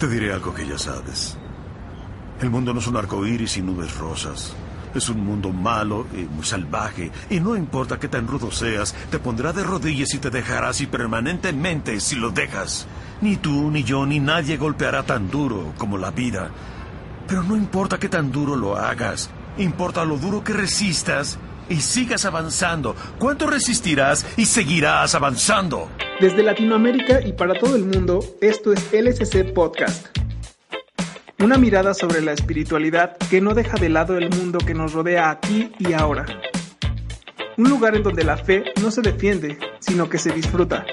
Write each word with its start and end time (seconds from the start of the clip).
Te 0.00 0.08
diré 0.08 0.32
algo 0.32 0.54
que 0.54 0.66
ya 0.66 0.78
sabes. 0.78 1.36
El 2.40 2.48
mundo 2.48 2.72
no 2.72 2.80
es 2.80 2.86
un 2.86 2.96
arco 2.96 3.26
iris 3.26 3.58
y 3.58 3.60
nubes 3.60 3.98
rosas. 3.98 4.56
Es 4.94 5.10
un 5.10 5.22
mundo 5.22 5.52
malo 5.52 6.06
y 6.14 6.22
muy 6.22 6.42
salvaje, 6.42 7.12
y 7.28 7.38
no 7.38 7.54
importa 7.54 7.98
qué 7.98 8.08
tan 8.08 8.26
rudo 8.26 8.50
seas, 8.50 8.94
te 9.10 9.18
pondrá 9.18 9.52
de 9.52 9.62
rodillas 9.62 10.14
y 10.14 10.18
te 10.18 10.30
dejará 10.30 10.70
así 10.70 10.86
permanentemente 10.86 12.00
si 12.00 12.16
lo 12.16 12.30
dejas. 12.30 12.86
Ni 13.20 13.36
tú, 13.36 13.70
ni 13.70 13.84
yo, 13.84 14.06
ni 14.06 14.20
nadie 14.20 14.56
golpeará 14.56 15.02
tan 15.02 15.30
duro 15.30 15.74
como 15.76 15.98
la 15.98 16.10
vida. 16.10 16.50
Pero 17.28 17.42
no 17.42 17.54
importa 17.54 17.98
qué 17.98 18.08
tan 18.08 18.32
duro 18.32 18.56
lo 18.56 18.78
hagas, 18.78 19.28
importa 19.58 20.06
lo 20.06 20.16
duro 20.16 20.42
que 20.42 20.54
resistas 20.54 21.38
y 21.68 21.82
sigas 21.82 22.24
avanzando. 22.24 22.96
¿Cuánto 23.18 23.46
resistirás 23.46 24.24
y 24.38 24.46
seguirás 24.46 25.14
avanzando? 25.14 25.90
Desde 26.20 26.42
Latinoamérica 26.42 27.26
y 27.26 27.32
para 27.32 27.54
todo 27.54 27.76
el 27.76 27.86
mundo, 27.86 28.22
esto 28.42 28.74
es 28.74 28.90
LSC 28.92 29.54
Podcast. 29.54 30.08
Una 31.42 31.56
mirada 31.56 31.94
sobre 31.94 32.20
la 32.20 32.32
espiritualidad 32.32 33.16
que 33.30 33.40
no 33.40 33.54
deja 33.54 33.78
de 33.78 33.88
lado 33.88 34.18
el 34.18 34.28
mundo 34.28 34.58
que 34.58 34.74
nos 34.74 34.92
rodea 34.92 35.30
aquí 35.30 35.72
y 35.78 35.94
ahora. 35.94 36.26
Un 37.56 37.70
lugar 37.70 37.94
en 37.94 38.02
donde 38.02 38.22
la 38.22 38.36
fe 38.36 38.64
no 38.82 38.90
se 38.90 39.00
defiende, 39.00 39.58
sino 39.78 40.10
que 40.10 40.18
se 40.18 40.30
disfruta. 40.30 40.84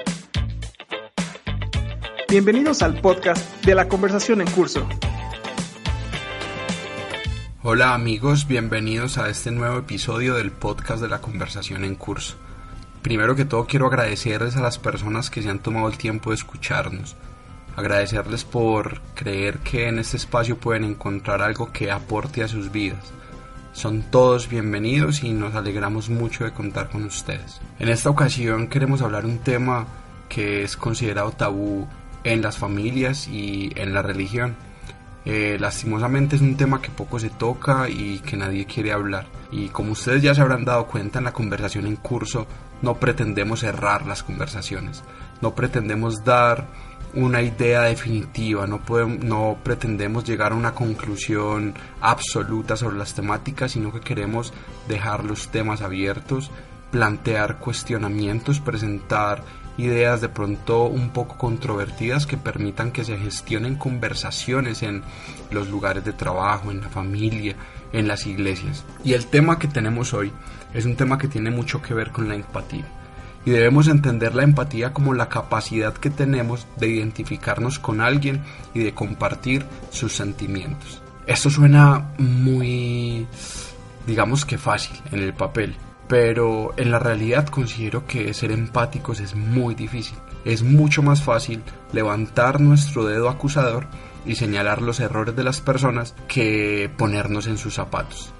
Bienvenidos 2.30 2.80
al 2.80 2.98
podcast 3.02 3.62
de 3.66 3.74
la 3.74 3.86
conversación 3.86 4.40
en 4.40 4.50
curso. 4.50 4.88
Hola 7.62 7.92
amigos, 7.92 8.48
bienvenidos 8.48 9.18
a 9.18 9.28
este 9.28 9.50
nuevo 9.50 9.76
episodio 9.76 10.36
del 10.36 10.52
podcast 10.52 11.02
de 11.02 11.08
la 11.08 11.20
conversación 11.20 11.84
en 11.84 11.96
curso. 11.96 12.38
Primero 13.02 13.36
que 13.36 13.44
todo 13.44 13.66
quiero 13.66 13.86
agradecerles 13.86 14.56
a 14.56 14.62
las 14.62 14.78
personas 14.78 15.30
que 15.30 15.42
se 15.42 15.48
han 15.48 15.60
tomado 15.60 15.88
el 15.88 15.98
tiempo 15.98 16.30
de 16.30 16.36
escucharnos. 16.36 17.16
Agradecerles 17.76 18.44
por 18.44 19.00
creer 19.14 19.58
que 19.58 19.88
en 19.88 20.00
este 20.00 20.16
espacio 20.16 20.58
pueden 20.58 20.84
encontrar 20.84 21.40
algo 21.40 21.72
que 21.72 21.92
aporte 21.92 22.42
a 22.42 22.48
sus 22.48 22.72
vidas. 22.72 23.12
Son 23.72 24.02
todos 24.02 24.48
bienvenidos 24.48 25.22
y 25.22 25.32
nos 25.32 25.54
alegramos 25.54 26.10
mucho 26.10 26.44
de 26.44 26.52
contar 26.52 26.90
con 26.90 27.04
ustedes. 27.04 27.60
En 27.78 27.88
esta 27.88 28.10
ocasión 28.10 28.66
queremos 28.66 29.02
hablar 29.02 29.24
un 29.24 29.38
tema 29.38 29.86
que 30.28 30.64
es 30.64 30.76
considerado 30.76 31.30
tabú 31.30 31.86
en 32.24 32.42
las 32.42 32.58
familias 32.58 33.28
y 33.28 33.72
en 33.76 33.94
la 33.94 34.02
religión 34.02 34.56
eh, 35.30 35.58
lastimosamente 35.60 36.36
es 36.36 36.42
un 36.42 36.56
tema 36.56 36.80
que 36.80 36.88
poco 36.88 37.18
se 37.18 37.28
toca 37.28 37.86
y 37.86 38.20
que 38.20 38.34
nadie 38.34 38.64
quiere 38.64 38.92
hablar. 38.92 39.26
Y 39.52 39.68
como 39.68 39.92
ustedes 39.92 40.22
ya 40.22 40.34
se 40.34 40.40
habrán 40.40 40.64
dado 40.64 40.86
cuenta 40.86 41.18
en 41.18 41.26
la 41.26 41.34
conversación 41.34 41.86
en 41.86 41.96
curso, 41.96 42.46
no 42.80 42.94
pretendemos 42.94 43.60
cerrar 43.60 44.06
las 44.06 44.22
conversaciones, 44.22 45.04
no 45.42 45.54
pretendemos 45.54 46.24
dar 46.24 46.66
una 47.12 47.42
idea 47.42 47.82
definitiva, 47.82 48.66
no, 48.66 48.80
podemos, 48.80 49.22
no 49.22 49.58
pretendemos 49.62 50.24
llegar 50.24 50.52
a 50.52 50.54
una 50.54 50.74
conclusión 50.74 51.74
absoluta 52.00 52.78
sobre 52.78 52.96
las 52.96 53.12
temáticas, 53.12 53.72
sino 53.72 53.92
que 53.92 54.00
queremos 54.00 54.54
dejar 54.88 55.24
los 55.24 55.48
temas 55.48 55.82
abiertos, 55.82 56.50
plantear 56.90 57.58
cuestionamientos, 57.58 58.60
presentar 58.60 59.42
ideas 59.78 60.20
de 60.20 60.28
pronto 60.28 60.84
un 60.84 61.10
poco 61.10 61.38
controvertidas 61.38 62.26
que 62.26 62.36
permitan 62.36 62.90
que 62.90 63.04
se 63.04 63.16
gestionen 63.16 63.76
conversaciones 63.76 64.82
en 64.82 65.02
los 65.50 65.68
lugares 65.68 66.04
de 66.04 66.12
trabajo, 66.12 66.70
en 66.70 66.82
la 66.82 66.88
familia, 66.88 67.56
en 67.92 68.08
las 68.08 68.26
iglesias. 68.26 68.84
Y 69.04 69.14
el 69.14 69.26
tema 69.26 69.58
que 69.58 69.68
tenemos 69.68 70.12
hoy 70.12 70.32
es 70.74 70.84
un 70.84 70.96
tema 70.96 71.16
que 71.16 71.28
tiene 71.28 71.50
mucho 71.50 71.80
que 71.80 71.94
ver 71.94 72.10
con 72.10 72.28
la 72.28 72.34
empatía. 72.34 72.84
Y 73.46 73.50
debemos 73.50 73.88
entender 73.88 74.34
la 74.34 74.42
empatía 74.42 74.92
como 74.92 75.14
la 75.14 75.28
capacidad 75.28 75.94
que 75.94 76.10
tenemos 76.10 76.66
de 76.76 76.88
identificarnos 76.88 77.78
con 77.78 78.00
alguien 78.00 78.42
y 78.74 78.80
de 78.80 78.92
compartir 78.92 79.64
sus 79.90 80.12
sentimientos. 80.12 81.00
Esto 81.26 81.48
suena 81.48 82.10
muy, 82.18 83.26
digamos 84.06 84.44
que 84.44 84.58
fácil 84.58 84.98
en 85.12 85.20
el 85.20 85.34
papel, 85.34 85.76
pero 86.08 86.72
en 86.78 86.90
la 86.90 86.98
realidad 86.98 87.46
considero 87.48 88.06
que 88.06 88.32
ser 88.32 88.50
empáticos 88.50 89.20
es 89.20 89.34
muy 89.34 89.74
difícil. 89.74 90.16
Es 90.44 90.62
mucho 90.62 91.02
más 91.02 91.22
fácil 91.22 91.62
levantar 91.92 92.60
nuestro 92.60 93.04
dedo 93.04 93.28
acusador 93.28 93.86
y 94.24 94.34
señalar 94.34 94.80
los 94.80 95.00
errores 95.00 95.36
de 95.36 95.44
las 95.44 95.60
personas 95.60 96.14
que 96.26 96.90
ponernos 96.96 97.46
en 97.46 97.58
sus 97.58 97.74
zapatos. 97.74 98.32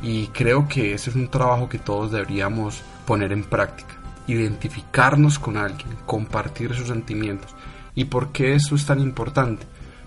Y 0.00 0.28
creo 0.28 0.68
que 0.68 0.94
ese 0.94 1.10
es 1.10 1.16
un 1.16 1.28
trabajo 1.28 1.68
que 1.68 1.80
todos 1.80 2.12
deberíamos 2.12 2.82
poner 3.04 3.32
en 3.32 3.42
práctica. 3.42 3.96
Identificarnos 4.28 5.40
con 5.40 5.56
alguien, 5.56 5.88
compartir 6.06 6.72
sus 6.74 6.86
sentimientos. 6.86 7.52
¿Y 7.96 8.04
por 8.04 8.30
qué 8.30 8.54
eso 8.54 8.76
es 8.76 8.86
tan 8.86 9.00
importante? 9.00 9.66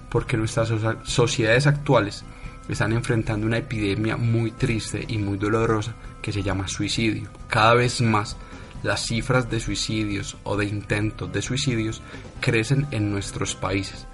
Porque 0.09 0.37
nuestras 0.37 0.71
sociedades 1.03 1.67
actuales 1.67 2.23
están 2.69 2.93
enfrentando 2.93 3.47
una 3.47 3.57
epidemia 3.57 4.15
muy 4.15 4.51
triste 4.51 5.03
y 5.05 5.17
muy 5.17 5.37
dolorosa 5.37 5.93
que 6.21 6.31
se 6.31 6.43
llama 6.43 6.67
suicidio. 6.67 7.29
Cada 7.47 7.73
vez 7.73 8.01
más 8.01 8.37
las 8.83 9.05
cifras 9.05 9.49
de 9.49 9.59
suicidios 9.59 10.37
o 10.43 10.57
de 10.57 10.65
intentos 10.65 11.31
de 11.31 11.41
suicidios 11.41 12.01
crecen 12.39 12.87
en 12.91 13.11
nuestros 13.11 13.55
países 13.55 14.07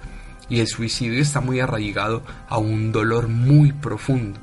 y 0.48 0.60
el 0.60 0.66
suicidio 0.66 1.20
está 1.20 1.40
muy 1.40 1.60
arraigado 1.60 2.22
a 2.48 2.58
un 2.58 2.92
dolor 2.92 3.28
muy 3.28 3.72
profundo. 3.72 4.40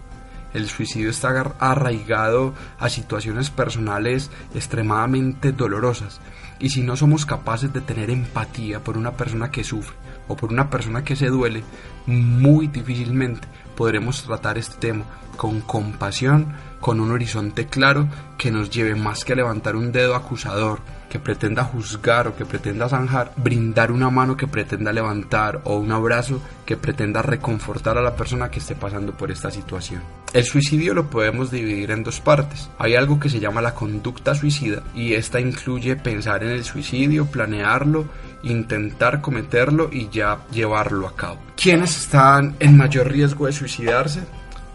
El 0.54 0.70
suicidio 0.70 1.10
está 1.10 1.56
arraigado 1.60 2.54
a 2.80 2.90
situaciones 2.90 3.50
personales 3.50 4.32
extremadamente 4.54 5.52
dolorosas 5.52 6.22
y 6.60 6.70
si 6.70 6.82
no 6.82 6.96
somos 6.96 7.26
capaces 7.26 7.74
de 7.74 7.82
tener 7.82 8.10
empatía 8.10 8.80
por 8.82 8.98
una 8.98 9.12
persona 9.12 9.52
que 9.52 9.66
sufre 9.66 9.96
o 10.28 10.36
por 10.36 10.52
una 10.52 10.70
persona 10.70 11.04
que 11.04 11.16
se 11.16 11.28
duele, 11.28 11.64
muy 12.06 12.68
difícilmente 12.68 13.48
podremos 13.76 14.24
tratar 14.24 14.58
este 14.58 14.78
tema 14.78 15.06
con 15.36 15.62
compasión, 15.62 16.54
con 16.80 17.00
un 17.00 17.12
horizonte 17.12 17.68
claro 17.68 18.08
que 18.38 18.52
nos 18.52 18.70
lleve 18.70 18.96
más 18.96 19.26
que 19.26 19.34
a 19.34 19.36
levantar 19.36 19.76
un 19.76 19.92
dedo 19.92 20.16
acusador 20.16 20.80
que 21.10 21.20
pretenda 21.20 21.64
juzgar 21.64 22.28
o 22.28 22.36
que 22.36 22.46
pretenda 22.46 22.90
zanjar, 22.90 23.32
brindar 23.38 23.92
una 23.92 24.10
mano 24.10 24.36
que 24.36 24.48
pretenda 24.48 24.92
levantar 24.92 25.62
o 25.64 25.78
un 25.78 25.92
abrazo 25.92 26.42
que 26.66 26.78
pretenda 26.78 27.22
reconfortar 27.22 27.98
a 27.98 28.02
la 28.02 28.16
persona 28.16 28.50
que 28.50 28.60
esté 28.60 28.76
pasando 28.76 29.14
por 29.14 29.32
esta 29.32 29.52
situación. 29.52 30.02
El 30.34 30.44
suicidio 30.44 30.94
lo 30.94 31.10
podemos 31.10 31.52
dividir 31.52 31.92
en 31.92 32.04
dos 32.04 32.20
partes. 32.20 32.70
Hay 32.78 32.96
algo 32.96 33.20
que 33.20 33.30
se 33.30 33.40
llama 33.40 33.62
la 33.62 33.74
conducta 33.74 34.36
suicida 34.36 34.84
y 34.94 35.14
esta 35.14 35.40
incluye 35.40 35.96
pensar 35.96 36.44
en 36.44 36.52
el 36.52 36.66
suicidio, 36.66 37.26
planearlo, 37.28 38.06
intentar 38.46 39.22
cometerlo 39.22 39.90
y 39.92 40.10
ya 40.10 40.46
llevarlo 40.52 41.08
a 41.08 41.16
cabo. 41.16 41.40
¿Quiénes 41.56 41.98
están 41.98 42.56
en 42.60 42.78
mayor 42.78 43.12
riesgo 43.12 43.46
de 43.48 43.54
suicidarse? 43.54 44.22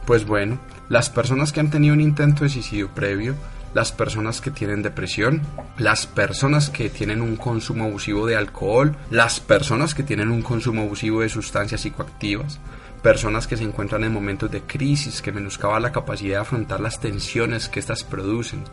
Pues 0.06 0.26
bueno, 0.26 0.58
las 0.88 1.08
personas 1.08 1.52
que 1.52 1.60
han 1.60 1.70
tenido 1.70 1.94
un 1.94 2.00
intento 2.00 2.44
de 2.44 2.50
suicidio 2.50 2.88
previo, 2.88 3.34
las 3.74 3.92
personas 3.92 4.40
que 4.40 4.50
tienen 4.50 4.82
depresión, 4.82 5.42
las 5.78 6.06
personas 6.06 6.70
que 6.70 6.90
tienen 6.90 7.20
un 7.20 7.36
consumo 7.36 7.84
abusivo 7.84 8.26
de 8.26 8.36
alcohol, 8.36 8.96
las 9.10 9.40
personas 9.40 9.94
que 9.94 10.02
tienen 10.02 10.30
un 10.30 10.42
consumo 10.42 10.82
abusivo 10.82 11.20
de 11.20 11.28
sustancias 11.28 11.82
psicoactivas, 11.82 12.58
personas 13.02 13.46
que 13.46 13.56
se 13.56 13.64
encuentran 13.64 14.04
en 14.04 14.12
momentos 14.12 14.50
de 14.50 14.62
crisis 14.62 15.22
que 15.22 15.32
menoscaban 15.32 15.82
la 15.82 15.92
capacidad 15.92 16.36
de 16.36 16.42
afrontar 16.42 16.80
las 16.80 17.00
tensiones 17.00 17.68
que 17.68 17.80
éstas 17.80 18.02
producen, 18.04 18.64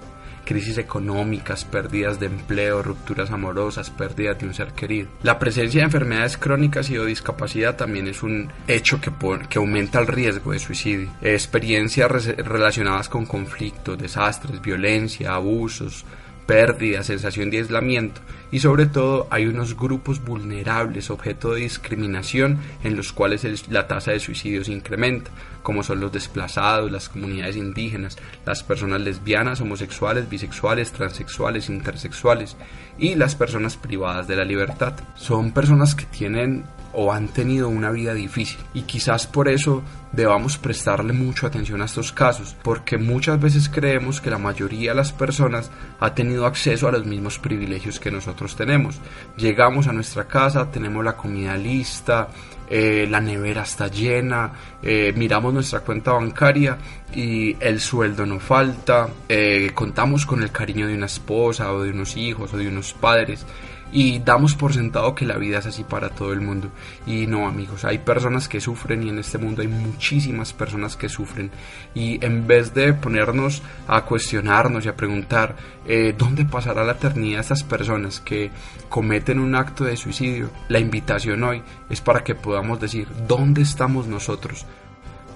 crisis 0.47 0.77
económicas, 0.77 1.65
pérdidas 1.65 2.19
de 2.19 2.27
empleo, 2.27 2.81
rupturas 2.81 3.31
amorosas, 3.31 3.89
pérdidas 3.89 4.39
de 4.39 4.47
un 4.47 4.53
ser 4.53 4.71
querido. 4.71 5.09
La 5.21 5.37
presencia 5.37 5.81
de 5.81 5.85
enfermedades 5.85 6.37
crónicas 6.37 6.89
y 6.89 6.97
o 6.97 7.03
discapacidad 7.05 7.75
también 7.75 8.07
es 8.07 8.23
un 8.23 8.49
hecho 8.67 9.01
que, 9.01 9.11
que 9.49 9.59
aumenta 9.59 9.99
el 9.99 10.07
riesgo 10.07 10.53
de 10.53 10.59
suicidio. 10.59 11.09
Experiencias 11.21 12.09
relacionadas 12.37 13.09
con 13.09 13.25
conflictos, 13.25 13.97
desastres, 13.97 14.61
violencia, 14.61 15.33
abusos, 15.33 16.05
pérdida, 16.47 17.03
sensación 17.03 17.51
de 17.51 17.59
aislamiento 17.59 18.21
y 18.51 18.59
sobre 18.59 18.85
todo 18.85 19.27
hay 19.29 19.45
unos 19.45 19.75
grupos 19.75 20.23
vulnerables 20.23 21.09
objeto 21.09 21.53
de 21.53 21.61
discriminación 21.61 22.59
en 22.83 22.95
los 22.95 23.11
cuales 23.11 23.45
la 23.69 23.87
tasa 23.87 24.11
de 24.11 24.19
suicidios 24.19 24.69
incrementa, 24.69 25.29
como 25.61 25.83
son 25.83 25.99
los 25.99 26.11
desplazados, 26.11 26.91
las 26.91 27.09
comunidades 27.09 27.57
indígenas, 27.57 28.17
las 28.45 28.63
personas 28.63 29.01
lesbianas, 29.01 29.59
homosexuales, 29.59 30.29
bisexuales, 30.29 30.93
transexuales, 30.93 31.69
intersexuales 31.69 32.55
y 32.97 33.15
las 33.15 33.35
personas 33.35 33.75
privadas 33.75 34.27
de 34.27 34.37
la 34.37 34.45
libertad. 34.45 34.93
Son 35.15 35.51
personas 35.51 35.93
que 35.93 36.05
tienen 36.05 36.63
o 36.99 37.13
han 37.13 37.27
tenido 37.27 37.69
una 37.69 37.91
vida 37.91 38.15
difícil. 38.15 38.57
Y 38.73 38.81
quizás 38.81 39.27
por 39.27 39.47
eso 39.47 39.83
debamos 40.11 40.57
prestarle 40.57 41.13
mucha 41.13 41.45
atención 41.45 41.79
a 41.83 41.85
estos 41.85 42.11
casos 42.11 42.55
porque 42.63 42.97
muchas 42.97 43.39
veces 43.39 43.69
creemos 43.69 44.19
que 44.19 44.31
la 44.31 44.39
mayoría 44.39 44.91
de 44.91 44.97
las 44.97 45.11
personas 45.11 45.69
ha 45.99 46.15
tenido 46.15 46.47
acceso 46.47 46.87
a 46.87 46.91
los 46.91 47.05
mismos 47.05 47.37
privilegios 47.37 47.99
que 47.99 48.09
nosotros 48.09 48.55
tenemos. 48.55 48.99
Llegamos 49.37 49.87
a 49.87 49.93
nuestra 49.93 50.27
casa 50.27 50.71
tenemos 50.71 51.05
la 51.05 51.15
comida 51.15 51.55
lista 51.55 52.29
eh, 52.67 53.07
la 53.09 53.21
nevera 53.21 53.61
está 53.61 53.87
llena 53.87 54.51
eh, 54.81 55.13
miramos 55.15 55.53
nuestra 55.53 55.81
cuenta 55.81 56.13
bancaria 56.13 56.77
y 57.15 57.55
el 57.59 57.79
sueldo 57.79 58.25
no 58.25 58.39
falta 58.39 59.07
eh, 59.29 59.71
contamos 59.73 60.25
con 60.25 60.43
el 60.43 60.51
cariño 60.51 60.87
de 60.87 60.95
una 60.95 61.05
esposa 61.05 61.71
o 61.71 61.83
de 61.83 61.91
unos 61.91 62.17
hijos 62.17 62.53
o 62.53 62.57
de 62.57 62.67
unos 62.67 62.93
padres 62.93 63.45
y 63.91 64.19
damos 64.19 64.55
por 64.55 64.73
sentado 64.73 65.15
que 65.15 65.25
la 65.25 65.37
vida 65.37 65.59
es 65.59 65.65
así 65.65 65.83
para 65.83 66.09
todo 66.09 66.33
el 66.33 66.41
mundo. 66.41 66.69
Y 67.05 67.27
no, 67.27 67.47
amigos, 67.47 67.85
hay 67.85 67.99
personas 67.99 68.47
que 68.47 68.61
sufren 68.61 69.03
y 69.03 69.09
en 69.09 69.19
este 69.19 69.37
mundo 69.37 69.61
hay 69.61 69.67
muchísimas 69.67 70.53
personas 70.53 70.95
que 70.95 71.09
sufren. 71.09 71.51
Y 71.93 72.23
en 72.25 72.47
vez 72.47 72.73
de 72.73 72.93
ponernos 72.93 73.61
a 73.87 74.01
cuestionarnos 74.03 74.85
y 74.85 74.89
a 74.89 74.95
preguntar 74.95 75.55
eh, 75.85 76.13
dónde 76.17 76.45
pasará 76.45 76.83
la 76.83 76.93
eternidad 76.93 77.41
estas 77.41 77.63
personas 77.63 78.19
que 78.19 78.51
cometen 78.89 79.39
un 79.39 79.55
acto 79.55 79.83
de 79.83 79.97
suicidio, 79.97 80.49
la 80.69 80.79
invitación 80.79 81.43
hoy 81.43 81.61
es 81.89 82.01
para 82.01 82.23
que 82.23 82.35
podamos 82.35 82.79
decir 82.79 83.07
dónde 83.27 83.61
estamos 83.61 84.07
nosotros. 84.07 84.65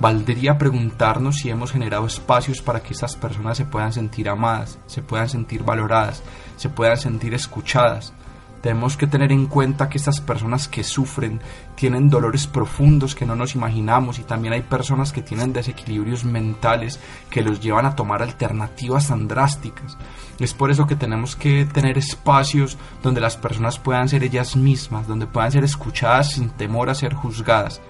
Valdría 0.01 0.57
preguntarnos 0.57 1.37
si 1.37 1.51
hemos 1.51 1.71
generado 1.71 2.07
espacios 2.07 2.59
para 2.61 2.79
que 2.81 2.93
estas 2.93 3.15
personas 3.15 3.55
se 3.55 3.65
puedan 3.65 3.93
sentir 3.93 4.29
amadas, 4.29 4.79
se 4.87 5.03
puedan 5.03 5.29
sentir 5.29 5.63
valoradas, 5.63 6.23
se 6.57 6.69
puedan 6.69 6.97
sentir 6.97 7.35
escuchadas. 7.35 8.11
Tenemos 8.61 8.95
que 8.95 9.07
tener 9.07 9.31
en 9.31 9.47
cuenta 9.47 9.89
que 9.89 9.97
estas 9.97 10.21
personas 10.21 10.67
que 10.67 10.83
sufren 10.83 11.41
tienen 11.75 12.09
dolores 12.09 12.45
profundos 12.45 13.15
que 13.15 13.25
no 13.25 13.35
nos 13.35 13.55
imaginamos 13.55 14.19
y 14.19 14.23
también 14.23 14.53
hay 14.53 14.61
personas 14.61 15.11
que 15.11 15.23
tienen 15.23 15.51
desequilibrios 15.51 16.23
mentales 16.25 16.99
que 17.31 17.41
los 17.41 17.59
llevan 17.59 17.87
a 17.87 17.95
tomar 17.95 18.21
alternativas 18.21 19.07
tan 19.07 19.27
drásticas. 19.27 19.97
Es 20.39 20.53
por 20.53 20.69
eso 20.69 20.85
que 20.85 20.95
tenemos 20.95 21.35
que 21.35 21.65
tener 21.65 21.97
espacios 21.97 22.77
donde 23.01 23.21
las 23.21 23.35
personas 23.35 23.79
puedan 23.79 24.09
ser 24.09 24.23
ellas 24.23 24.55
mismas, 24.55 25.07
donde 25.07 25.27
puedan 25.27 25.51
ser 25.51 25.63
escuchadas 25.63 26.33
sin 26.33 26.49
temor 26.49 26.89
a 26.89 26.95
ser 26.95 27.15
juzgadas. 27.15 27.81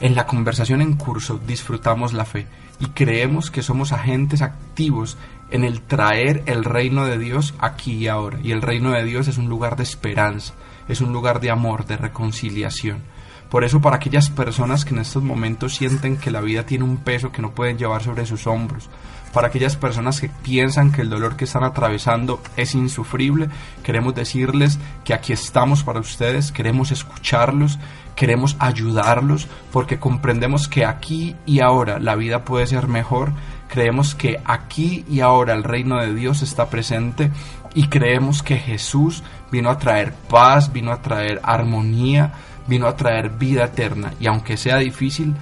En 0.00 0.14
la 0.14 0.26
conversación 0.26 0.82
en 0.82 0.94
curso 0.94 1.40
disfrutamos 1.46 2.12
la 2.12 2.24
fe 2.24 2.46
y 2.80 2.86
creemos 2.86 3.50
que 3.50 3.62
somos 3.62 3.92
agentes 3.92 4.42
activos 4.42 5.16
en 5.50 5.64
el 5.64 5.80
traer 5.82 6.42
el 6.46 6.64
reino 6.64 7.04
de 7.06 7.18
Dios 7.18 7.54
aquí 7.58 7.92
y 7.92 8.08
ahora. 8.08 8.38
Y 8.42 8.52
el 8.52 8.62
reino 8.62 8.92
de 8.92 9.04
Dios 9.04 9.28
es 9.28 9.38
un 9.38 9.48
lugar 9.48 9.76
de 9.76 9.82
esperanza, 9.82 10.54
es 10.88 11.00
un 11.00 11.12
lugar 11.12 11.40
de 11.40 11.50
amor, 11.50 11.86
de 11.86 11.96
reconciliación. 11.96 13.02
Por 13.50 13.62
eso 13.62 13.80
para 13.80 13.96
aquellas 13.96 14.28
personas 14.28 14.84
que 14.84 14.92
en 14.92 15.00
estos 15.00 15.22
momentos 15.22 15.76
sienten 15.76 16.16
que 16.16 16.32
la 16.32 16.40
vida 16.40 16.66
tiene 16.66 16.84
un 16.84 16.96
peso 16.96 17.30
que 17.30 17.42
no 17.42 17.52
pueden 17.52 17.78
llevar 17.78 18.02
sobre 18.02 18.26
sus 18.26 18.46
hombros, 18.48 18.90
para 19.32 19.48
aquellas 19.48 19.76
personas 19.76 20.20
que 20.20 20.30
piensan 20.30 20.92
que 20.92 21.02
el 21.02 21.10
dolor 21.10 21.36
que 21.36 21.44
están 21.44 21.62
atravesando 21.62 22.40
es 22.56 22.74
insufrible, 22.74 23.48
queremos 23.82 24.14
decirles 24.14 24.78
que 25.04 25.12
aquí 25.12 25.32
estamos 25.32 25.84
para 25.84 26.00
ustedes, 26.00 26.52
queremos 26.52 26.90
escucharlos, 26.90 27.78
queremos 28.14 28.56
ayudarlos, 28.58 29.46
porque 29.72 29.98
comprendemos 29.98 30.68
que 30.68 30.86
aquí 30.86 31.36
y 31.44 31.60
ahora 31.60 31.98
la 31.98 32.16
vida 32.16 32.44
puede 32.44 32.66
ser 32.66 32.88
mejor, 32.88 33.32
creemos 33.68 34.14
que 34.14 34.40
aquí 34.44 35.04
y 35.08 35.20
ahora 35.20 35.54
el 35.54 35.64
reino 35.64 36.00
de 36.00 36.14
Dios 36.14 36.42
está 36.42 36.68
presente 36.68 37.30
y 37.74 37.88
creemos 37.88 38.42
que 38.42 38.56
Jesús 38.56 39.22
vino 39.50 39.70
a 39.70 39.78
traer 39.78 40.12
paz, 40.12 40.72
vino 40.72 40.92
a 40.92 41.02
traer 41.02 41.40
armonía, 41.42 42.32
vino 42.66 42.86
a 42.86 42.96
traer 42.96 43.30
vida 43.30 43.64
eterna 43.64 44.14
y 44.18 44.26
aunque 44.26 44.56
sea 44.56 44.78
difícil, 44.78 45.34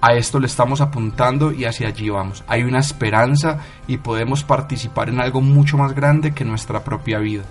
a 0.00 0.14
esto 0.14 0.38
le 0.38 0.46
estamos 0.46 0.80
apuntando 0.80 1.52
y 1.52 1.64
hacia 1.64 1.88
allí 1.88 2.08
vamos. 2.08 2.44
Hay 2.46 2.62
una 2.62 2.78
esperanza 2.78 3.58
y 3.86 3.96
podemos 3.96 4.44
participar 4.44 5.08
en 5.08 5.20
algo 5.20 5.40
mucho 5.40 5.76
más 5.76 5.92
grande 5.94 6.32
que 6.32 6.44
nuestra 6.44 6.84
propia 6.84 7.18
vida. 7.18 7.44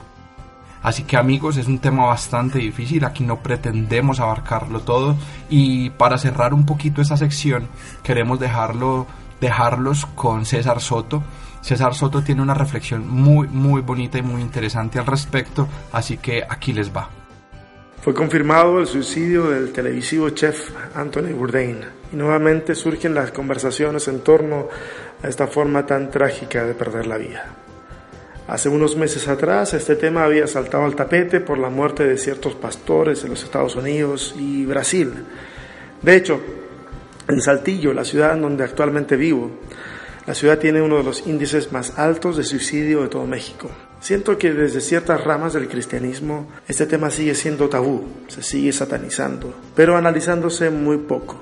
Así 0.81 1.03
que 1.03 1.17
amigos, 1.17 1.57
es 1.57 1.67
un 1.67 1.79
tema 1.79 2.05
bastante 2.05 2.59
difícil, 2.59 3.03
aquí 3.03 3.23
no 3.23 3.39
pretendemos 3.41 4.19
abarcarlo 4.19 4.81
todo 4.81 5.17
y 5.49 5.89
para 5.89 6.17
cerrar 6.17 6.53
un 6.53 6.65
poquito 6.65 7.01
esta 7.01 7.17
sección 7.17 7.67
queremos 8.03 8.39
dejarlo, 8.39 9.07
dejarlos 9.41 10.05
con 10.15 10.45
César 10.45 10.81
Soto. 10.81 11.23
César 11.61 11.93
Soto 11.95 12.23
tiene 12.23 12.41
una 12.41 12.53
reflexión 12.53 13.07
muy 13.07 13.47
muy 13.47 13.81
bonita 13.81 14.17
y 14.17 14.21
muy 14.21 14.41
interesante 14.41 14.99
al 14.99 15.05
respecto, 15.05 15.67
así 15.91 16.17
que 16.17 16.43
aquí 16.47 16.73
les 16.73 16.95
va. 16.95 17.09
Fue 18.01 18.13
confirmado 18.13 18.79
el 18.79 18.87
suicidio 18.87 19.49
del 19.49 19.73
televisivo 19.73 20.29
chef 20.29 20.71
Anthony 20.95 21.33
Bourdain 21.33 21.79
y 22.13 22.15
nuevamente 22.15 22.73
surgen 22.73 23.13
las 23.13 23.31
conversaciones 23.31 24.07
en 24.07 24.21
torno 24.21 24.69
a 25.21 25.27
esta 25.27 25.47
forma 25.47 25.85
tan 25.85 26.09
trágica 26.09 26.63
de 26.63 26.73
perder 26.73 27.07
la 27.07 27.17
vida. 27.17 27.45
Hace 28.47 28.69
unos 28.69 28.95
meses 28.95 29.27
atrás 29.27 29.73
este 29.73 29.97
tema 29.97 30.23
había 30.23 30.47
saltado 30.47 30.85
al 30.85 30.95
tapete 30.95 31.41
por 31.41 31.57
la 31.57 31.69
muerte 31.69 32.05
de 32.05 32.17
ciertos 32.17 32.55
pastores 32.55 33.25
en 33.25 33.31
los 33.31 33.43
Estados 33.43 33.75
Unidos 33.75 34.33
y 34.39 34.65
Brasil. 34.65 35.11
De 36.01 36.15
hecho, 36.15 36.39
en 37.27 37.41
Saltillo, 37.41 37.93
la 37.93 38.05
ciudad 38.05 38.33
en 38.33 38.41
donde 38.41 38.63
actualmente 38.63 39.15
vivo, 39.15 39.51
la 40.25 40.33
ciudad 40.33 40.59
tiene 40.59 40.81
uno 40.81 40.97
de 40.97 41.03
los 41.03 41.25
índices 41.25 41.71
más 41.71 41.97
altos 41.97 42.37
de 42.37 42.43
suicidio 42.43 43.01
de 43.01 43.07
todo 43.07 43.25
México. 43.25 43.69
Siento 43.99 44.37
que 44.37 44.53
desde 44.53 44.81
ciertas 44.81 45.23
ramas 45.23 45.53
del 45.53 45.67
cristianismo 45.67 46.49
este 46.67 46.85
tema 46.85 47.09
sigue 47.09 47.33
siendo 47.33 47.69
tabú, 47.69 48.05
se 48.27 48.43
sigue 48.43 48.71
satanizando, 48.71 49.53
pero 49.75 49.97
analizándose 49.97 50.69
muy 50.69 50.97
poco. 50.97 51.41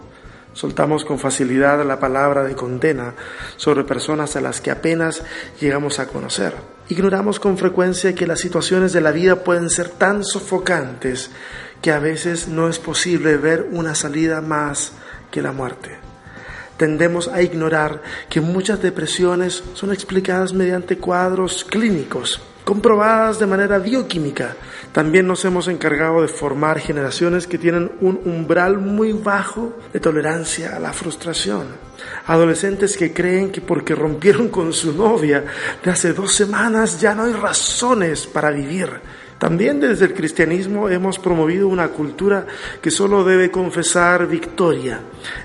Soltamos 0.54 1.04
con 1.04 1.20
facilidad 1.20 1.86
la 1.86 2.00
palabra 2.00 2.44
de 2.44 2.56
condena 2.56 3.14
sobre 3.58 3.84
personas 3.84 4.38
a 4.38 4.42
las 4.42 4.62
que 4.62 4.72
apenas 4.72 5.22
llegamos 5.60 6.00
a 6.00 6.08
conocer. 6.08 6.54
Ignoramos 6.88 7.42
con 7.42 7.58
frecuencia 7.58 8.16
que 8.16 8.26
las 8.26 8.40
situaciones 8.40 8.94
de 8.94 9.02
la 9.02 9.12
vida 9.12 9.44
pueden 9.44 9.70
ser 9.70 9.90
tan 9.90 10.24
sofocantes 10.24 11.30
que 11.82 11.92
a 11.92 12.00
veces 12.00 12.48
no 12.48 12.70
es 12.70 12.80
posible 12.80 13.36
ver 13.36 13.68
una 13.72 13.96
salida 13.96 14.40
más 14.40 14.94
que 15.36 15.42
la 15.42 15.52
muerte 15.52 16.06
tendemos 16.78 17.28
a 17.28 17.42
ignorar 17.42 18.02
que 18.30 18.40
muchas 18.40 18.82
depresiones 18.82 19.64
son 19.74 19.92
explicadas 19.92 20.54
mediante 20.54 20.98
cuadros 20.98 21.66
clínicos, 21.66 22.42
comprobadas 22.64 23.40
de 23.40 23.46
manera 23.46 23.78
bioquímica. 23.78 24.56
También 24.94 25.28
nos 25.28 25.44
hemos 25.44 25.68
encargado 25.68 26.22
de 26.22 26.30
formar 26.30 26.80
generaciones 26.80 27.48
que 27.48 27.58
tienen 27.58 27.92
un 28.00 28.22
umbral 28.26 28.78
muy 28.78 29.12
bajo 29.12 29.78
de 29.92 30.00
tolerancia 30.00 30.76
a 30.76 30.80
la 30.80 30.94
frustración. 30.94 31.68
Adolescentes 32.28 32.96
que 32.98 33.14
creen 33.14 33.52
que 33.52 33.62
porque 33.62 33.94
rompieron 33.94 34.50
con 34.50 34.72
su 34.72 34.94
novia 34.94 35.44
de 35.84 35.92
hace 35.92 36.14
dos 36.14 36.34
semanas 36.34 37.00
ya 37.00 37.14
no 37.14 37.24
hay 37.24 37.34
razones 37.34 38.26
para 38.26 38.52
vivir 38.52 38.90
también 39.38 39.80
desde 39.80 40.06
el 40.06 40.14
cristianismo 40.14 40.90
hemos 40.90 41.20
promovido 41.20 41.68
una 41.68 41.90
cultura 41.90 42.46
que 42.82 42.92
solo 42.92 43.24
debe 43.24 43.52
confesar 43.52 44.28
victoria, 44.28 45.00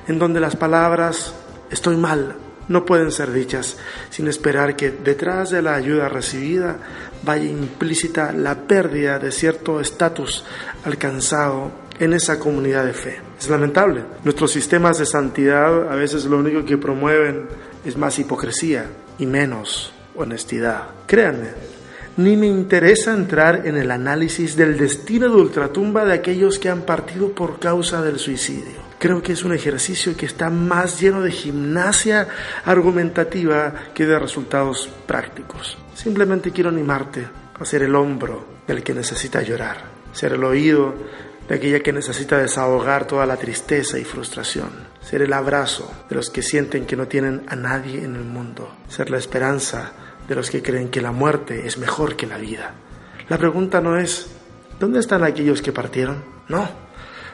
en 0.06 0.18
donde 0.18 0.40
las 0.40 0.56
palabras 0.56 1.34
estoy 1.70 1.96
mal 1.96 2.36
no 2.70 2.86
pueden 2.86 3.10
ser 3.10 3.32
dichas 3.32 3.76
sin 4.10 4.28
esperar 4.28 4.76
que 4.76 4.92
detrás 4.92 5.50
de 5.50 5.60
la 5.60 5.74
ayuda 5.74 6.08
recibida 6.08 6.78
vaya 7.24 7.44
implícita 7.44 8.32
la 8.32 8.54
pérdida 8.54 9.18
de 9.18 9.32
cierto 9.32 9.80
estatus 9.80 10.44
alcanzado 10.84 11.72
en 11.98 12.12
esa 12.14 12.38
comunidad 12.38 12.86
de 12.86 12.94
fe. 12.94 13.20
Es 13.38 13.50
lamentable. 13.50 14.04
Nuestros 14.24 14.52
sistemas 14.52 14.98
de 14.98 15.06
santidad 15.06 15.92
a 15.92 15.96
veces 15.96 16.24
lo 16.26 16.38
único 16.38 16.64
que 16.64 16.78
promueven 16.78 17.48
es 17.84 17.96
más 17.96 18.18
hipocresía 18.20 18.86
y 19.18 19.26
menos 19.26 19.92
honestidad. 20.14 20.90
Créanme, 21.06 21.48
ni 22.22 22.36
me 22.36 22.46
interesa 22.46 23.14
entrar 23.14 23.66
en 23.66 23.76
el 23.76 23.90
análisis 23.90 24.54
del 24.54 24.76
destino 24.76 25.28
de 25.28 25.36
ultratumba 25.36 26.04
de 26.04 26.12
aquellos 26.12 26.58
que 26.58 26.68
han 26.68 26.82
partido 26.82 27.32
por 27.32 27.58
causa 27.58 28.02
del 28.02 28.18
suicidio. 28.18 28.90
Creo 28.98 29.22
que 29.22 29.32
es 29.32 29.42
un 29.44 29.54
ejercicio 29.54 30.14
que 30.14 30.26
está 30.26 30.50
más 30.50 31.00
lleno 31.00 31.22
de 31.22 31.30
gimnasia 31.30 32.28
argumentativa 32.66 33.72
que 33.94 34.04
de 34.04 34.18
resultados 34.18 34.90
prácticos. 35.06 35.78
Simplemente 35.94 36.50
quiero 36.50 36.68
animarte 36.68 37.26
a 37.58 37.64
ser 37.64 37.82
el 37.82 37.94
hombro 37.94 38.44
del 38.66 38.82
que 38.82 38.92
necesita 38.92 39.40
llorar, 39.40 39.78
ser 40.12 40.34
el 40.34 40.44
oído 40.44 40.94
de 41.48 41.54
aquella 41.54 41.80
que 41.80 41.92
necesita 41.92 42.36
desahogar 42.36 43.06
toda 43.06 43.24
la 43.24 43.36
tristeza 43.36 43.98
y 43.98 44.04
frustración, 44.04 44.70
ser 45.00 45.22
el 45.22 45.32
abrazo 45.32 45.90
de 46.08 46.16
los 46.16 46.28
que 46.28 46.42
sienten 46.42 46.84
que 46.84 46.96
no 46.96 47.08
tienen 47.08 47.42
a 47.48 47.56
nadie 47.56 48.04
en 48.04 48.14
el 48.14 48.24
mundo, 48.24 48.76
ser 48.88 49.10
la 49.10 49.18
esperanza 49.18 50.09
de 50.30 50.36
los 50.36 50.48
que 50.48 50.62
creen 50.62 50.90
que 50.90 51.00
la 51.00 51.10
muerte 51.10 51.66
es 51.66 51.76
mejor 51.76 52.14
que 52.14 52.24
la 52.24 52.38
vida. 52.38 52.74
La 53.28 53.36
pregunta 53.36 53.80
no 53.80 53.98
es, 53.98 54.30
¿dónde 54.78 55.00
están 55.00 55.24
aquellos 55.24 55.60
que 55.60 55.72
partieron? 55.72 56.22
No. 56.48 56.68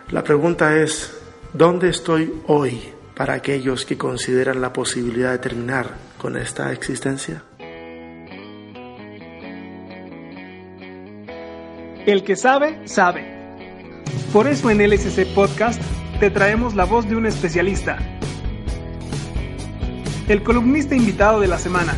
La 0.09 0.25
pregunta 0.25 0.75
es, 0.75 1.15
¿dónde 1.53 1.91
estoy 1.91 2.33
hoy 2.47 2.81
para 3.15 3.35
aquellos 3.35 3.85
que 3.85 3.99
consideran 3.99 4.63
la 4.63 4.73
posibilidad 4.73 5.33
de 5.33 5.39
terminar 5.39 5.91
con 6.17 6.39
esta 6.39 6.73
existencia? 6.73 7.43
El 12.07 12.25
que 12.25 12.35
sabe, 12.35 12.81
sabe. 12.89 13.27
Por 14.33 14.47
eso 14.47 14.71
en 14.71 14.79
LSC 14.79 15.35
Podcast 15.35 15.83
te 16.19 16.31
traemos 16.31 16.75
la 16.75 16.87
voz 16.87 17.07
de 17.07 17.15
un 17.15 17.27
especialista. 17.27 17.99
El 20.29 20.43
columnista 20.43 20.97
invitado 20.97 21.41
de 21.41 21.49
la 21.49 21.59
semana 21.59 21.95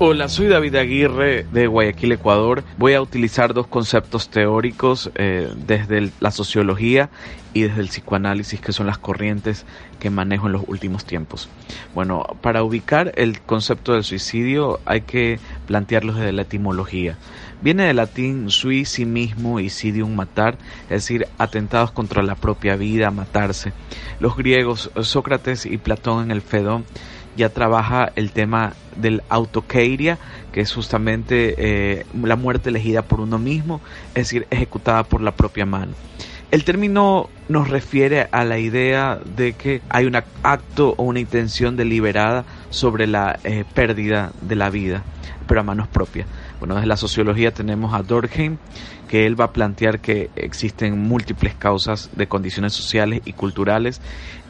Hola, 0.00 0.28
soy 0.28 0.46
David 0.46 0.76
Aguirre 0.76 1.44
de 1.50 1.66
Guayaquil, 1.66 2.12
Ecuador. 2.12 2.62
Voy 2.76 2.94
a 2.94 3.02
utilizar 3.02 3.52
dos 3.52 3.66
conceptos 3.66 4.28
teóricos 4.28 5.10
eh, 5.16 5.52
desde 5.66 6.12
la 6.20 6.30
sociología 6.30 7.10
y 7.52 7.62
desde 7.62 7.80
el 7.80 7.88
psicoanálisis, 7.88 8.60
que 8.60 8.72
son 8.72 8.86
las 8.86 8.98
corrientes 8.98 9.66
que 9.98 10.08
manejo 10.08 10.46
en 10.46 10.52
los 10.52 10.62
últimos 10.68 11.04
tiempos. 11.04 11.48
Bueno, 11.96 12.24
para 12.42 12.62
ubicar 12.62 13.10
el 13.16 13.40
concepto 13.40 13.92
del 13.92 14.04
suicidio 14.04 14.78
hay 14.84 15.00
que 15.00 15.40
plantearlo 15.66 16.12
desde 16.12 16.30
la 16.30 16.42
etimología. 16.42 17.16
viene 17.60 17.86
del 17.86 17.96
latín 17.96 18.50
sui 18.50 18.84
sí 18.84 19.04
mismo 19.04 19.58
y 19.58 19.68
sidium 19.68 20.14
matar, 20.14 20.58
es 20.84 21.02
decir, 21.02 21.26
atentados 21.38 21.90
contra 21.90 22.22
la 22.22 22.36
propia 22.36 22.76
vida, 22.76 23.10
matarse. 23.10 23.72
Los 24.20 24.36
griegos 24.36 24.92
Sócrates 25.00 25.66
y 25.66 25.76
Platón 25.76 26.22
en 26.22 26.30
el 26.30 26.40
Fedón 26.40 26.84
ya 27.38 27.48
trabaja 27.48 28.12
el 28.16 28.32
tema 28.32 28.74
del 28.96 29.22
autokeiria, 29.28 30.18
que 30.52 30.60
es 30.60 30.74
justamente 30.74 31.54
eh, 31.56 32.06
la 32.20 32.36
muerte 32.36 32.68
elegida 32.68 33.02
por 33.02 33.20
uno 33.20 33.38
mismo, 33.38 33.80
es 34.08 34.24
decir, 34.26 34.46
ejecutada 34.50 35.04
por 35.04 35.22
la 35.22 35.32
propia 35.32 35.64
mano. 35.64 35.92
El 36.50 36.64
término 36.64 37.28
nos 37.48 37.68
refiere 37.68 38.26
a 38.32 38.42
la 38.42 38.58
idea 38.58 39.20
de 39.36 39.52
que 39.52 39.82
hay 39.88 40.06
un 40.06 40.16
acto 40.16 40.94
o 40.96 41.04
una 41.04 41.20
intención 41.20 41.76
deliberada 41.76 42.44
sobre 42.70 43.06
la 43.06 43.38
eh, 43.44 43.64
pérdida 43.72 44.32
de 44.40 44.56
la 44.56 44.68
vida, 44.68 45.04
pero 45.46 45.60
a 45.60 45.62
manos 45.62 45.88
propias. 45.88 46.26
Bueno, 46.58 46.74
desde 46.74 46.88
la 46.88 46.96
sociología 46.96 47.52
tenemos 47.52 47.94
a 47.94 48.02
Durkheim, 48.02 48.56
que 49.08 49.26
él 49.26 49.40
va 49.40 49.46
a 49.46 49.52
plantear 49.52 50.00
que 50.00 50.30
existen 50.36 50.98
múltiples 50.98 51.54
causas 51.54 52.10
de 52.14 52.28
condiciones 52.28 52.74
sociales 52.74 53.22
y 53.24 53.32
culturales 53.32 54.00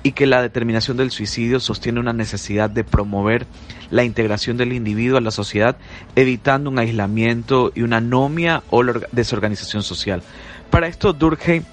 y 0.02 0.12
que 0.12 0.26
la 0.26 0.42
determinación 0.42 0.96
del 0.96 1.10
suicidio 1.10 1.60
sostiene 1.60 2.00
una 2.00 2.12
necesidad 2.12 2.68
de 2.68 2.84
promover 2.84 3.46
la 3.90 4.04
integración 4.04 4.56
del 4.56 4.72
individuo 4.72 5.16
a 5.16 5.22
la 5.22 5.30
sociedad, 5.30 5.76
evitando 6.14 6.70
un 6.70 6.78
aislamiento 6.78 7.72
y 7.74 7.82
una 7.82 7.96
anomia 7.96 8.62
o 8.70 8.82
desorganización 9.12 9.82
social. 9.82 10.22
Para 10.70 10.88
esto, 10.88 11.12
Durkheim 11.12 11.64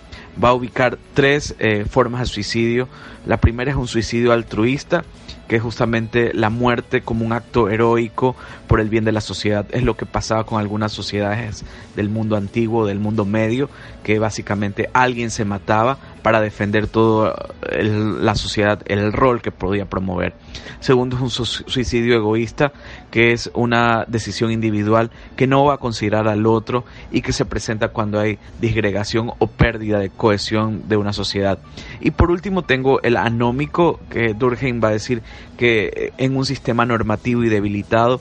va 0.44 0.50
a 0.50 0.54
ubicar 0.54 0.98
tres 1.14 1.56
eh, 1.60 1.86
formas 1.90 2.22
de 2.22 2.26
suicidio. 2.28 2.88
La 3.26 3.38
primera 3.38 3.72
es 3.72 3.78
un 3.78 3.88
suicidio 3.88 4.34
altruista, 4.34 5.04
que 5.48 5.58
es 5.58 5.62
justamente 5.62 6.34
la 6.34 6.50
muerte 6.50 7.02
como 7.02 7.26
un 7.26 7.34
acto 7.34 7.70
heroico 7.70 8.36
por 8.68 8.80
el 8.80 8.90
bien 8.90 9.06
de 9.06 9.12
la 9.12 9.22
sociedad. 9.22 9.66
Es 9.72 9.84
lo 9.84 9.96
que 9.96 10.06
pasaba 10.06 10.46
con 10.46 10.60
algunas 10.60 10.92
sociedades 10.92 11.64
del 11.96 12.10
mundo 12.10 12.36
antiguo, 12.36 12.86
del 12.86 13.00
mundo 13.00 13.26
medio, 13.26 13.70
que 14.04 14.20
básicamente 14.20 14.90
alguien 14.94 15.32
se 15.32 15.46
mataba 15.46 15.98
para 16.26 16.42
defender 16.42 16.88
toda 16.88 17.36
la 17.70 18.34
sociedad, 18.34 18.82
el 18.88 19.14
rol 19.14 19.44
que 19.44 19.52
podía 19.52 19.86
promover. 19.86 20.34
Segundo 20.80 21.18
es 21.18 21.22
un 21.22 21.46
suicidio 21.46 22.16
egoísta, 22.16 22.72
que 23.12 23.32
es 23.32 23.52
una 23.54 24.06
decisión 24.08 24.50
individual 24.50 25.12
que 25.36 25.46
no 25.46 25.64
va 25.66 25.76
a 25.76 25.78
considerar 25.78 26.28
al 26.28 26.48
otro 26.48 26.84
y 27.12 27.22
que 27.22 27.32
se 27.32 27.46
presenta 27.46 27.90
cuando 27.90 28.20
hay 28.20 28.40
disgregación 28.60 29.34
o 29.38 29.46
pérdida 29.46 30.00
de 30.00 30.10
cohesión 30.10 30.90
de 30.90 30.98
una 30.98 31.14
sociedad. 31.14 31.60
Y 32.00 32.10
por 32.10 32.32
último 32.32 32.64
tengo 32.64 33.04
el 33.04 33.18
anómico, 33.18 34.00
que 34.10 34.34
Durkheim 34.34 34.84
va 34.84 34.88
a 34.88 34.94
decir 34.94 35.22
que 35.58 36.12
en 36.18 36.36
un 36.36 36.46
sistema 36.48 36.88
normativo 36.88 37.44
y 37.44 37.50
debilitado, 37.50 38.20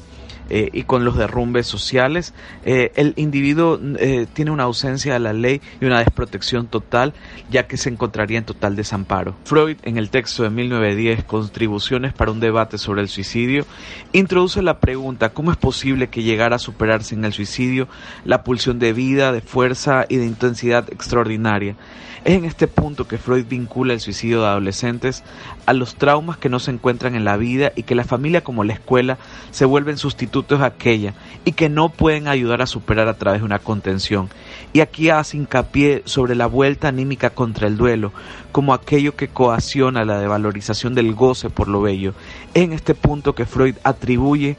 eh, 0.51 0.71
y 0.73 0.83
con 0.83 1.05
los 1.05 1.17
derrumbes 1.17 1.67
sociales, 1.67 2.35
eh, 2.65 2.93
el 2.97 3.15
individuo 3.17 3.79
eh, 3.99 4.27
tiene 4.33 4.51
una 4.51 4.65
ausencia 4.65 5.15
de 5.15 5.21
la 5.21 5.33
ley 5.33 5.61
y 5.81 5.85
una 5.85 5.99
desprotección 5.99 6.67
total, 6.67 7.15
ya 7.51 7.67
que 7.67 7.77
se 7.77 7.89
encontraría 7.89 8.39
en 8.39 8.45
total 8.45 8.77
desamparo. 8.77 9.37
Freud, 9.45 9.77
en 9.83 9.97
el 9.97 10.11
texto 10.11 10.43
de 10.43 10.51
1910, 10.51 11.25
Contribuciones 11.25 12.13
para 12.13 12.31
un 12.31 12.41
debate 12.41 12.79
sobre 12.79 13.03
el 13.03 13.09
suicidio, 13.09 13.67
introduce 14.13 14.63
la 14.63 14.81
pregunta 14.81 15.31
¿cómo 15.31 15.51
es 15.51 15.57
posible 15.57 16.09
que 16.09 16.23
llegara 16.23 16.57
a 16.57 16.59
superarse 16.59 17.15
en 17.15 17.25
el 17.25 17.33
suicidio 17.33 17.89
la 18.25 18.43
pulsión 18.45 18.79
de 18.79 18.93
vida, 18.93 19.33
de 19.33 19.41
fuerza 19.41 20.07
y 20.09 20.17
de 20.17 20.27
intensidad 20.27 20.93
extraordinaria? 20.93 21.77
Es 22.25 22.33
en 22.33 22.47
este 22.47 22.69
punto 22.69 23.07
que 23.07 23.19
Freud 23.19 23.45
vincula 23.47 23.93
el 23.93 24.01
suicidio 24.01 24.41
de 24.41 24.47
adolescentes 24.47 25.23
a 25.67 25.75
los 25.75 25.97
traumas 25.97 26.39
que 26.39 26.49
no 26.49 26.59
se 26.59 26.71
encuentran 26.71 27.15
en 27.15 27.25
la 27.25 27.37
vida 27.37 27.73
y 27.77 27.83
que 27.83 27.95
la 27.95 28.05
familia 28.05 28.43
como 28.43 28.65
la 28.65 28.73
escuela 28.73 29.19
se 29.51 29.67
vuelven 29.67 29.99
sustitutos 29.99 30.63
a 30.63 30.67
aquella 30.67 31.13
y 31.45 31.53
que 31.53 31.69
no 31.69 31.91
pueden 31.91 32.27
ayudar 32.27 32.63
a 32.63 32.67
superar 32.67 33.09
a 33.09 33.19
través 33.19 33.43
de 33.43 33.45
una 33.45 33.59
contención. 33.59 34.31
Y 34.73 34.81
aquí 34.81 35.11
hace 35.11 35.37
hincapié 35.37 36.01
sobre 36.07 36.35
la 36.35 36.47
vuelta 36.47 36.89
anímica 36.89 37.29
contra 37.29 37.67
el 37.69 37.77
duelo, 37.77 38.11
como 38.53 38.73
aquello 38.73 39.15
que 39.15 39.29
coacciona 39.29 40.07
la 40.07 40.19
devalorización 40.19 40.95
del 40.95 41.15
goce 41.15 41.51
por 41.51 41.69
lo 41.69 41.83
bello. 41.83 42.15
Es 42.55 42.63
en 42.63 42.73
este 42.73 42.95
punto 42.95 43.35
que 43.35 43.45
Freud 43.45 43.77
atribuye 43.85 44.57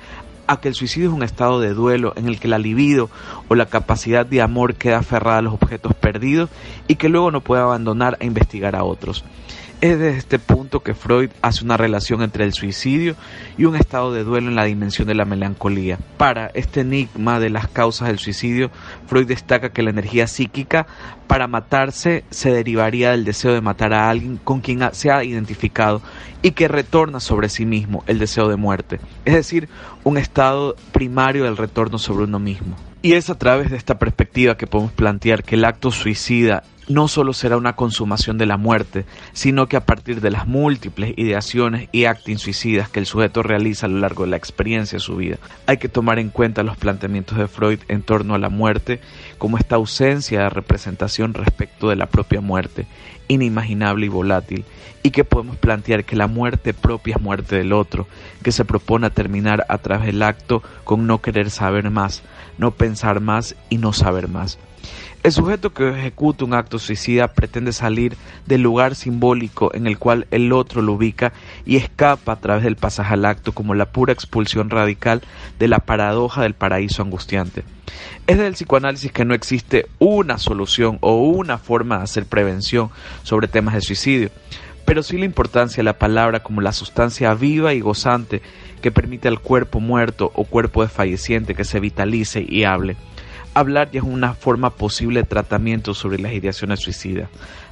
a 0.47 0.59
que 0.59 0.67
el 0.67 0.75
suicidio 0.75 1.09
es 1.09 1.15
un 1.15 1.23
estado 1.23 1.59
de 1.59 1.73
duelo 1.73 2.13
en 2.15 2.27
el 2.27 2.39
que 2.39 2.47
la 2.47 2.57
libido 2.57 3.09
o 3.47 3.55
la 3.55 3.65
capacidad 3.65 4.25
de 4.25 4.41
amor 4.41 4.75
queda 4.75 4.99
aferrada 4.99 5.39
a 5.39 5.41
los 5.41 5.53
objetos 5.53 5.93
perdidos 5.93 6.49
y 6.87 6.95
que 6.95 7.09
luego 7.09 7.31
no 7.31 7.41
puede 7.41 7.61
abandonar 7.61 8.17
a 8.19 8.25
investigar 8.25 8.75
a 8.75 8.83
otros. 8.83 9.23
Es 9.85 9.99
desde 9.99 10.17
este 10.17 10.39
punto 10.39 10.79
que 10.79 10.95
Freud 10.95 11.29
hace 11.43 11.63
una 11.63 11.77
relación 11.77 12.23
entre 12.23 12.43
el 12.43 12.53
suicidio 12.53 13.15
y 13.55 13.65
un 13.65 13.75
estado 13.75 14.11
de 14.11 14.23
duelo 14.23 14.49
en 14.49 14.55
la 14.55 14.63
dimensión 14.63 15.07
de 15.07 15.13
la 15.13 15.25
melancolía. 15.25 15.99
Para 16.17 16.47
este 16.55 16.81
enigma 16.81 17.39
de 17.39 17.51
las 17.51 17.67
causas 17.67 18.07
del 18.07 18.17
suicidio, 18.17 18.71
Freud 19.05 19.27
destaca 19.27 19.69
que 19.69 19.83
la 19.83 19.91
energía 19.91 20.25
psíquica 20.25 20.87
para 21.27 21.47
matarse 21.47 22.23
se 22.31 22.51
derivaría 22.51 23.11
del 23.11 23.25
deseo 23.25 23.53
de 23.53 23.61
matar 23.61 23.93
a 23.93 24.09
alguien 24.09 24.37
con 24.37 24.59
quien 24.59 24.79
se 24.93 25.11
ha 25.11 25.23
identificado 25.23 26.01
y 26.41 26.53
que 26.53 26.67
retorna 26.67 27.19
sobre 27.19 27.47
sí 27.47 27.67
mismo 27.67 28.03
el 28.07 28.17
deseo 28.17 28.49
de 28.49 28.55
muerte, 28.55 28.99
es 29.23 29.35
decir, 29.35 29.69
un 30.03 30.17
estado 30.17 30.75
primario 30.93 31.43
del 31.43 31.57
retorno 31.57 31.99
sobre 31.99 32.23
uno 32.23 32.39
mismo. 32.39 32.75
Y 33.03 33.13
es 33.13 33.29
a 33.29 33.37
través 33.37 33.69
de 33.69 33.77
esta 33.77 33.99
perspectiva 33.99 34.57
que 34.57 34.65
podemos 34.65 34.91
plantear 34.91 35.43
que 35.43 35.53
el 35.53 35.65
acto 35.65 35.91
suicida 35.91 36.63
no 36.87 37.07
solo 37.07 37.33
será 37.33 37.57
una 37.57 37.75
consumación 37.75 38.37
de 38.37 38.45
la 38.45 38.57
muerte, 38.57 39.05
sino 39.33 39.67
que 39.67 39.77
a 39.77 39.85
partir 39.85 40.21
de 40.21 40.29
las 40.29 40.47
múltiples 40.47 41.13
ideaciones 41.17 41.89
y 41.91 42.05
actos 42.05 42.41
suicidas 42.41 42.89
que 42.89 42.99
el 42.99 43.05
sujeto 43.05 43.43
realiza 43.43 43.85
a 43.85 43.89
lo 43.89 43.99
largo 43.99 44.23
de 44.23 44.31
la 44.31 44.37
experiencia 44.37 44.97
de 44.97 45.03
su 45.03 45.15
vida, 45.15 45.37
hay 45.65 45.77
que 45.77 45.89
tomar 45.89 46.19
en 46.19 46.29
cuenta 46.29 46.63
los 46.63 46.77
planteamientos 46.77 47.37
de 47.37 47.47
Freud 47.47 47.79
en 47.87 48.01
torno 48.01 48.35
a 48.35 48.39
la 48.39 48.49
muerte 48.49 48.99
como 49.37 49.57
esta 49.57 49.75
ausencia 49.75 50.41
de 50.41 50.49
representación 50.49 51.33
respecto 51.33 51.89
de 51.89 51.95
la 51.95 52.07
propia 52.07 52.41
muerte, 52.41 52.85
inimaginable 53.27 54.05
y 54.05 54.09
volátil, 54.09 54.65
y 55.03 55.11
que 55.11 55.23
podemos 55.23 55.57
plantear 55.57 56.03
que 56.03 56.15
la 56.15 56.27
muerte 56.27 56.73
propia 56.73 57.15
es 57.15 57.21
muerte 57.21 57.55
del 57.55 57.73
otro, 57.73 58.07
que 58.43 58.51
se 58.51 58.65
propone 58.65 59.09
terminar 59.09 59.65
a 59.69 59.77
través 59.77 60.07
del 60.07 60.23
acto 60.23 60.63
con 60.83 61.05
no 61.07 61.21
querer 61.21 61.49
saber 61.49 61.89
más, 61.91 62.23
no 62.57 62.71
pensar 62.71 63.19
más 63.19 63.55
y 63.69 63.77
no 63.77 63.93
saber 63.93 64.27
más. 64.27 64.57
El 65.25 65.31
sujeto 65.31 65.73
que 65.73 65.89
ejecuta 65.89 66.45
un 66.45 66.53
acto 66.53 66.77
suicida 66.77 67.29
pretende 67.29 67.73
salir 67.73 68.15
del 68.45 68.61
lugar 68.61 68.93
simbólico 68.93 69.73
en 69.73 69.87
el 69.87 69.97
cual 69.97 70.27
el 70.29 70.53
otro 70.53 70.83
lo 70.83 70.93
ubica 70.93 71.33
y 71.65 71.77
escapa 71.77 72.33
a 72.33 72.35
través 72.35 72.63
del 72.63 72.75
pasaje 72.75 73.15
al 73.15 73.25
acto 73.25 73.51
como 73.51 73.73
la 73.73 73.87
pura 73.87 74.13
expulsión 74.13 74.69
radical 74.69 75.23
de 75.57 75.67
la 75.67 75.79
paradoja 75.79 76.43
del 76.43 76.53
paraíso 76.53 77.01
angustiante. 77.01 77.63
Es 78.27 78.37
del 78.37 78.53
psicoanálisis 78.53 79.11
que 79.11 79.25
no 79.25 79.33
existe 79.33 79.87
una 79.97 80.37
solución 80.37 80.99
o 81.01 81.15
una 81.15 81.57
forma 81.57 81.97
de 81.97 82.03
hacer 82.03 82.27
prevención 82.27 82.91
sobre 83.23 83.47
temas 83.47 83.73
de 83.73 83.81
suicidio, 83.81 84.29
pero 84.85 85.01
sí 85.01 85.17
la 85.17 85.25
importancia 85.25 85.77
de 85.77 85.85
la 85.85 85.97
palabra 85.97 86.43
como 86.43 86.61
la 86.61 86.71
sustancia 86.71 87.33
viva 87.33 87.73
y 87.73 87.79
gozante 87.79 88.43
que 88.79 88.91
permite 88.91 89.27
al 89.27 89.39
cuerpo 89.39 89.79
muerto 89.79 90.31
o 90.35 90.43
cuerpo 90.43 90.83
desfalleciente 90.83 91.55
que 91.55 91.65
se 91.65 91.79
vitalice 91.79 92.45
y 92.47 92.65
hable. 92.65 92.95
Hablar 93.55 93.89
ya 93.89 94.01
es 94.01 94.05
una 94.05 94.33
forma 94.33 94.69
posible 94.69 95.21
de 95.21 95.27
tratamiento 95.27 95.93
sobre 95.93 96.19
las 96.19 96.33
ideaciones 96.33 96.81
suicidas. 96.81 97.29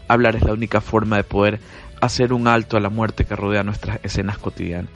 Hablar 0.07 0.35
es 0.35 0.43
la 0.43 0.53
única 0.53 0.81
forma 0.81 1.17
de 1.17 1.23
poder 1.23 1.59
hacer 2.01 2.33
un 2.33 2.47
alto 2.47 2.77
a 2.77 2.79
la 2.79 2.89
muerte 2.89 3.25
que 3.25 3.35
rodea 3.35 3.63
nuestras 3.63 3.99
escenas 4.01 4.37
cotidianas. 4.37 4.89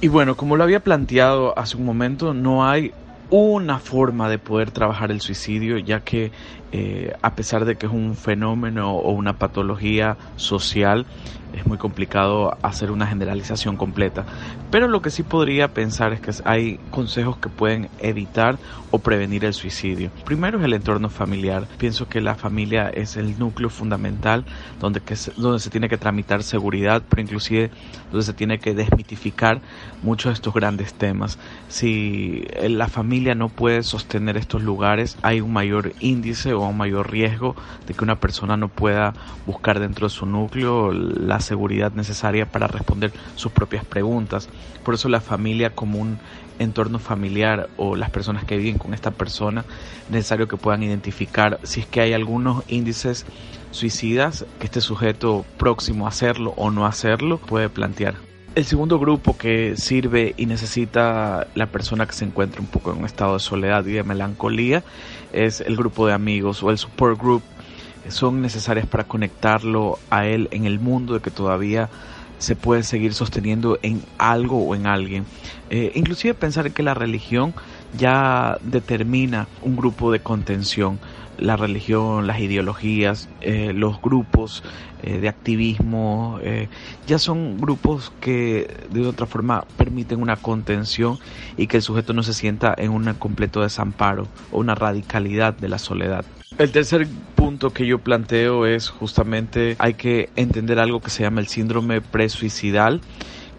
Y 0.00 0.08
bueno, 0.08 0.36
como 0.36 0.56
lo 0.56 0.64
había 0.64 0.80
planteado 0.80 1.58
hace 1.58 1.76
un 1.76 1.84
momento, 1.84 2.32
no 2.32 2.66
hay 2.66 2.92
una 3.28 3.78
forma 3.78 4.28
de 4.28 4.38
poder 4.38 4.70
trabajar 4.70 5.10
el 5.10 5.20
suicidio, 5.20 5.78
ya 5.78 6.00
que 6.00 6.32
eh, 6.72 7.12
a 7.22 7.34
pesar 7.34 7.64
de 7.64 7.76
que 7.76 7.86
es 7.86 7.92
un 7.92 8.14
fenómeno 8.14 8.92
o 8.94 9.10
una 9.12 9.38
patología 9.38 10.16
social, 10.36 11.06
es 11.52 11.66
muy 11.66 11.78
complicado 11.78 12.56
hacer 12.62 12.90
una 12.90 13.06
generalización 13.06 13.76
completa. 13.76 14.24
Pero 14.70 14.86
lo 14.86 15.02
que 15.02 15.10
sí 15.10 15.22
podría 15.22 15.68
pensar 15.68 16.12
es 16.12 16.20
que 16.20 16.30
hay 16.44 16.78
consejos 16.90 17.38
que 17.38 17.48
pueden 17.48 17.88
evitar 17.98 18.58
o 18.92 18.98
prevenir 18.98 19.44
el 19.44 19.54
suicidio. 19.54 20.10
Primero 20.24 20.58
es 20.58 20.64
el 20.64 20.74
entorno 20.74 21.08
familiar. 21.08 21.66
Pienso 21.78 22.08
que 22.08 22.20
la 22.20 22.34
familia 22.34 22.88
es 22.88 23.16
el 23.16 23.38
núcleo 23.38 23.70
fundamental 23.70 24.44
donde, 24.80 25.00
que 25.00 25.16
donde 25.36 25.58
se 25.58 25.70
tiene 25.70 25.88
que 25.88 25.98
tramitar 25.98 26.42
seguridad, 26.42 27.02
pero 27.08 27.22
inclusive 27.22 27.70
donde 28.10 28.26
se 28.26 28.32
tiene 28.32 28.58
que 28.58 28.74
desmitificar 28.74 29.60
muchos 30.02 30.30
de 30.30 30.34
estos 30.34 30.54
grandes 30.54 30.94
temas. 30.94 31.38
Si 31.68 32.44
la 32.62 32.88
familia 32.88 33.34
no 33.34 33.48
puede 33.48 33.82
sostener 33.82 34.36
estos 34.36 34.62
lugares, 34.62 35.18
hay 35.22 35.40
un 35.40 35.52
mayor 35.52 35.92
índice 36.00 36.52
o 36.62 36.68
un 36.68 36.76
mayor 36.76 37.10
riesgo 37.10 37.54
de 37.86 37.94
que 37.94 38.04
una 38.04 38.20
persona 38.20 38.56
no 38.56 38.68
pueda 38.68 39.14
buscar 39.46 39.80
dentro 39.80 40.06
de 40.06 40.10
su 40.10 40.26
núcleo 40.26 40.92
la 40.92 41.40
seguridad 41.40 41.92
necesaria 41.92 42.46
para 42.46 42.66
responder 42.66 43.12
sus 43.34 43.52
propias 43.52 43.84
preguntas. 43.84 44.48
Por 44.84 44.94
eso 44.94 45.08
la 45.08 45.20
familia 45.20 45.74
como 45.74 45.98
un 45.98 46.18
entorno 46.58 46.98
familiar 46.98 47.68
o 47.76 47.96
las 47.96 48.10
personas 48.10 48.44
que 48.44 48.56
viven 48.56 48.78
con 48.78 48.94
esta 48.94 49.10
persona, 49.10 49.64
necesario 50.10 50.46
que 50.46 50.56
puedan 50.56 50.82
identificar 50.82 51.58
si 51.62 51.80
es 51.80 51.86
que 51.86 52.02
hay 52.02 52.12
algunos 52.12 52.64
índices 52.68 53.24
suicidas 53.70 54.44
que 54.58 54.66
este 54.66 54.80
sujeto 54.80 55.44
próximo 55.56 56.06
a 56.06 56.10
hacerlo 56.10 56.52
o 56.56 56.70
no 56.70 56.86
hacerlo 56.86 57.38
puede 57.38 57.68
plantear. 57.70 58.29
El 58.56 58.64
segundo 58.64 58.98
grupo 58.98 59.38
que 59.38 59.76
sirve 59.76 60.34
y 60.36 60.46
necesita 60.46 61.46
la 61.54 61.66
persona 61.66 62.06
que 62.06 62.14
se 62.14 62.24
encuentra 62.24 62.60
un 62.60 62.66
poco 62.66 62.90
en 62.90 62.98
un 62.98 63.04
estado 63.04 63.34
de 63.34 63.38
soledad 63.40 63.86
y 63.86 63.92
de 63.92 64.02
melancolía 64.02 64.82
es 65.32 65.60
el 65.60 65.76
grupo 65.76 66.08
de 66.08 66.14
amigos 66.14 66.60
o 66.64 66.70
el 66.70 66.78
support 66.78 67.16
group. 67.16 67.42
Son 68.08 68.42
necesarias 68.42 68.86
para 68.86 69.04
conectarlo 69.04 70.00
a 70.10 70.26
él 70.26 70.48
en 70.50 70.64
el 70.64 70.80
mundo 70.80 71.14
de 71.14 71.20
que 71.20 71.30
todavía 71.30 71.90
se 72.38 72.56
puede 72.56 72.82
seguir 72.82 73.14
sosteniendo 73.14 73.78
en 73.82 74.02
algo 74.18 74.66
o 74.66 74.74
en 74.74 74.88
alguien. 74.88 75.26
Eh, 75.68 75.92
inclusive 75.94 76.34
pensar 76.34 76.72
que 76.72 76.82
la 76.82 76.94
religión 76.94 77.54
ya 77.96 78.58
determina 78.62 79.46
un 79.62 79.76
grupo 79.76 80.10
de 80.10 80.20
contención. 80.20 80.98
La 81.38 81.56
religión, 81.56 82.26
las 82.26 82.40
ideologías, 82.40 83.28
eh, 83.40 83.72
los 83.74 84.00
grupos 84.00 84.62
eh, 85.02 85.18
de 85.18 85.28
activismo, 85.28 86.38
ya 87.06 87.18
son 87.18 87.58
grupos 87.58 88.12
que 88.20 88.86
de 88.90 89.06
otra 89.06 89.26
forma 89.26 89.64
permiten 89.76 90.20
una 90.20 90.36
contención 90.36 91.18
y 91.56 91.66
que 91.66 91.78
el 91.78 91.82
sujeto 91.82 92.12
no 92.12 92.22
se 92.22 92.34
sienta 92.34 92.74
en 92.76 92.90
un 92.90 93.12
completo 93.14 93.62
desamparo 93.62 94.28
o 94.52 94.58
una 94.58 94.74
radicalidad 94.74 95.54
de 95.54 95.68
la 95.68 95.78
soledad. 95.78 96.24
El 96.58 96.72
tercer 96.72 97.08
punto 97.34 97.70
que 97.70 97.86
yo 97.86 98.00
planteo 98.00 98.66
es 98.66 98.90
justamente 98.90 99.76
hay 99.78 99.94
que 99.94 100.28
entender 100.36 100.78
algo 100.78 101.00
que 101.00 101.08
se 101.08 101.22
llama 101.22 101.40
el 101.40 101.46
síndrome 101.46 102.02
presuicidal 102.02 103.00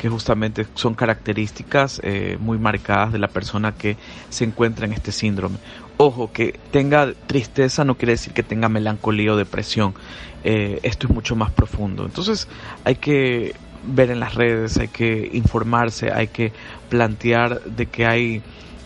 que 0.01 0.09
justamente 0.09 0.65
son 0.73 0.95
características 0.95 2.01
eh, 2.03 2.35
muy 2.39 2.57
marcadas 2.57 3.11
de 3.13 3.19
la 3.19 3.27
persona 3.27 3.71
que 3.71 3.97
se 4.29 4.43
encuentra 4.43 4.87
en 4.87 4.93
este 4.93 5.11
síndrome. 5.11 5.57
Ojo, 6.03 6.31
que 6.34 6.60
tenga 6.72 7.13
tristeza 7.27 7.86
no 7.86 7.96
quiere 7.96 8.13
decir 8.13 8.34
que 8.34 8.41
tenga 8.41 8.70
melancolía 8.70 9.34
o 9.34 9.36
depresión. 9.36 9.93
Eh, 10.43 10.79
esto 10.81 11.05
es 11.05 11.13
mucho 11.13 11.36
más 11.36 11.51
profundo. 11.51 12.05
Entonces 12.05 12.48
hay 12.86 12.96
que 12.96 13.53
ver 13.86 14.10
en 14.10 14.20
las 14.20 14.34
redes, 14.34 14.77
hay 14.77 14.88
que 14.88 15.29
informarse, 15.31 16.12
hay 16.12 16.29
que 16.29 16.53
plantear 16.89 17.62
de 17.65 17.86
que 17.86 18.08
hay 18.08 18.41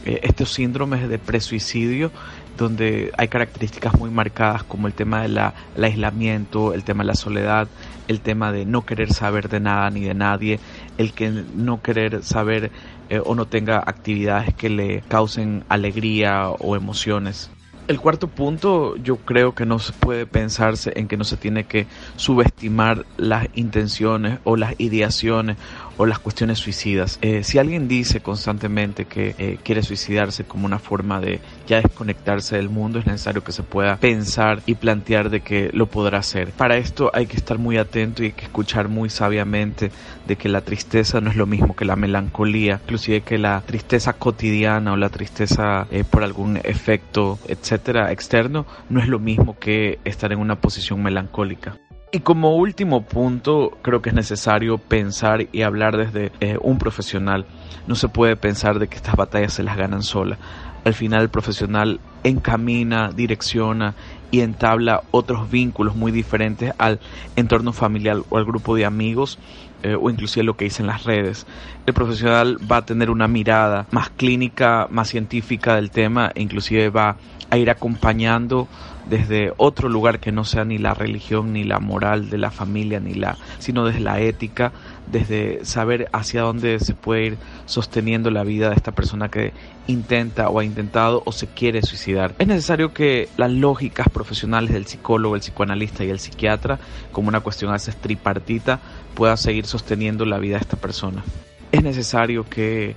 eh, 0.05 0.19
estos 0.24 0.51
síndromes 0.51 1.07
de 1.07 1.17
presuicidio 1.17 2.12
donde 2.57 3.13
hay 3.17 3.29
características 3.29 3.98
muy 3.98 4.10
marcadas 4.10 4.63
como 4.63 4.88
el 4.88 4.93
tema 4.93 5.22
del 5.22 5.39
aislamiento, 5.81 6.74
el 6.74 6.84
tema 6.84 7.03
de 7.03 7.07
la 7.07 7.15
soledad, 7.15 7.69
el 8.10 8.19
tema 8.19 8.51
de 8.51 8.65
no 8.65 8.86
querer 8.86 9.13
saber 9.13 9.48
de 9.48 9.62
nada 9.62 9.89
ni 9.89 10.01
de 10.01 10.13
nadie, 10.13 10.60
el 10.98 11.13
que 11.13 11.29
no 11.29 11.81
querer 11.81 12.24
saber 12.24 12.72
eh, 13.15 13.22
o 13.24 13.36
no 13.36 13.45
tenga 13.45 13.77
actividades 13.77 14.53
que 14.53 14.69
le 14.69 15.01
causen 15.07 15.63
alegría 15.69 16.50
o 16.50 16.75
emociones. 16.75 17.50
El 17.88 18.00
cuarto 18.00 18.27
punto, 18.27 18.95
yo 18.98 19.17
creo 19.17 19.53
que 19.53 19.67
no 19.67 19.77
se 19.77 19.93
puede 19.93 20.25
pensarse 20.25 20.91
en 20.95 21.07
que 21.07 21.17
no 21.17 21.24
se 21.24 21.38
tiene 21.38 21.65
que 21.65 21.86
subestimar 22.15 23.05
las 23.15 23.48
intenciones 23.53 24.39
o 24.43 24.57
las 24.57 24.74
ideaciones 24.79 25.57
o 25.98 26.07
las 26.07 26.17
cuestiones 26.17 26.57
suicidas. 26.57 27.19
Eh, 27.22 27.43
si 27.43 27.60
alguien 27.60 27.88
dice 27.88 28.22
constantemente 28.22 29.05
que 29.05 29.36
eh, 29.38 29.60
quiere 29.62 29.84
suicidarse 29.84 30.45
como 30.45 30.65
una 30.65 30.79
forma 30.79 31.22
de 31.22 31.39
ya 31.65 31.81
desconectarse 31.81 32.55
del 32.55 32.69
mundo, 32.69 33.00
es 33.00 33.05
necesario 33.05 33.43
que 33.43 33.51
se 33.51 33.63
pueda 33.63 33.98
pensar 33.98 34.62
y 34.65 34.75
plantear 34.75 35.29
de 35.29 35.41
que 35.41 35.69
lo 35.74 35.88
podrá 35.88 36.19
hacer. 36.19 36.51
Para 36.51 36.77
esto 36.77 37.12
hay 37.13 37.27
que 37.27 37.38
estar 37.38 37.57
muy 37.57 37.77
atento 37.77 38.24
y 38.24 38.27
hay 38.27 38.31
que 38.31 38.45
escuchar 38.45 38.88
muy 38.88 39.10
sabiamente 39.10 39.91
de 40.27 40.36
que 40.36 40.50
la 40.50 40.62
tristeza 40.62 41.22
no 41.22 41.29
es 41.29 41.36
lo 41.36 41.45
mismo 41.45 41.75
que 41.75 41.86
la 41.86 41.95
melancolía, 41.95 42.79
inclusive 42.84 43.22
que 43.22 43.38
la 43.38 43.62
tristeza 43.65 44.13
cotidiana 44.13 44.93
o 44.93 44.98
la 44.98 45.10
tristeza 45.10 45.88
eh, 45.91 46.03
por 46.03 46.24
algún 46.24 46.57
efecto, 46.63 47.39
etcétera, 47.48 48.12
externo, 48.12 48.65
no 48.89 49.00
es 49.00 49.07
lo 49.07 49.19
mismo 49.19 49.57
que 49.60 50.00
estar 50.05 50.31
en 50.31 50.39
una 50.39 50.55
posición 50.55 51.01
melancólica. 51.01 51.77
Y 52.12 52.22
como 52.22 52.55
último 52.55 53.01
punto, 53.01 53.77
creo 53.81 54.01
que 54.01 54.07
es 54.10 54.15
necesario 54.15 54.77
pensar 54.77 55.48
y 55.51 55.63
hablar 55.63 55.98
desde 55.98 56.31
eh, 56.39 56.57
un 56.62 56.77
profesional. 56.77 57.45
No 57.88 57.95
se 57.95 58.07
puede 58.07 58.38
pensar 58.38 58.79
de 58.79 58.88
que 58.88 58.95
estas 58.95 59.17
batallas 59.17 59.51
se 59.51 59.63
las 59.63 59.75
ganan 59.75 60.01
sola. 60.01 60.38
Al 60.85 60.93
final 60.93 61.23
el 61.23 61.29
profesional 61.29 61.99
encamina, 62.23 63.11
direcciona 63.11 63.95
y 64.29 64.41
entabla 64.41 65.01
otros 65.09 65.49
vínculos 65.49 65.95
muy 65.95 66.11
diferentes 66.11 66.73
al 66.77 66.99
entorno 67.35 67.73
familiar 67.73 68.17
o 68.29 68.37
al 68.37 68.45
grupo 68.45 68.75
de 68.75 68.85
amigos 68.85 69.39
eh, 69.81 69.95
o 70.00 70.09
inclusive 70.11 70.43
lo 70.43 70.55
que 70.55 70.65
dice 70.65 70.83
en 70.83 70.87
las 70.87 71.03
redes. 71.03 71.48
El 71.87 71.95
profesional 71.95 72.57
va 72.71 72.77
a 72.77 72.85
tener 72.85 73.09
una 73.09 73.27
mirada 73.27 73.87
más 73.89 74.11
clínica, 74.11 74.87
más 74.91 75.09
científica 75.09 75.75
del 75.75 75.89
tema 75.89 76.31
e 76.35 76.43
inclusive 76.43 76.89
va 76.89 77.17
a 77.50 77.57
ir 77.57 77.69
acompañando 77.71 78.67
desde 79.09 79.53
otro 79.57 79.89
lugar 79.89 80.20
que 80.20 80.31
no 80.31 80.44
sea 80.46 80.65
ni 80.65 80.77
la 80.77 80.94
religión 80.94 81.53
ni 81.53 81.63
la 81.63 81.79
moral 81.79 82.29
de 82.29 82.37
la 82.37 82.51
familia 82.51 83.00
ni 83.00 83.13
la 83.13 83.37
sino 83.59 83.85
desde 83.85 84.00
la 84.00 84.20
ética 84.20 84.72
desde 85.07 85.63
saber 85.63 86.09
hacia 86.11 86.41
dónde 86.41 86.79
se 86.79 86.94
puede 86.94 87.25
ir 87.25 87.37
sosteniendo 87.65 88.31
la 88.31 88.44
vida 88.44 88.70
de 88.70 88.75
esta 88.75 88.91
persona 88.91 89.29
que 89.29 89.53
intenta 89.87 90.50
o 90.50 90.59
ha 90.59 90.63
intentado 90.63 91.22
o 91.25 91.31
se 91.31 91.48
quiere 91.48 91.81
suicidar. 91.83 92.33
Es 92.39 92.48
necesario 92.48 92.94
que 92.94 93.29
las 93.37 93.51
lógicas 93.51 94.09
profesionales 94.09 94.74
del 94.74 94.85
psicólogo, 94.87 95.35
el 95.35 95.41
psicoanalista 95.41 96.03
y 96.03 96.09
el 96.09 96.20
psiquiatra, 96.20 96.79
como 97.11 97.27
una 97.27 97.41
cuestión 97.41 97.70
a 97.70 97.74
veces 97.74 97.96
tripartita, 97.98 98.79
pueda 99.13 99.37
seguir 99.37 99.65
sosteniendo 99.65 100.25
la 100.25 100.39
vida 100.39 100.55
de 100.55 100.61
esta 100.61 100.77
persona. 100.77 101.24
Es 101.72 101.83
necesario 101.83 102.50
que 102.50 102.96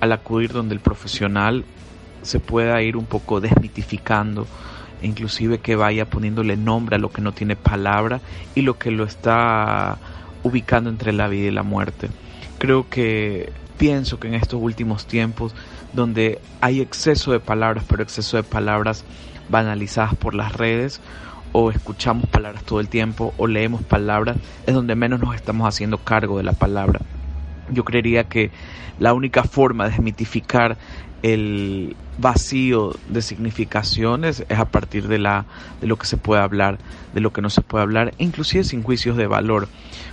al 0.00 0.12
acudir 0.12 0.52
donde 0.52 0.74
el 0.74 0.80
profesional 0.80 1.64
se 2.22 2.40
pueda 2.40 2.80
ir 2.82 2.96
un 2.96 3.06
poco 3.06 3.40
desmitificando 3.40 4.46
inclusive 5.02 5.58
que 5.58 5.76
vaya 5.76 6.06
poniéndole 6.06 6.56
nombre 6.56 6.96
a 6.96 6.98
lo 6.98 7.10
que 7.10 7.22
no 7.22 7.32
tiene 7.32 7.56
palabra 7.56 8.20
y 8.54 8.62
lo 8.62 8.78
que 8.78 8.90
lo 8.90 9.04
está 9.04 9.98
ubicando 10.42 10.90
entre 10.90 11.12
la 11.12 11.28
vida 11.28 11.48
y 11.48 11.52
la 11.52 11.62
muerte. 11.62 12.08
Creo 12.58 12.88
que 12.88 13.52
pienso 13.76 14.18
que 14.18 14.28
en 14.28 14.34
estos 14.34 14.60
últimos 14.60 15.06
tiempos 15.06 15.54
donde 15.92 16.40
hay 16.60 16.80
exceso 16.80 17.32
de 17.32 17.40
palabras, 17.40 17.84
pero 17.88 18.02
exceso 18.02 18.36
de 18.36 18.42
palabras 18.42 19.04
banalizadas 19.48 20.14
por 20.16 20.34
las 20.34 20.52
redes, 20.52 21.00
o 21.52 21.70
escuchamos 21.70 22.28
palabras 22.28 22.62
todo 22.64 22.80
el 22.80 22.88
tiempo, 22.88 23.32
o 23.38 23.46
leemos 23.46 23.82
palabras, 23.82 24.36
es 24.66 24.74
donde 24.74 24.94
menos 24.94 25.20
nos 25.20 25.34
estamos 25.34 25.66
haciendo 25.66 25.98
cargo 25.98 26.36
de 26.36 26.44
la 26.44 26.52
palabra. 26.52 27.00
Yo 27.70 27.84
creería 27.84 28.24
que 28.24 28.50
la 28.98 29.14
única 29.14 29.44
forma 29.44 29.84
de 29.84 29.90
desmitificar 29.90 30.76
el 31.22 31.96
vacío 32.18 32.94
de 33.08 33.22
significaciones 33.22 34.44
es 34.48 34.58
a 34.58 34.66
partir 34.66 35.08
de 35.08 35.18
la 35.18 35.46
de 35.80 35.86
lo 35.86 35.96
que 35.96 36.06
se 36.06 36.16
puede 36.16 36.42
hablar, 36.42 36.78
de 37.14 37.20
lo 37.20 37.32
que 37.32 37.42
no 37.42 37.50
se 37.50 37.60
puede 37.60 37.82
hablar, 37.82 38.14
inclusive 38.18 38.64
sin 38.64 38.82
juicios 38.82 39.16
de 39.16 39.26
valor, 39.26 39.68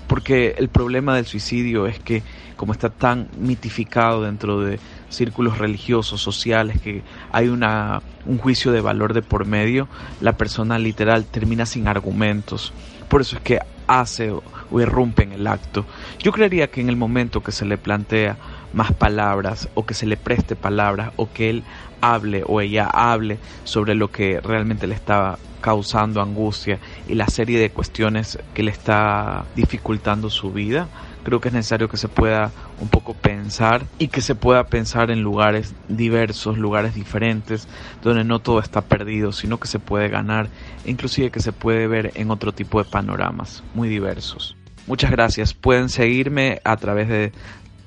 porque 0.07 0.55
el 0.57 0.69
problema 0.69 1.15
del 1.15 1.25
suicidio 1.25 1.87
es 1.87 1.99
que 1.99 2.23
como 2.55 2.73
está 2.73 2.89
tan 2.89 3.27
mitificado 3.37 4.23
dentro 4.23 4.61
de 4.61 4.79
círculos 5.09 5.57
religiosos, 5.57 6.21
sociales, 6.21 6.79
que 6.81 7.03
hay 7.31 7.49
una, 7.49 8.01
un 8.25 8.37
juicio 8.37 8.71
de 8.71 8.81
valor 8.81 9.13
de 9.13 9.21
por 9.21 9.45
medio, 9.45 9.87
la 10.21 10.37
persona 10.37 10.79
literal 10.79 11.25
termina 11.25 11.65
sin 11.65 11.87
argumentos. 11.87 12.73
Por 13.09 13.21
eso 13.21 13.35
es 13.35 13.41
que 13.41 13.59
hace 13.87 14.31
o, 14.31 14.43
o 14.71 14.81
irrumpe 14.81 15.23
en 15.23 15.33
el 15.33 15.47
acto. 15.47 15.85
Yo 16.19 16.31
creería 16.31 16.67
que 16.67 16.81
en 16.81 16.89
el 16.89 16.95
momento 16.95 17.41
que 17.41 17.51
se 17.51 17.65
le 17.65 17.77
plantea 17.77 18.37
más 18.73 18.91
palabras 18.91 19.69
o 19.73 19.85
que 19.85 19.93
se 19.93 20.05
le 20.05 20.17
preste 20.17 20.55
palabras 20.55 21.11
o 21.15 21.31
que 21.31 21.49
él 21.49 21.63
hable 22.01 22.43
o 22.45 22.61
ella 22.61 22.87
hable 22.87 23.39
sobre 23.63 23.95
lo 23.95 24.11
que 24.11 24.39
realmente 24.41 24.85
le 24.85 24.95
está 24.95 25.37
causando 25.61 26.21
angustia 26.21 26.79
y 27.07 27.15
la 27.15 27.27
serie 27.27 27.59
de 27.59 27.71
cuestiones 27.71 28.37
que 28.53 28.61
le 28.61 28.69
está 28.69 29.45
dificultando 29.55 30.29
su 30.29 30.51
vida, 30.51 30.87
creo 31.25 31.41
que 31.41 31.49
es 31.49 31.53
necesario 31.53 31.89
que 31.89 31.97
se 31.97 32.07
pueda 32.07 32.51
un 32.79 32.87
poco 32.87 33.13
pensar 33.13 33.83
y 33.99 34.07
que 34.07 34.21
se 34.21 34.35
pueda 34.35 34.63
pensar 34.67 35.11
en 35.11 35.21
lugares 35.21 35.73
diversos, 35.89 36.57
lugares 36.57 36.95
diferentes, 36.95 37.67
donde 38.01 38.23
no 38.23 38.39
todo 38.39 38.59
está 38.59 38.81
perdido, 38.81 39.33
sino 39.33 39.59
que 39.59 39.67
se 39.67 39.79
puede 39.79 40.07
ganar, 40.07 40.47
e 40.85 40.91
inclusive 40.91 41.31
que 41.31 41.41
se 41.41 41.51
puede 41.51 41.87
ver 41.87 42.11
en 42.15 42.31
otro 42.31 42.53
tipo 42.53 42.81
de 42.81 42.89
panoramas 42.89 43.63
muy 43.73 43.89
diversos. 43.89 44.55
Muchas 44.87 45.11
gracias. 45.11 45.53
Pueden 45.53 45.89
seguirme 45.89 46.61
a 46.63 46.77
través 46.77 47.09
de 47.09 47.31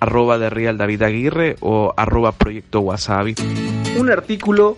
arroba 0.00 0.38
de 0.38 0.50
Real 0.50 0.76
David 0.76 1.02
Aguirre 1.02 1.56
o 1.60 1.94
arroba 1.96 2.32
Proyecto 2.32 2.80
Wasabi. 2.80 3.36
Un 3.96 4.10
artículo, 4.10 4.76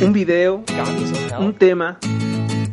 un 0.00 0.12
video, 0.12 0.64
un 1.38 1.54
tema, 1.54 1.98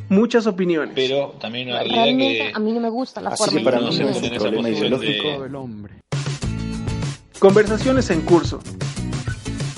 muchas 0.10 0.48
opiniones. 0.48 0.92
Pero 0.96 1.36
también 1.40 1.70
una 1.70 1.84
realidad 1.84 2.06
que 2.18 2.52
a 2.54 2.60
mí 2.60 2.74
no 2.74 2.80
me 2.80 2.90
gusta 2.90 3.22
la 3.22 3.32
Así 3.32 3.44
forma 3.44 3.60
que 3.60 3.66
para 3.66 3.80
vive. 3.80 4.10
es 4.10 4.22
un 4.22 4.38
problema 4.38 4.70
ideológico. 4.70 5.48
Conversaciones 7.40 8.10
en 8.10 8.22
curso. 8.22 8.60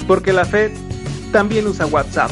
Porque 0.08 0.34
la 0.34 0.46
FED 0.46 0.72
también 1.32 1.68
usa 1.68 1.86
WhatsApp. 1.86 2.32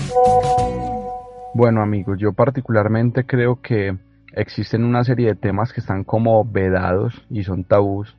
Bueno 1.54 1.82
amigos, 1.82 2.18
yo 2.20 2.34
particularmente 2.34 3.26
creo 3.26 3.62
que 3.62 3.98
existen 4.34 4.84
una 4.84 5.04
serie 5.04 5.28
de 5.28 5.36
temas 5.36 5.74
que 5.74 5.80
están 5.82 6.04
como 6.04 6.46
vedados 6.46 7.26
y 7.30 7.44
son 7.44 7.64
tabús 7.64 8.16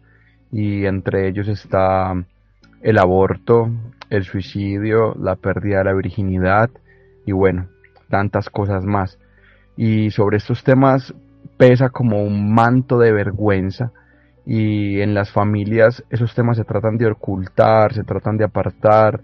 y 0.50 0.86
entre 0.86 1.28
ellos 1.28 1.46
está 1.48 2.14
el 2.82 2.98
aborto, 2.98 3.70
el 4.10 4.24
suicidio, 4.24 5.14
la 5.20 5.36
pérdida 5.36 5.78
de 5.78 5.84
la 5.84 5.94
virginidad 5.94 6.70
y 7.26 7.32
bueno, 7.32 7.68
tantas 8.08 8.50
cosas 8.50 8.84
más. 8.84 9.18
Y 9.78 10.10
sobre 10.10 10.36
estos 10.36 10.62
temas 10.62 11.14
pesa 11.56 11.88
como 11.88 12.22
un 12.22 12.52
manto 12.52 12.98
de 12.98 13.12
vergüenza 13.12 13.92
y 14.44 15.00
en 15.00 15.14
las 15.14 15.30
familias 15.30 16.02
esos 16.10 16.34
temas 16.34 16.56
se 16.56 16.64
tratan 16.64 16.98
de 16.98 17.06
ocultar, 17.06 17.94
se 17.94 18.02
tratan 18.02 18.36
de 18.36 18.44
apartar 18.44 19.20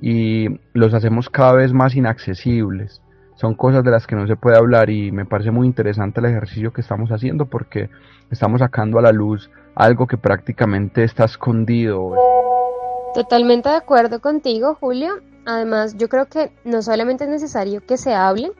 y 0.00 0.46
los 0.72 0.94
hacemos 0.94 1.28
cada 1.28 1.54
vez 1.54 1.72
más 1.72 1.96
inaccesibles. 1.96 3.02
Son 3.34 3.54
cosas 3.54 3.82
de 3.82 3.90
las 3.90 4.06
que 4.06 4.14
no 4.14 4.26
se 4.26 4.36
puede 4.36 4.56
hablar 4.56 4.88
y 4.88 5.10
me 5.10 5.24
parece 5.24 5.50
muy 5.50 5.66
interesante 5.66 6.20
el 6.20 6.26
ejercicio 6.26 6.72
que 6.72 6.80
estamos 6.80 7.10
haciendo 7.10 7.46
porque 7.46 7.90
estamos 8.30 8.60
sacando 8.60 8.98
a 8.98 9.02
la 9.02 9.12
luz 9.12 9.50
algo 9.74 10.06
que 10.06 10.16
prácticamente 10.16 11.02
está 11.02 11.24
escondido. 11.24 12.14
Totalmente 13.14 13.68
de 13.68 13.76
acuerdo 13.76 14.20
contigo, 14.20 14.76
Julio. 14.78 15.14
Además, 15.46 15.96
yo 15.96 16.08
creo 16.08 16.26
que 16.26 16.52
no 16.64 16.82
solamente 16.82 17.24
es 17.24 17.30
necesario 17.30 17.80
que 17.86 17.96
se 17.96 18.14
hable, 18.14 18.52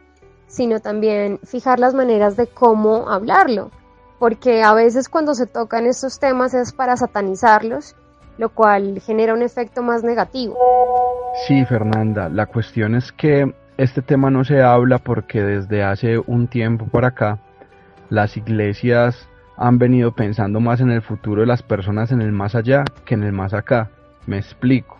sino 0.48 0.80
también 0.80 1.38
fijar 1.44 1.78
las 1.78 1.94
maneras 1.94 2.36
de 2.36 2.48
cómo 2.48 3.08
hablarlo, 3.08 3.70
porque 4.18 4.62
a 4.62 4.74
veces 4.74 5.08
cuando 5.08 5.34
se 5.34 5.46
tocan 5.46 5.86
estos 5.86 6.18
temas 6.18 6.54
es 6.54 6.72
para 6.72 6.96
satanizarlos, 6.96 7.94
lo 8.38 8.48
cual 8.48 9.00
genera 9.00 9.34
un 9.34 9.42
efecto 9.42 9.82
más 9.82 10.02
negativo. 10.02 10.56
Sí, 11.46 11.64
Fernanda, 11.66 12.28
la 12.28 12.46
cuestión 12.46 12.94
es 12.94 13.12
que 13.12 13.54
este 13.76 14.02
tema 14.02 14.30
no 14.30 14.44
se 14.44 14.62
habla 14.62 14.98
porque 14.98 15.42
desde 15.42 15.84
hace 15.84 16.18
un 16.18 16.48
tiempo 16.48 16.86
para 16.86 17.08
acá 17.08 17.38
las 18.10 18.36
iglesias 18.36 19.28
han 19.56 19.78
venido 19.78 20.12
pensando 20.12 20.60
más 20.60 20.80
en 20.80 20.90
el 20.90 21.02
futuro 21.02 21.42
de 21.42 21.46
las 21.46 21.62
personas 21.62 22.10
en 22.10 22.22
el 22.22 22.32
más 22.32 22.54
allá 22.54 22.84
que 23.04 23.14
en 23.14 23.24
el 23.24 23.32
más 23.32 23.54
acá. 23.54 23.90
Me 24.26 24.38
explico. 24.38 24.97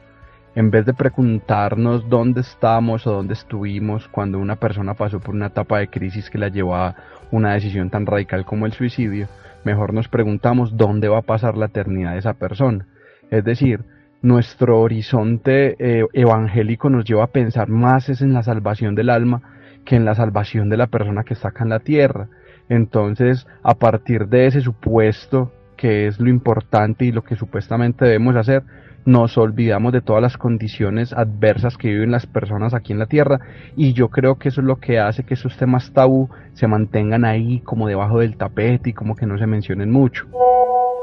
En 0.59 0.73
vez 0.73 0.85
de 0.85 0.93
preguntarnos 0.93 2.09
dónde 2.09 2.41
estamos 2.41 3.07
o 3.07 3.13
dónde 3.13 3.35
estuvimos 3.35 4.09
cuando 4.09 4.41
una 4.41 4.57
persona 4.57 4.95
pasó 4.95 5.21
por 5.21 5.37
una 5.37 5.47
etapa 5.47 5.79
de 5.79 5.87
crisis 5.87 6.29
que 6.29 6.37
la 6.37 6.49
llevó 6.49 6.75
a 6.75 6.97
una 7.31 7.55
decisión 7.55 7.91
tan 7.91 8.07
radical 8.07 8.45
como 8.45 8.67
el 8.67 8.73
suicidio, 8.73 9.29
mejor 9.63 9.95
nos 9.95 10.09
preguntamos 10.09 10.77
dónde 10.77 11.07
va 11.07 11.19
a 11.19 11.23
pasar 11.23 11.57
la 11.57 11.67
eternidad 11.67 12.15
de 12.15 12.19
esa 12.19 12.35
persona. 12.35 12.89
Es 13.31 13.45
decir, 13.45 13.85
nuestro 14.21 14.81
horizonte 14.81 15.77
eh, 15.79 16.05
evangélico 16.13 16.91
nos 16.91 17.05
lleva 17.05 17.23
a 17.23 17.29
pensar 17.29 17.69
más 17.69 18.09
es 18.09 18.21
en 18.21 18.35
la 18.35 18.43
salvación 18.43 18.97
del 18.97 19.11
alma 19.11 19.43
que 19.85 19.95
en 19.95 20.05
la 20.05 20.17
salvación 20.17 20.69
de 20.71 20.77
la 20.77 20.89
persona 20.89 21.23
que 21.23 21.35
está 21.35 21.51
acá 21.51 21.63
en 21.63 21.71
la 21.71 21.79
tierra. 21.79 22.31
Entonces, 22.69 23.47
a 23.63 23.75
partir 23.75 24.27
de 24.27 24.49
ese 24.49 24.61
supuesto, 24.61 25.53
que 25.77 26.09
es 26.09 26.19
lo 26.19 26.29
importante 26.29 27.05
y 27.05 27.13
lo 27.13 27.23
que 27.23 27.37
supuestamente 27.37 28.05
debemos 28.05 28.35
hacer, 28.35 28.65
nos 29.05 29.39
olvidamos 29.39 29.93
de 29.93 30.01
todas 30.01 30.23
las 30.23 30.37
condiciones 30.37 31.13
adversas 31.13 31.77
que 31.77 31.89
viven 31.89 32.11
las 32.11 32.27
personas 32.27 32.75
aquí 32.75 32.93
en 32.93 32.99
la 32.99 33.07
Tierra 33.07 33.41
y 33.77 33.93
yo 33.93 34.09
creo 34.09 34.39
que 34.39 34.49
eso 34.49 34.61
es 34.61 34.67
lo 34.67 34.77
que 34.77 34.99
hace 34.99 35.25
que 35.25 35.35
esos 35.35 35.57
temas 35.57 35.93
tabú 35.93 36.29
se 36.53 36.67
mantengan 36.67 37.25
ahí 37.25 37.61
como 37.61 37.89
debajo 37.89 38.21
del 38.21 38.37
tapete 38.37 38.91
y 38.91 38.93
como 38.93 39.17
que 39.17 39.27
no 39.27 39.39
se 39.39 39.47
mencionen 39.47 39.91
mucho. 39.91 40.27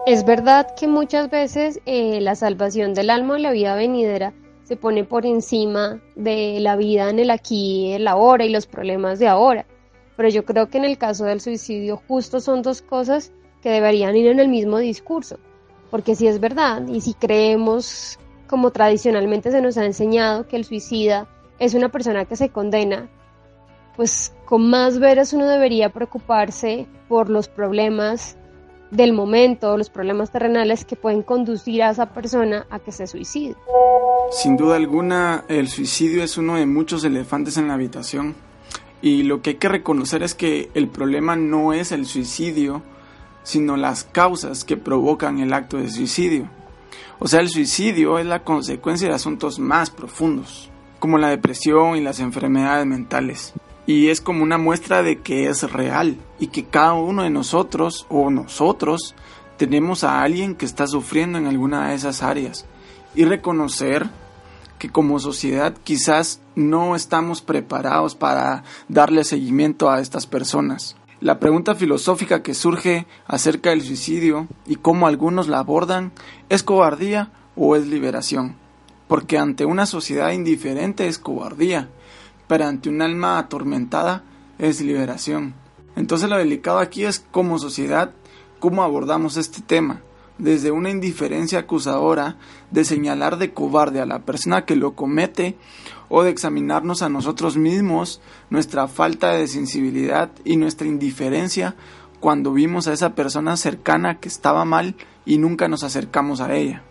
Es 0.06 0.24
verdad 0.24 0.68
que 0.80 0.88
muchas 0.88 1.32
veces 1.32 1.82
eh, 1.88 2.22
la 2.22 2.36
salvación 2.36 2.94
del 2.94 3.10
alma 3.10 3.36
o 3.36 3.38
la 3.38 3.52
vida 3.52 3.76
venidera 3.76 4.34
se 4.64 4.76
pone 4.76 5.04
por 5.04 5.26
encima 5.26 6.00
de 6.16 6.60
la 6.60 6.76
vida 6.76 7.10
en 7.10 7.20
el 7.20 7.32
aquí, 7.32 7.92
el 7.94 8.08
ahora 8.08 8.46
y 8.46 8.50
los 8.50 8.68
problemas 8.68 9.20
de 9.20 9.28
ahora. 9.28 9.66
Pero 10.16 10.30
yo 10.30 10.46
creo 10.46 10.70
que 10.70 10.78
en 10.78 10.86
el 10.86 10.98
caso 10.98 11.26
del 11.26 11.42
suicidio 11.42 11.98
justo 12.08 12.40
son 12.40 12.62
dos 12.62 12.82
cosas 12.82 13.32
que 13.62 13.70
deberían 13.70 14.16
ir 14.16 14.28
en 14.28 14.40
el 14.40 14.48
mismo 14.48 14.78
discurso. 14.78 15.40
Porque 15.96 16.14
si 16.14 16.28
es 16.28 16.42
verdad 16.42 16.86
y 16.90 17.00
si 17.00 17.14
creemos, 17.14 18.20
como 18.48 18.72
tradicionalmente 18.72 19.50
se 19.50 19.62
nos 19.62 19.78
ha 19.78 19.86
enseñado, 19.86 20.46
que 20.46 20.58
el 20.58 20.66
suicida 20.66 21.26
es 21.58 21.74
una 21.74 21.88
persona 21.88 22.26
que 22.26 22.36
se 22.36 22.50
condena, 22.50 23.08
pues 23.96 24.34
con 24.44 24.70
más 24.70 25.00
veras 25.00 25.32
uno 25.32 25.48
debería 25.48 25.94
preocuparse 25.94 26.86
por 27.08 27.30
los 27.30 27.48
problemas 27.48 28.36
del 28.92 29.14
momento, 29.14 29.78
los 29.78 29.90
problemas 29.90 30.32
terrenales 30.32 30.84
que 30.84 30.98
pueden 30.98 31.24
conducir 31.24 31.82
a 31.82 31.92
esa 31.92 32.08
persona 32.08 32.68
a 32.70 32.80
que 32.80 32.92
se 32.92 33.08
suicide. 33.08 33.56
Sin 34.32 34.58
duda 34.58 34.76
alguna, 34.76 35.46
el 35.48 35.70
suicidio 35.70 36.26
es 36.26 36.38
uno 36.38 36.56
de 36.56 36.66
muchos 36.66 37.06
elefantes 37.06 37.56
en 37.56 37.70
la 37.70 37.76
habitación. 37.76 38.36
Y 39.02 39.24
lo 39.24 39.42
que 39.42 39.52
hay 39.52 39.56
que 39.56 39.70
reconocer 39.70 40.24
es 40.24 40.36
que 40.36 40.70
el 40.74 40.90
problema 40.90 41.38
no 41.38 41.72
es 41.72 41.94
el 41.94 42.06
suicidio, 42.06 42.82
sino 43.46 43.78
las 43.78 44.04
causas 44.04 44.66
que 44.66 44.76
provocan 44.76 45.40
el 45.40 45.54
acto 45.54 45.78
de 45.78 45.90
suicidio. 45.90 46.50
O 47.20 47.30
sea, 47.30 47.40
el 47.40 47.48
suicidio 47.48 48.20
es 48.20 48.26
la 48.26 48.44
consecuencia 48.44 49.08
de 49.08 49.16
asuntos 49.16 49.58
más 49.58 49.90
profundos, 49.90 50.70
como 51.00 51.18
la 51.18 51.30
depresión 51.30 51.96
y 51.96 52.02
las 52.02 52.20
enfermedades 52.20 52.86
mentales 52.86 53.54
y 53.88 54.10
es 54.10 54.22
como 54.22 54.44
una 54.44 54.58
muestra 54.58 55.04
de 55.04 55.20
que 55.20 55.48
es 55.48 55.72
real 55.72 56.18
y 56.40 56.48
que 56.48 56.66
cada 56.66 56.94
uno 56.94 57.24
de 57.24 57.30
nosotros 57.30 58.06
o 58.10 58.30
nosotros 58.30 59.16
tenemos 59.58 60.04
a 60.04 60.22
alguien 60.22 60.56
que 60.56 60.66
está 60.66 60.88
sufriendo 60.88 61.38
en 61.38 61.46
alguna 61.46 61.90
de 61.90 61.96
esas 61.96 62.24
áreas 62.24 62.66
y 63.14 63.26
reconocer 63.26 64.10
que 64.80 64.90
como 64.90 65.20
sociedad 65.20 65.74
quizás 65.84 66.42
no 66.56 66.96
estamos 66.96 67.42
preparados 67.42 68.16
para 68.16 68.64
darle 68.90 69.24
seguimiento 69.24 69.90
a 69.90 70.02
estas 70.02 70.28
personas. 70.28 70.98
La 71.22 71.40
pregunta 71.40 71.76
filosófica 71.76 72.44
que 72.44 72.54
surge 72.54 73.08
acerca 73.26 73.70
del 73.70 73.82
suicidio 73.82 74.48
y 74.66 74.76
cómo 74.76 75.08
algunos 75.08 75.48
la 75.48 75.60
abordan 75.60 76.12
es 76.50 76.64
cobardía 76.64 77.32
o 77.56 77.76
es 77.76 77.88
liberación. 77.88 78.56
Porque 79.08 79.38
ante 79.38 79.66
una 79.66 79.86
sociedad 79.86 80.32
indiferente 80.32 81.08
es 81.08 81.20
cobardía 81.20 81.90
pero 82.48 82.66
ante 82.66 82.90
un 82.90 83.02
alma 83.02 83.38
atormentada 83.38 84.24
es 84.60 84.82
liberación. 84.82 85.54
Entonces 85.96 86.30
lo 86.30 86.38
delicado 86.38 86.80
aquí 86.80 87.06
es 87.06 87.20
como 87.32 87.60
sociedad 87.60 88.12
cómo 88.60 88.84
abordamos 88.84 89.38
este 89.38 89.62
tema, 89.62 90.02
desde 90.38 90.72
una 90.72 90.90
indiferencia 90.90 91.60
acusadora 91.60 92.38
de 92.72 92.84
señalar 92.84 93.38
de 93.38 93.54
cobarde 93.54 94.02
a 94.02 94.06
la 94.06 94.20
persona 94.20 94.66
que 94.66 94.76
lo 94.76 94.96
comete 94.96 95.58
o 96.10 96.24
de 96.24 96.30
examinarnos 96.30 97.02
a 97.02 97.10
nosotros 97.10 97.58
mismos 97.58 98.22
nuestra 98.50 98.88
falta 98.88 99.34
de 99.34 99.48
sensibilidad 99.48 100.32
y 100.44 100.58
nuestra 100.58 100.88
indiferencia 100.88 101.76
cuando 102.20 102.52
vimos 102.54 102.88
a 102.88 102.94
esa 102.94 103.16
persona 103.16 103.58
cercana 103.58 104.20
que 104.20 104.28
estaba 104.28 104.66
mal 104.66 104.96
y 105.26 105.38
nunca 105.38 105.68
nos 105.68 105.84
acercamos 105.84 106.42
a 106.42 106.56
ella. 106.56 106.84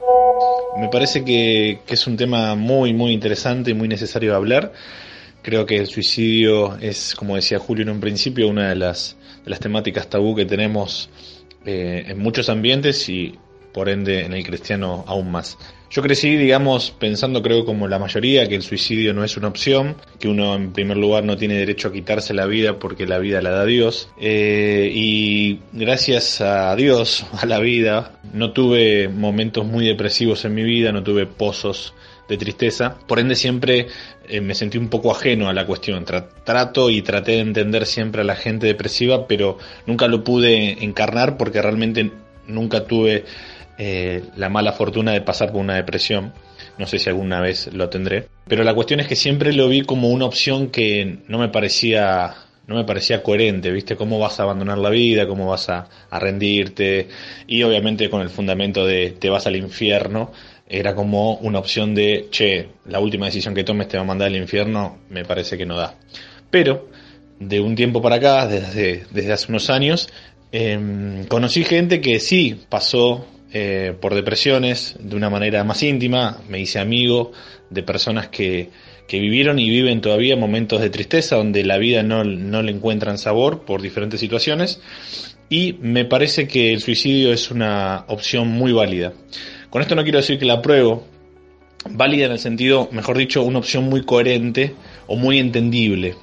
Me 0.79 0.89
parece 0.89 1.25
que, 1.25 1.81
es 1.87 2.07
un 2.07 2.17
tema 2.17 2.55
muy, 2.55 2.93
muy 2.93 3.13
interesante 3.13 3.71
y 3.71 3.75
muy 3.75 3.89
necesario 3.89 4.31
de 4.31 4.37
hablar 4.37 4.73
Creo 5.45 5.67
que 5.67 5.77
el 5.77 5.89
suicidio 5.89 6.79
es, 6.79 7.15
como 7.15 7.37
decía 7.37 7.59
Julio 7.59 7.83
en 7.83 7.91
un 7.91 8.01
principio, 8.01 8.49
una 8.49 8.71
de 8.71 8.77
las, 8.77 9.19
de 9.45 9.51
las 9.51 9.61
temáticas 9.61 10.09
tabú 10.09 10.35
que 10.35 10.47
tenemos 10.47 11.11
eh, 11.67 12.05
en 12.07 12.19
muchos 12.19 12.49
ambientes 12.49 13.07
y 13.11 13.39
por 13.75 13.91
ende 13.91 14.25
en 14.25 14.33
el 14.33 14.43
cristiano 14.43 15.05
aún 15.07 15.31
más. 15.31 15.59
Yo 15.95 16.03
crecí, 16.03 16.37
digamos, 16.37 16.91
pensando 16.91 17.41
creo 17.41 17.65
como 17.65 17.87
la 17.87 18.01
mayoría 18.01 18.49
que 18.49 18.57
el 18.57 18.63
suicidio 18.63 19.15
no 19.15 19.23
es 19.23 19.37
una 19.37 19.47
opción, 19.47 19.95
que 20.19 20.27
uno 20.27 20.57
en 20.57 20.73
primer 20.73 20.97
lugar 20.97 21.23
no 21.23 21.37
tiene 21.37 21.55
derecho 21.55 21.87
a 21.87 21.93
quitarse 21.93 22.35
la 22.35 22.47
vida 22.47 22.81
porque 22.81 23.07
la 23.07 23.21
vida 23.21 23.41
la 23.41 23.51
da 23.51 23.65
Dios. 23.65 24.09
Eh, 24.21 24.91
y 24.93 25.61
gracias 25.73 26.41
a 26.41 26.75
Dios, 26.75 27.25
a 27.41 27.47
la 27.47 27.61
vida, 27.61 28.19
no 28.33 28.51
tuve 28.51 29.07
momentos 29.07 29.65
muy 29.67 29.87
depresivos 29.87 30.45
en 30.45 30.57
mi 30.57 30.65
vida, 30.65 30.91
no 30.91 31.05
tuve 31.05 31.27
pozos 31.27 31.95
de 32.29 32.39
tristeza. 32.39 32.97
Por 33.07 33.21
ende 33.21 33.37
siempre 33.37 33.87
eh, 34.29 34.41
me 34.41 34.57
sentí 34.57 34.79
un 34.79 34.89
poco 34.89 35.13
ajeno 35.13 35.49
a 35.49 35.53
la 35.53 35.65
cuestión. 35.65 36.05
trato 36.05 36.91
y 36.91 37.03
traté 37.03 37.33
de 37.33 37.41
entender 37.41 37.87
siempre 37.87 38.23
a 38.23 38.25
la 38.25 38.35
gente 38.35 38.67
depresiva, 38.67 39.29
pero 39.29 39.59
nunca 39.87 40.09
lo 40.09 40.25
pude 40.25 40.83
encarnar 40.83 41.37
porque 41.37 41.63
realmente 41.63 42.11
nunca 42.49 42.85
tuve 42.85 43.25
eh, 43.79 44.23
la 44.37 44.49
mala 44.49 44.73
fortuna 44.73 45.13
de 45.13 45.21
pasar 45.21 45.53
por 45.53 45.61
una 45.61 45.77
depresión. 45.77 46.33
No 46.79 46.87
sé 46.87 46.99
si 46.99 47.09
alguna 47.09 47.41
vez 47.41 47.73
lo 47.73 47.89
tendré. 47.89 48.29
Pero 48.49 48.65
la 48.65 48.75
cuestión 48.75 49.01
es 49.01 49.07
que 49.07 49.17
siempre 49.17 49.53
lo 49.53 49.69
vi 49.69 49.83
como 49.83 50.09
una 50.09 50.25
opción 50.25 50.69
que 50.71 51.19
no 51.29 51.39
me 51.39 51.49
parecía 51.49 52.35
no 52.67 52.77
me 52.77 52.85
parecía 52.85 53.23
coherente, 53.23 53.71
¿viste? 53.71 53.97
¿Cómo 53.97 54.19
vas 54.19 54.41
a 54.41 54.45
abandonar 54.45 54.79
la 54.79 54.91
vida? 54.91 55.27
¿Cómo 55.27 55.47
vas 55.47 55.69
a, 55.69 55.89
rendirte? 56.11 57.09
Y 57.47 57.63
obviamente 57.63 58.09
con 58.09 58.23
el 58.23 58.31
fundamento 58.31 58.87
de 58.87 59.11
te 59.11 59.29
vas 59.29 59.47
al 59.47 59.57
infierno, 59.57 60.33
era 60.67 60.95
como 60.95 61.35
una 61.37 61.59
opción 61.59 61.95
de, 61.95 62.29
che, 62.31 62.69
la 62.87 63.01
última 63.01 63.27
decisión 63.27 63.55
que 63.55 63.65
tomes 63.65 63.89
te 63.89 63.99
va 63.99 64.03
a 64.03 64.07
mandar 64.07 64.29
al 64.29 64.37
infierno, 64.37 64.99
me 65.11 65.25
parece 65.25 65.59
que 65.59 65.67
no 65.67 65.77
da. 65.77 65.95
Pero, 66.51 66.89
de 67.39 67.61
un 67.61 67.75
tiempo 67.75 68.01
para 68.01 68.17
acá, 68.17 68.47
desde, 68.47 69.05
desde 69.11 69.33
hace 69.33 69.47
unos 69.51 69.69
años, 69.69 70.09
em, 70.51 71.27
conocí 71.27 71.65
gente 71.65 72.01
que 72.01 72.19
sí 72.19 72.63
pasó 72.71 73.27
eh, 73.55 73.95
por 74.01 74.15
depresiones 74.15 74.97
de 74.99 75.15
una 75.15 75.31
manera 75.31 75.63
más 75.63 75.83
íntima, 75.85 76.43
me 76.49 76.59
hice 76.59 76.81
amigo 76.81 77.31
de 77.71 77.85
personas 77.85 78.27
que, 78.27 78.71
que 79.07 79.21
vivieron 79.21 79.61
y 79.61 79.71
viven 79.71 80.01
todavía 80.01 80.37
momentos 80.37 80.81
de 80.81 80.91
tristeza 80.91 81.37
donde 81.37 81.63
la 81.63 81.79
vida 81.79 82.03
no, 82.03 82.25
no 82.25 82.63
le 82.63 82.73
encuentran 82.73 83.17
sabor 83.17 83.65
por 83.65 83.81
diferentes 83.81 84.19
situaciones 84.19 84.81
y 85.49 85.75
me 85.81 86.05
parece 86.05 86.49
que 86.49 86.73
el 86.73 86.81
suicidio 86.81 87.33
es 87.33 87.53
una 87.53 88.05
opción 88.09 88.49
muy 88.49 88.73
válida. 88.73 89.13
Con 89.71 89.83
esto 89.83 89.95
no 89.95 90.03
quiero 90.03 90.19
decir 90.19 90.39
que 90.39 90.47
la 90.47 90.55
apruebo, 90.55 91.07
válida 91.91 92.27
en 92.27 92.33
el 92.33 92.39
sentido, 92.41 92.89
mejor 92.91 93.19
dicho, 93.19 93.45
una 93.45 93.61
opción 93.61 93.85
muy 93.85 94.05
coherente 94.05 94.75
o 95.07 95.17
muy 95.17 95.39
entendible. 95.39 96.17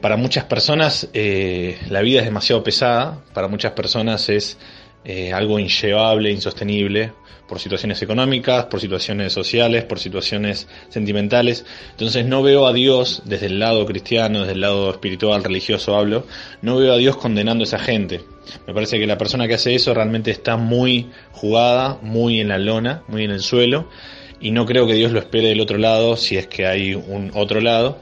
Para 0.00 0.16
muchas 0.16 0.44
personas 0.44 1.08
eh, 1.12 1.78
la 1.88 2.00
vida 2.00 2.20
es 2.20 2.24
demasiado 2.24 2.64
pesada, 2.64 3.22
para 3.32 3.48
muchas 3.48 3.72
personas 3.72 4.28
es 4.28 4.58
eh, 5.04 5.32
algo 5.32 5.58
inllevable, 5.58 6.30
insostenible, 6.30 7.12
por 7.48 7.58
situaciones 7.58 8.00
económicas, 8.02 8.66
por 8.66 8.78
situaciones 8.78 9.32
sociales, 9.32 9.84
por 9.84 9.98
situaciones 9.98 10.68
sentimentales. 10.90 11.64
Entonces 11.92 12.26
no 12.26 12.42
veo 12.42 12.66
a 12.66 12.72
Dios 12.72 13.22
desde 13.24 13.46
el 13.46 13.58
lado 13.58 13.86
cristiano, 13.86 14.40
desde 14.40 14.52
el 14.52 14.60
lado 14.60 14.90
espiritual, 14.90 15.42
religioso 15.42 15.96
hablo, 15.96 16.26
no 16.60 16.76
veo 16.76 16.92
a 16.92 16.98
Dios 16.98 17.16
condenando 17.16 17.62
a 17.62 17.66
esa 17.66 17.78
gente. 17.78 18.20
Me 18.66 18.74
parece 18.74 18.98
que 18.98 19.06
la 19.06 19.18
persona 19.18 19.48
que 19.48 19.54
hace 19.54 19.74
eso 19.74 19.94
realmente 19.94 20.30
está 20.30 20.56
muy 20.56 21.10
jugada, 21.32 21.98
muy 22.02 22.40
en 22.40 22.48
la 22.48 22.58
lona, 22.58 23.02
muy 23.08 23.24
en 23.24 23.30
el 23.30 23.40
suelo, 23.40 23.88
y 24.40 24.50
no 24.50 24.66
creo 24.66 24.86
que 24.86 24.94
Dios 24.94 25.10
lo 25.10 25.18
espere 25.18 25.48
del 25.48 25.60
otro 25.60 25.78
lado, 25.78 26.16
si 26.16 26.36
es 26.36 26.46
que 26.46 26.66
hay 26.66 26.94
un 26.94 27.32
otro 27.34 27.60
lado. 27.60 27.98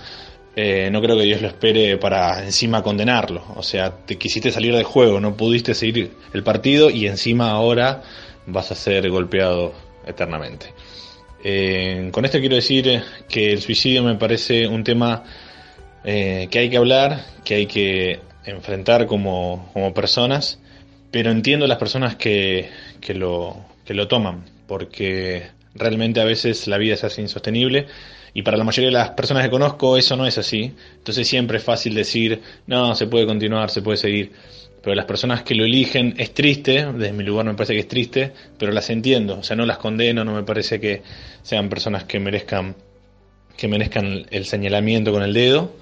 Eh, 0.59 0.89
no 0.91 1.03
creo 1.03 1.19
que 1.19 1.25
Dios 1.25 1.43
lo 1.43 1.49
espere 1.49 1.99
para 1.99 2.43
encima 2.43 2.83
condenarlo. 2.83 3.45
O 3.57 3.63
sea, 3.63 3.95
te 3.95 4.17
quisiste 4.17 4.51
salir 4.51 4.75
del 4.75 4.85
juego, 4.85 5.21
no 5.21 5.37
pudiste 5.37 5.75
seguir 5.75 6.13
el 6.33 6.43
partido 6.43 6.89
y 6.89 7.07
encima 7.07 7.51
ahora 7.51 8.03
vas 8.47 8.73
a 8.73 8.75
ser 8.75 9.09
golpeado 9.11 9.75
eternamente. 10.07 10.73
Eh, 11.45 12.09
con 12.11 12.25
esto 12.25 12.41
quiero 12.41 12.57
decir 12.57 13.03
que 13.29 13.53
el 13.53 13.61
suicidio 13.61 14.03
me 14.03 14.15
parece 14.15 14.67
un 14.67 14.83
tema 14.83 15.25
eh, 16.05 16.49
que 16.51 16.61
hay 16.61 16.71
que 16.71 16.79
hablar, 16.79 17.23
que 17.45 17.55
hay 17.57 17.67
que 17.67 18.21
enfrentar 18.47 19.07
como, 19.07 19.71
como 19.75 19.93
personas, 19.93 20.59
pero 21.11 21.31
entiendo 21.31 21.67
las 21.67 21.79
personas 21.79 22.17
que, 22.17 22.71
que, 23.03 23.13
lo, 23.13 23.63
que 23.85 23.93
lo 23.93 24.09
toman, 24.09 24.45
porque 24.67 25.49
realmente 25.75 26.21
a 26.21 26.25
veces 26.25 26.67
la 26.67 26.79
vida 26.79 26.97
se 26.97 27.07
hace 27.07 27.21
insostenible 27.21 27.87
y 28.37 28.43
para 28.43 28.59
la 28.59 28.65
mayoría 28.65 28.89
de 28.89 28.93
las 28.93 29.11
personas 29.11 29.45
que 29.45 29.51
conozco 29.51 29.97
eso 29.97 30.15
no 30.15 30.27
es 30.27 30.37
así. 30.37 30.75
Entonces 30.99 31.27
siempre 31.27 31.57
es 31.57 31.65
fácil 31.65 31.95
decir, 31.95 32.43
no, 32.67 32.95
se 32.95 33.07
puede 33.07 33.25
continuar, 33.25 33.71
se 33.71 33.81
puede 33.81 33.97
seguir 33.97 34.31
pero 34.83 34.95
las 34.95 35.07
personas 35.07 35.43
que 35.43 35.57
lo 35.57 35.65
eligen 35.65 36.15
es 36.17 36.33
triste, 36.33 36.87
desde 36.93 37.13
mi 37.13 37.25
lugar 37.25 37.45
me 37.45 37.55
parece 37.55 37.73
que 37.73 37.81
es 37.81 37.89
triste, 37.89 38.33
pero 38.57 38.71
las 38.71 38.89
entiendo, 38.89 39.41
o 39.41 39.43
sea, 39.43 39.57
no 39.57 39.67
las 39.67 39.79
condeno, 39.79 40.25
no 40.25 40.33
me 40.33 40.45
parece 40.45 40.79
que 40.79 41.03
sean 41.43 41.69
personas 41.69 42.05
que 42.05 42.21
merezcan 42.21 42.77
que 43.57 43.67
merezcan 43.67 44.27
el 44.31 44.45
señalamiento 44.45 45.11
con 45.11 45.25
el 45.25 45.33
dedo 45.33 45.73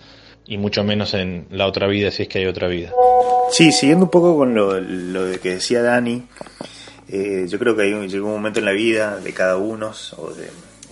y 0.46 0.56
mucho 0.56 0.84
menos 0.84 1.12
en 1.12 1.46
la 1.50 1.66
otra 1.66 1.86
vida 1.86 2.10
si 2.12 2.22
es 2.22 2.28
que 2.28 2.38
hay 2.38 2.46
otra 2.46 2.66
vida. 2.66 2.92
Sí, 3.50 3.72
siguiendo 3.72 4.06
un 4.06 4.10
poco 4.10 4.38
con 4.38 4.54
lo, 4.54 4.72
de 4.72 5.38
que 5.38 5.56
decía 5.56 5.82
Dani, 5.82 6.22
eh, 7.08 7.44
yo 7.46 7.58
creo 7.58 7.76
que 7.76 7.82
hay 7.82 8.08
llegó 8.08 8.28
un 8.28 8.34
momento 8.34 8.60
en 8.60 8.64
la 8.64 8.72
vida 8.72 9.18
de 9.18 9.34
cada 9.34 9.58
uno 9.58 9.92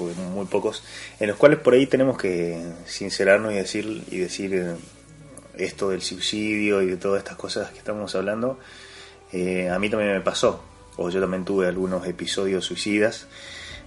de 0.09 0.15
muy 0.15 0.47
pocos 0.47 0.83
en 1.21 1.29
los 1.29 1.37
cuales 1.37 1.59
por 1.59 1.75
ahí 1.75 1.87
tenemos 1.87 2.19
que 2.19 2.63
sincerarnos 2.87 3.53
y 3.53 3.57
decir 3.57 4.05
y 4.11 4.19
decir 4.19 4.55
eh, 4.55 4.75
esto 5.57 5.91
del 5.91 6.03
suicidio 6.03 6.83
y 6.83 6.87
de 6.87 6.97
todas 6.97 7.19
estas 7.19 7.37
cosas 7.37 7.71
que 7.71 7.79
estamos 7.79 8.15
hablando, 8.15 8.59
eh, 9.33 9.71
a 9.71 9.79
mí 9.79 9.89
también 9.91 10.13
me 10.13 10.21
pasó, 10.21 10.63
o 10.97 11.11
yo 11.11 11.21
también 11.21 11.45
tuve 11.45 11.67
algunos 11.67 12.07
episodios 12.07 12.65
suicidas, 12.65 13.27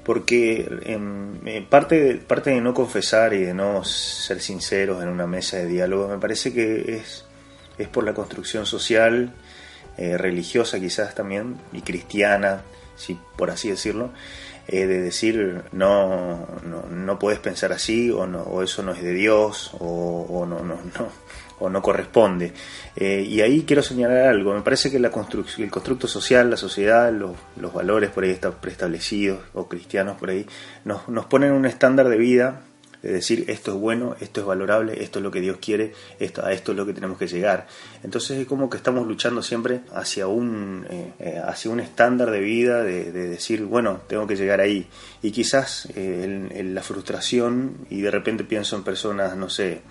porque 0.04 0.70
en, 0.84 1.66
parte, 1.70 2.16
parte 2.16 2.52
de 2.52 2.62
no 2.62 2.74
confesar 2.74 3.34
y 3.34 3.40
de 3.40 3.54
no 3.54 3.84
ser 3.84 4.40
sinceros 4.40 5.02
en 5.02 5.10
una 5.10 5.26
mesa 5.26 5.58
de 5.58 5.66
diálogo, 5.66 6.08
me 6.08 6.20
parece 6.20 6.54
que 6.54 6.98
es, 6.98 7.26
es 7.78 7.88
por 7.88 8.04
la 8.04 8.14
construcción 8.14 8.66
social, 8.66 9.34
eh, 9.98 10.18
religiosa 10.18 10.80
quizás 10.80 11.16
también, 11.16 11.58
y 11.74 11.82
cristiana, 11.82 12.62
si 12.96 13.18
por 13.36 13.50
así 13.50 13.70
decirlo, 13.70 14.12
eh, 14.68 14.86
de 14.88 15.02
decir 15.02 15.62
no, 15.72 16.48
no, 16.64 16.84
no, 16.90 17.20
puedes 17.20 17.40
pensar 17.40 17.72
así 17.72 18.10
o, 18.10 18.26
no, 18.26 18.42
o 18.42 18.64
eso 18.64 18.82
no 18.82 18.94
es 18.94 19.02
de 19.02 19.14
Dios 19.14 19.72
o, 19.80 20.46
no, 20.48 20.64
no, 20.64 20.76
no, 20.76 21.10
o 21.60 21.70
no 21.70 21.82
corresponde. 21.82 22.54
Eh, 22.96 23.26
y 23.28 23.42
ahí 23.42 23.64
quiero 23.64 23.84
señalar 23.84 24.28
algo, 24.28 24.54
me 24.54 24.62
parece 24.62 24.90
que 24.90 25.00
la 25.00 25.10
el 25.10 25.72
constructo 25.72 26.08
social, 26.08 26.50
la 26.50 26.58
sociedad, 26.58 27.12
los, 27.12 27.36
los, 27.58 27.74
valores 27.74 28.10
por 28.10 28.24
ahí 28.24 28.32
están 28.32 28.54
preestablecidos 28.54 29.40
o 29.54 29.68
cristianos 29.68 30.18
por 30.18 30.30
ahí, 30.30 30.46
nos, 30.84 31.08
nos 31.10 31.26
ponen 31.26 31.52
un 31.52 31.66
estándar 31.66 32.10
de 32.10 32.18
vida 32.18 32.62
de 33.06 33.14
decir 33.14 33.46
esto 33.48 33.74
es 33.74 33.78
bueno, 33.80 34.16
esto 34.20 34.42
es 34.42 34.48
valorable, 34.48 35.04
esto 35.04 35.20
es 35.20 35.24
lo 35.24 35.32
que 35.32 35.42
Dios 35.42 35.58
quiere, 35.62 35.94
esto, 36.20 36.46
a 36.46 36.54
esto 36.54 36.72
es 36.72 36.78
lo 36.78 36.86
que 36.86 36.94
tenemos 36.94 37.18
que 37.18 37.28
llegar. 37.28 37.68
Entonces 38.04 38.40
es 38.40 38.48
como 38.48 38.70
que 38.70 38.78
estamos 38.78 39.08
luchando 39.08 39.42
siempre 39.42 39.82
hacia 39.94 40.28
un, 40.28 40.86
eh, 40.90 41.14
eh, 41.20 41.42
hacia 41.44 41.72
un 41.72 41.80
estándar 41.80 42.32
de 42.32 42.40
vida, 42.40 42.84
de, 42.84 43.12
decir, 43.12 43.64
bueno, 43.64 44.02
tengo 44.08 44.28
que 44.28 44.36
llegar 44.36 44.60
ahí. 44.60 44.88
Y 45.22 45.32
quizás 45.32 45.88
en 45.96 46.76
la 46.76 46.82
frustración, 46.84 47.86
y 47.90 48.02
de 48.02 48.12
repente 48.12 48.44
pienso 48.44 48.76
en 48.76 48.84
personas, 48.84 49.36
no 49.36 49.50
sé, 49.50 49.82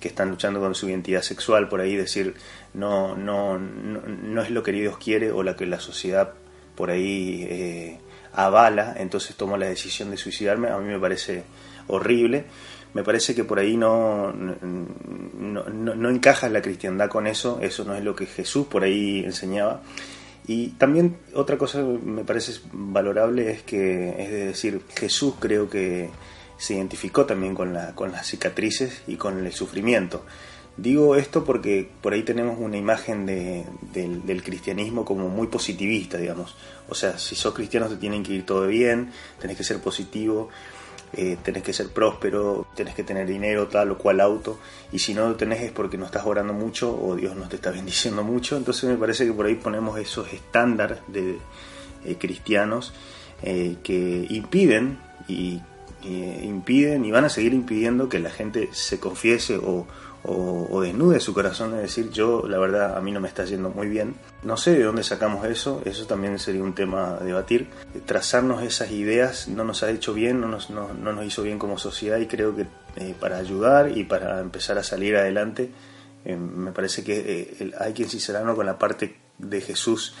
que 0.00 0.08
están 0.08 0.30
luchando 0.30 0.58
con 0.58 0.74
su 0.74 0.88
identidad 0.88 1.22
sexual, 1.22 1.68
por 1.68 1.80
ahí 1.80 1.94
decir 1.94 2.34
no, 2.72 3.14
no, 3.14 3.58
no, 3.58 4.42
es 4.42 4.50
lo 4.50 4.62
que 4.62 4.72
Dios 4.72 4.96
quiere 4.98 5.30
o 5.30 5.42
la 5.42 5.54
que 5.54 5.66
la 5.66 5.78
sociedad 5.78 6.32
por 6.74 6.90
ahí 6.90 7.46
eh, 7.48 8.00
avala, 8.32 8.94
entonces 8.96 9.36
tomo 9.36 9.58
la 9.58 9.66
decisión 9.66 10.10
de 10.10 10.16
suicidarme, 10.16 10.68
a 10.68 10.78
mí 10.78 10.86
me 10.86 10.98
parece 10.98 11.44
horrible. 11.86 12.44
Me 12.92 13.04
parece 13.04 13.34
que 13.34 13.44
por 13.44 13.58
ahí 13.58 13.76
no, 13.76 14.32
no, 14.32 15.64
no, 15.68 16.10
encaja 16.10 16.48
la 16.48 16.60
cristiandad 16.60 17.08
con 17.08 17.28
eso, 17.28 17.60
eso 17.62 17.84
no 17.84 17.94
es 17.94 18.02
lo 18.02 18.16
que 18.16 18.26
Jesús 18.26 18.66
por 18.66 18.82
ahí 18.82 19.22
enseñaba. 19.24 19.82
Y 20.48 20.70
también 20.70 21.16
otra 21.34 21.56
cosa 21.56 21.82
me 21.82 22.24
parece 22.24 22.60
valorable 22.72 23.52
es 23.52 23.62
que, 23.62 24.10
es 24.18 24.30
decir, 24.30 24.80
Jesús 24.96 25.34
creo 25.38 25.70
que 25.70 26.10
se 26.58 26.74
identificó 26.74 27.26
también 27.26 27.54
con, 27.54 27.72
la, 27.72 27.94
con 27.94 28.10
las 28.10 28.26
cicatrices 28.26 29.02
y 29.06 29.14
con 29.16 29.46
el 29.46 29.52
sufrimiento. 29.52 30.24
Digo 30.76 31.16
esto 31.16 31.44
porque 31.44 31.88
por 32.00 32.12
ahí 32.12 32.22
tenemos 32.22 32.58
una 32.58 32.76
imagen 32.76 33.26
de, 33.26 33.66
del, 33.92 34.42
cristianismo 34.42 35.04
como 35.04 35.28
muy 35.28 35.48
positivista, 35.48 36.16
digamos. 36.16 36.56
O 36.88 36.94
sea, 36.94 37.18
si 37.18 37.34
sos 37.34 37.52
cristiano 37.54 37.88
te 37.88 37.96
tienen 37.96 38.22
que 38.22 38.32
ir 38.32 38.46
todo 38.46 38.66
bien, 38.66 39.10
tenés 39.38 39.56
que 39.56 39.64
ser 39.64 39.78
positivo, 39.80 40.48
eh, 41.12 41.36
tenés 41.42 41.62
que 41.62 41.72
ser 41.72 41.88
próspero, 41.88 42.66
tenés 42.76 42.94
que 42.94 43.02
tener 43.02 43.26
dinero, 43.26 43.66
tal 43.66 43.90
o 43.90 43.98
cual 43.98 44.20
auto, 44.20 44.58
y 44.92 44.98
si 45.00 45.12
no 45.12 45.28
lo 45.28 45.36
tenés 45.36 45.60
es 45.62 45.72
porque 45.72 45.98
no 45.98 46.06
estás 46.06 46.24
orando 46.24 46.52
mucho 46.52 46.96
o 46.96 47.16
Dios 47.16 47.34
no 47.36 47.48
te 47.48 47.56
está 47.56 47.70
bendiciendo 47.72 48.22
mucho. 48.22 48.56
Entonces 48.56 48.88
me 48.88 48.96
parece 48.96 49.26
que 49.26 49.32
por 49.32 49.46
ahí 49.46 49.56
ponemos 49.56 49.98
esos 49.98 50.32
estándares 50.32 50.98
de 51.08 51.38
eh, 52.04 52.16
cristianos 52.18 52.92
eh, 53.42 53.76
que 53.82 54.26
impiden 54.30 54.98
y 55.28 55.60
impiden 56.02 57.04
y 57.04 57.10
van 57.10 57.26
a 57.26 57.28
seguir 57.28 57.52
impidiendo 57.52 58.08
que 58.08 58.18
la 58.20 58.30
gente 58.30 58.70
se 58.72 58.98
confiese 58.98 59.58
o, 59.58 59.86
o, 60.22 60.80
desnude 60.82 61.20
su 61.20 61.32
corazón, 61.32 61.74
es 61.76 61.82
decir, 61.82 62.10
yo 62.10 62.46
la 62.46 62.58
verdad 62.58 62.96
a 62.96 63.00
mí 63.00 63.10
no 63.10 63.20
me 63.20 63.28
está 63.28 63.44
yendo 63.44 63.70
muy 63.70 63.88
bien. 63.88 64.14
No 64.42 64.56
sé 64.56 64.72
de 64.72 64.84
dónde 64.84 65.02
sacamos 65.02 65.46
eso, 65.46 65.82
eso 65.84 66.06
también 66.06 66.38
sería 66.38 66.62
un 66.62 66.74
tema 66.74 67.16
a 67.20 67.24
debatir. 67.24 67.68
Trazarnos 68.06 68.62
esas 68.62 68.90
ideas 68.90 69.48
no 69.48 69.64
nos 69.64 69.82
ha 69.82 69.90
hecho 69.90 70.12
bien, 70.12 70.40
no 70.40 70.48
nos, 70.48 70.70
no, 70.70 70.92
nos 70.92 71.24
hizo 71.24 71.42
bien 71.42 71.58
como 71.58 71.78
sociedad 71.78 72.18
y 72.18 72.26
creo 72.26 72.54
que 72.54 72.66
eh, 72.96 73.14
para 73.18 73.38
ayudar 73.38 73.96
y 73.96 74.04
para 74.04 74.40
empezar 74.40 74.78
a 74.78 74.82
salir 74.82 75.16
adelante, 75.16 75.70
eh, 76.24 76.36
me 76.36 76.72
parece 76.72 77.02
que 77.02 77.56
eh, 77.58 77.72
hay 77.78 77.92
que 77.94 78.04
sincerarnos 78.04 78.56
con 78.56 78.66
la 78.66 78.78
parte 78.78 79.16
de 79.38 79.60
Jesús 79.60 80.14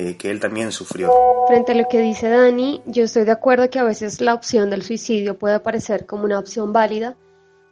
eh, 0.00 0.16
que 0.16 0.30
él 0.30 0.38
también 0.38 0.70
sufrió. 0.70 1.10
Frente 1.48 1.72
a 1.72 1.74
lo 1.74 1.88
que 1.88 2.00
dice 2.00 2.28
Dani, 2.28 2.82
yo 2.86 3.04
estoy 3.04 3.24
de 3.24 3.32
acuerdo 3.32 3.68
que 3.68 3.78
a 3.78 3.84
veces 3.84 4.20
la 4.20 4.34
opción 4.34 4.70
del 4.70 4.82
suicidio 4.82 5.36
puede 5.36 5.58
parecer 5.60 6.06
como 6.06 6.24
una 6.24 6.38
opción 6.38 6.72
válida 6.72 7.16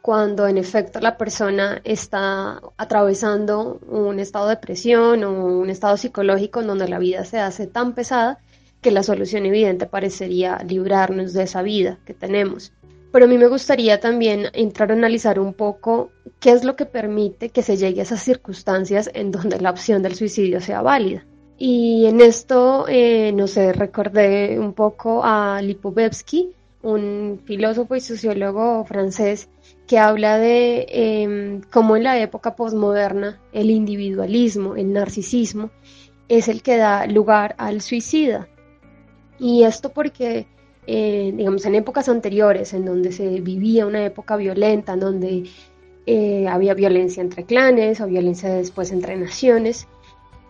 cuando 0.07 0.47
en 0.47 0.57
efecto 0.57 1.01
la 1.01 1.17
persona 1.17 1.81
está 1.83 2.61
atravesando 2.77 3.81
un 3.89 4.21
estado 4.21 4.47
de 4.47 4.55
depresión 4.55 5.21
o 5.25 5.59
un 5.59 5.69
estado 5.69 5.97
psicológico 5.97 6.61
en 6.61 6.67
donde 6.67 6.87
la 6.87 6.97
vida 6.97 7.25
se 7.25 7.39
hace 7.39 7.67
tan 7.67 7.93
pesada 7.93 8.39
que 8.79 8.91
la 8.91 9.03
solución 9.03 9.45
evidente 9.45 9.85
parecería 9.85 10.59
librarnos 10.65 11.33
de 11.33 11.43
esa 11.43 11.61
vida 11.61 11.99
que 12.05 12.13
tenemos. 12.13 12.71
Pero 13.11 13.25
a 13.25 13.27
mí 13.27 13.37
me 13.37 13.49
gustaría 13.49 13.99
también 13.99 14.45
entrar 14.53 14.91
a 14.91 14.93
analizar 14.93 15.41
un 15.41 15.53
poco 15.53 16.09
qué 16.39 16.51
es 16.51 16.63
lo 16.63 16.77
que 16.77 16.85
permite 16.85 17.49
que 17.49 17.61
se 17.61 17.75
llegue 17.75 17.99
a 17.99 18.03
esas 18.03 18.23
circunstancias 18.23 19.11
en 19.13 19.31
donde 19.33 19.59
la 19.59 19.71
opción 19.71 20.03
del 20.03 20.15
suicidio 20.15 20.61
sea 20.61 20.81
válida. 20.81 21.25
Y 21.57 22.05
en 22.05 22.21
esto, 22.21 22.85
eh, 22.87 23.33
no 23.33 23.45
sé, 23.47 23.73
recordé 23.73 24.57
un 24.57 24.71
poco 24.71 25.25
a 25.25 25.61
Lipovetsky, 25.61 26.53
un 26.81 27.41
filósofo 27.43 27.97
y 27.97 27.99
sociólogo 27.99 28.85
francés, 28.85 29.49
que 29.87 29.97
habla 29.97 30.37
de 30.37 30.85
em, 30.89 31.61
cómo 31.71 31.95
en 31.95 32.03
la 32.03 32.19
época 32.19 32.55
posmoderna 32.55 33.39
el 33.53 33.71
individualismo, 33.71 34.75
el 34.75 34.91
narcisismo, 34.91 35.71
es 36.27 36.49
el 36.49 36.61
que 36.61 36.77
da 36.77 37.07
lugar 37.07 37.55
al 37.57 37.81
suicida. 37.81 38.49
Y 39.39 39.63
esto 39.63 39.93
porque, 39.93 40.45
eh, 40.85 41.33
digamos, 41.35 41.65
en 41.65 41.75
épocas 41.75 42.09
anteriores, 42.09 42.73
en 42.73 42.85
donde 42.85 43.11
se 43.11 43.39
vivía 43.39 43.85
una 43.85 44.03
época 44.03 44.35
violenta, 44.35 44.93
en 44.93 44.99
donde 44.99 45.49
eh, 46.05 46.47
había 46.47 46.73
violencia 46.73 47.21
entre 47.21 47.45
clanes 47.45 48.01
o 48.01 48.07
violencia 48.07 48.49
después 48.49 48.91
entre 48.91 49.15
naciones, 49.15 49.87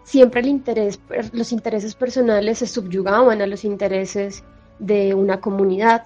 siempre 0.03 0.41
el 0.41 0.47
interés, 0.47 0.99
los 1.33 1.51
intereses 1.51 1.93
personales 1.93 2.59
se 2.59 2.67
subyugaban 2.67 3.41
a 3.41 3.47
los 3.47 3.65
intereses 3.65 4.43
de 4.79 5.13
una 5.13 5.41
comunidad. 5.41 6.05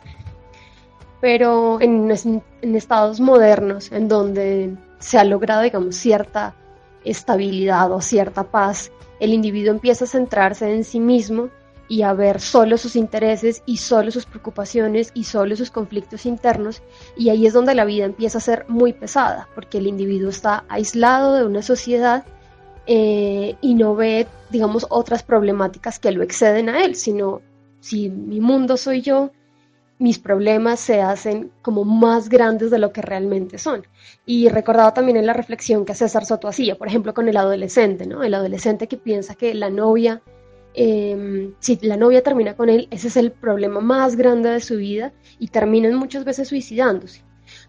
Pero 1.21 1.79
en, 1.79 2.11
en 2.11 2.75
estados 2.75 3.19
modernos, 3.19 3.91
en 3.91 4.07
donde 4.07 4.75
se 4.99 5.17
ha 5.17 5.23
logrado, 5.23 5.61
digamos, 5.61 5.95
cierta 5.95 6.55
estabilidad 7.03 7.91
o 7.91 8.01
cierta 8.01 8.43
paz 8.43 8.91
el 9.21 9.33
individuo 9.33 9.71
empieza 9.71 10.05
a 10.05 10.07
centrarse 10.07 10.73
en 10.73 10.83
sí 10.83 10.99
mismo 10.99 11.49
y 11.87 12.01
a 12.01 12.13
ver 12.13 12.39
solo 12.39 12.77
sus 12.77 12.95
intereses 12.95 13.61
y 13.65 13.77
solo 13.77 14.09
sus 14.09 14.25
preocupaciones 14.25 15.11
y 15.13 15.25
solo 15.25 15.55
sus 15.55 15.69
conflictos 15.69 16.25
internos 16.25 16.81
y 17.15 17.29
ahí 17.29 17.45
es 17.45 17.53
donde 17.53 17.75
la 17.75 17.85
vida 17.85 18.05
empieza 18.05 18.39
a 18.39 18.41
ser 18.41 18.65
muy 18.67 18.93
pesada 18.93 19.47
porque 19.53 19.77
el 19.77 19.87
individuo 19.87 20.29
está 20.29 20.65
aislado 20.69 21.35
de 21.35 21.45
una 21.45 21.61
sociedad 21.61 22.25
eh, 22.87 23.55
y 23.61 23.75
no 23.75 23.95
ve 23.95 24.27
digamos 24.49 24.87
otras 24.89 25.21
problemáticas 25.21 25.99
que 25.99 26.11
lo 26.11 26.23
exceden 26.23 26.69
a 26.69 26.83
él 26.83 26.95
sino 26.95 27.41
si 27.79 28.09
mi 28.09 28.39
mundo 28.39 28.75
soy 28.75 29.01
yo 29.01 29.31
mis 30.01 30.19
problemas 30.19 30.79
se 30.79 31.01
hacen 31.01 31.51
como 31.61 31.85
más 31.85 32.27
grandes 32.27 32.71
de 32.71 32.79
lo 32.79 32.91
que 32.91 33.01
realmente 33.01 33.57
son. 33.57 33.87
Y 34.25 34.49
recordaba 34.49 34.93
también 34.93 35.17
en 35.17 35.25
la 35.25 35.33
reflexión 35.33 35.85
que 35.85 35.95
César 35.95 36.25
Soto 36.25 36.47
hacía, 36.47 36.77
por 36.77 36.87
ejemplo, 36.87 37.13
con 37.13 37.29
el 37.29 37.37
adolescente, 37.37 38.05
¿no? 38.05 38.23
El 38.23 38.33
adolescente 38.33 38.87
que 38.87 38.97
piensa 38.97 39.35
que 39.35 39.53
la 39.53 39.69
novia 39.69 40.21
Em, 40.73 41.53
si 41.59 41.77
la 41.81 41.97
novia 41.97 42.23
termina 42.23 42.55
con 42.55 42.69
él, 42.69 42.87
ese 42.91 43.09
es 43.09 43.17
el 43.17 43.31
problema 43.31 43.81
más 43.81 44.15
grande 44.15 44.49
de 44.49 44.61
su 44.61 44.77
vida 44.77 45.13
y 45.37 45.47
terminan 45.47 45.95
muchas 45.95 46.23
veces 46.23 46.47
suicidándose. 46.47 47.23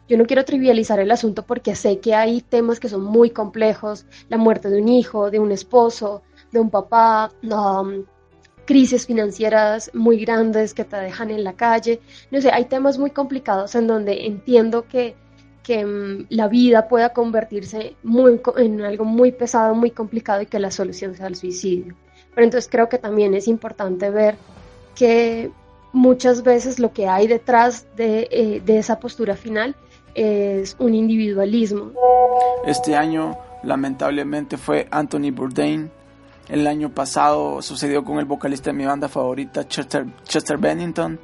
Yo 0.08 0.16
no 0.16 0.26
quiero 0.26 0.44
trivializar 0.44 1.00
el 1.00 1.10
asunto 1.10 1.44
porque 1.44 1.74
sé 1.74 1.98
que 1.98 2.14
hay 2.14 2.40
temas 2.40 2.78
que 2.78 2.88
son 2.88 3.02
muy 3.02 3.30
complejos, 3.30 4.06
la 4.28 4.36
muerte 4.36 4.70
de 4.70 4.80
un 4.80 4.88
hijo, 4.88 5.30
de 5.30 5.40
un 5.40 5.50
esposo, 5.50 6.22
de 6.52 6.60
un 6.60 6.70
papá, 6.70 7.32
um, 7.42 8.04
crisis 8.64 9.06
financieras 9.06 9.90
muy 9.94 10.18
grandes 10.24 10.74
que 10.74 10.84
te 10.84 10.96
dejan 10.96 11.30
en 11.30 11.44
la 11.44 11.54
calle, 11.54 12.00
no 12.30 12.40
sé, 12.40 12.50
hay 12.50 12.66
temas 12.66 12.98
muy 12.98 13.10
complicados 13.10 13.74
en 13.74 13.86
donde 13.86 14.26
entiendo 14.26 14.86
que, 14.86 15.14
que 15.62 15.84
um, 15.84 16.26
la 16.28 16.48
vida 16.48 16.88
pueda 16.88 17.12
convertirse 17.12 17.96
muy, 18.02 18.40
en 18.56 18.80
algo 18.82 19.04
muy 19.04 19.32
pesado, 19.32 19.74
muy 19.74 19.90
complicado 19.90 20.42
y 20.42 20.46
que 20.46 20.58
la 20.58 20.70
solución 20.70 21.14
sea 21.14 21.26
el 21.26 21.36
suicidio. 21.36 21.94
Pero 22.34 22.44
entonces 22.44 22.70
creo 22.70 22.88
que 22.88 22.98
también 22.98 23.34
es 23.34 23.48
importante 23.48 24.10
ver 24.10 24.36
que 24.94 25.50
muchas 25.92 26.42
veces 26.42 26.78
lo 26.78 26.92
que 26.92 27.08
hay 27.08 27.26
detrás 27.26 27.86
de, 27.96 28.28
eh, 28.30 28.62
de 28.64 28.78
esa 28.78 28.98
postura 28.98 29.36
final 29.36 29.76
es 30.14 30.76
un 30.78 30.94
individualismo. 30.94 31.92
Este 32.66 32.94
año 32.94 33.36
lamentablemente 33.62 34.56
fue 34.56 34.86
Anthony 34.90 35.30
Bourdain. 35.32 35.90
El 36.52 36.66
año 36.66 36.90
pasado 36.90 37.62
sucedió 37.62 38.04
con 38.04 38.18
el 38.18 38.26
vocalista 38.26 38.68
de 38.68 38.76
mi 38.76 38.84
banda 38.84 39.08
favorita, 39.08 39.66
Chester, 39.66 40.58
Bennington, 40.58 41.18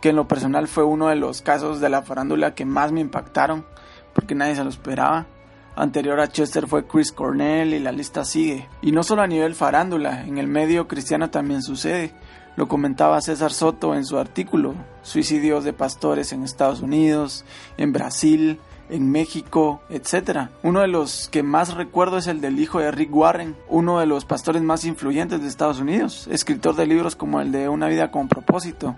que 0.00 0.08
en 0.08 0.16
lo 0.16 0.26
personal 0.26 0.66
fue 0.66 0.82
uno 0.82 1.06
de 1.06 1.14
los 1.14 1.40
casos 1.40 1.78
de 1.78 1.88
la 1.88 2.02
farándula 2.02 2.56
que 2.56 2.64
más 2.64 2.90
me 2.90 3.00
impactaron, 3.00 3.64
porque 4.12 4.34
nadie 4.34 4.56
se 4.56 4.64
lo 4.64 4.70
esperaba. 4.70 5.28
Anterior 5.76 6.18
a 6.18 6.26
Chester 6.26 6.66
fue 6.66 6.84
Chris 6.84 7.12
Cornell 7.12 7.74
y 7.74 7.78
la 7.78 7.92
lista 7.92 8.24
sigue. 8.24 8.68
Y 8.82 8.90
no 8.90 9.04
solo 9.04 9.22
a 9.22 9.28
nivel 9.28 9.54
farándula, 9.54 10.24
en 10.24 10.36
el 10.36 10.48
medio 10.48 10.88
cristiano 10.88 11.30
también 11.30 11.62
sucede. 11.62 12.12
Lo 12.56 12.66
comentaba 12.66 13.20
César 13.20 13.52
Soto 13.52 13.94
en 13.94 14.04
su 14.04 14.18
artículo, 14.18 14.74
suicidios 15.02 15.62
de 15.62 15.74
pastores 15.74 16.32
en 16.32 16.42
Estados 16.42 16.80
Unidos, 16.80 17.44
en 17.76 17.92
Brasil, 17.92 18.58
en 18.88 19.10
México, 19.10 19.80
etc. 19.88 20.48
Uno 20.62 20.80
de 20.80 20.88
los 20.88 21.28
que 21.28 21.42
más 21.42 21.74
recuerdo 21.74 22.18
es 22.18 22.26
el 22.26 22.40
del 22.40 22.58
hijo 22.58 22.78
de 22.78 22.90
Rick 22.90 23.14
Warren, 23.14 23.56
uno 23.68 23.98
de 24.00 24.06
los 24.06 24.24
pastores 24.24 24.62
más 24.62 24.84
influyentes 24.84 25.40
de 25.40 25.48
Estados 25.48 25.80
Unidos, 25.80 26.28
escritor 26.30 26.76
de 26.76 26.86
libros 26.86 27.16
como 27.16 27.40
el 27.40 27.52
de 27.52 27.68
Una 27.68 27.88
vida 27.88 28.10
con 28.10 28.28
propósito, 28.28 28.96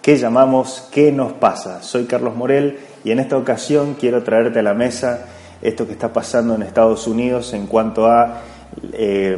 que 0.00 0.16
llamamos 0.16 0.88
¿Qué 0.92 1.10
nos 1.10 1.32
pasa? 1.32 1.82
Soy 1.82 2.04
Carlos 2.04 2.36
Morel 2.36 2.78
y 3.02 3.10
en 3.10 3.18
esta 3.18 3.36
ocasión 3.36 3.96
quiero 3.98 4.22
traerte 4.22 4.60
a 4.60 4.62
la 4.62 4.74
mesa 4.74 5.26
esto 5.60 5.84
que 5.84 5.94
está 5.94 6.12
pasando 6.12 6.54
en 6.54 6.62
Estados 6.62 7.08
Unidos 7.08 7.52
en 7.52 7.66
cuanto 7.66 8.06
a 8.06 8.42
eh, 8.92 9.36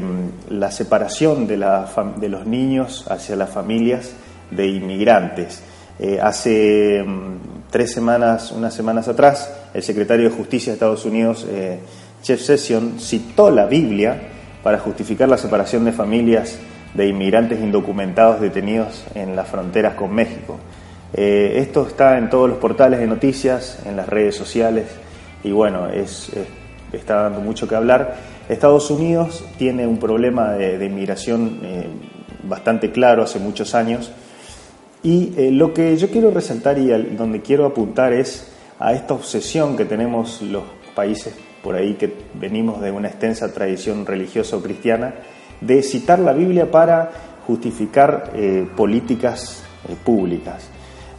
la 0.50 0.70
separación 0.70 1.46
de, 1.46 1.56
los 1.56 2.46
niños 2.46 3.06
hacia 3.08 3.36
las 3.36 3.48
familias 3.48 4.12
de 4.50 4.66
inmigrantes. 4.66 5.62
Eh, 5.98 6.20
hace 6.22 7.02
mm, 7.02 7.70
tres 7.70 7.90
semanas, 7.90 8.52
unas 8.52 8.74
semanas 8.74 9.08
atrás, 9.08 9.50
el 9.72 9.82
secretario 9.82 10.28
de 10.28 10.36
Justicia 10.36 10.72
de 10.72 10.74
Estados 10.74 11.06
Unidos, 11.06 11.46
eh, 11.48 11.78
Jeff 12.24 12.40
Sessions, 12.40 13.06
citó 13.06 13.50
la 13.50 13.66
Biblia 13.66 14.30
para 14.62 14.78
justificar 14.78 15.28
la 15.28 15.36
separación 15.36 15.84
de 15.84 15.92
familias 15.92 16.58
de 16.94 17.06
inmigrantes 17.06 17.60
indocumentados 17.60 18.40
detenidos 18.40 19.04
en 19.14 19.36
las 19.36 19.48
fronteras 19.48 19.94
con 19.94 20.14
México. 20.14 20.58
Eh, 21.12 21.56
esto 21.58 21.86
está 21.86 22.16
en 22.16 22.30
todos 22.30 22.48
los 22.48 22.58
portales 22.58 22.98
de 22.98 23.06
noticias, 23.06 23.80
en 23.84 23.96
las 23.96 24.08
redes 24.08 24.34
sociales 24.34 24.86
y 25.42 25.52
bueno, 25.52 25.88
es, 25.90 26.32
está 26.92 27.24
dando 27.24 27.40
mucho 27.40 27.68
que 27.68 27.74
hablar. 27.74 28.16
Estados 28.48 28.90
Unidos 28.90 29.44
tiene 29.58 29.86
un 29.86 29.98
problema 29.98 30.52
de, 30.52 30.82
inmigración 30.84 31.60
eh, 31.62 31.86
bastante 32.44 32.90
claro 32.90 33.22
hace 33.22 33.38
muchos 33.38 33.74
años 33.74 34.10
y 35.02 35.34
eh, 35.36 35.50
lo 35.50 35.74
que 35.74 35.94
yo 35.98 36.08
quiero 36.08 36.30
resaltar 36.30 36.78
y 36.78 36.86
donde 37.16 37.42
quiero 37.42 37.66
apuntar 37.66 38.14
es 38.14 38.50
a 38.78 38.94
esta 38.94 39.12
obsesión 39.12 39.76
que 39.76 39.84
tenemos 39.84 40.40
los 40.40 40.64
países 40.94 41.34
por 41.64 41.74
ahí 41.74 41.94
que 41.94 42.12
venimos 42.34 42.82
de 42.82 42.90
una 42.90 43.08
extensa 43.08 43.52
tradición 43.52 44.04
religiosa 44.04 44.58
cristiana, 44.62 45.14
de 45.62 45.82
citar 45.82 46.18
la 46.18 46.34
Biblia 46.34 46.70
para 46.70 47.10
justificar 47.46 48.32
eh, 48.34 48.68
políticas 48.76 49.64
eh, 49.88 49.96
públicas. 50.04 50.68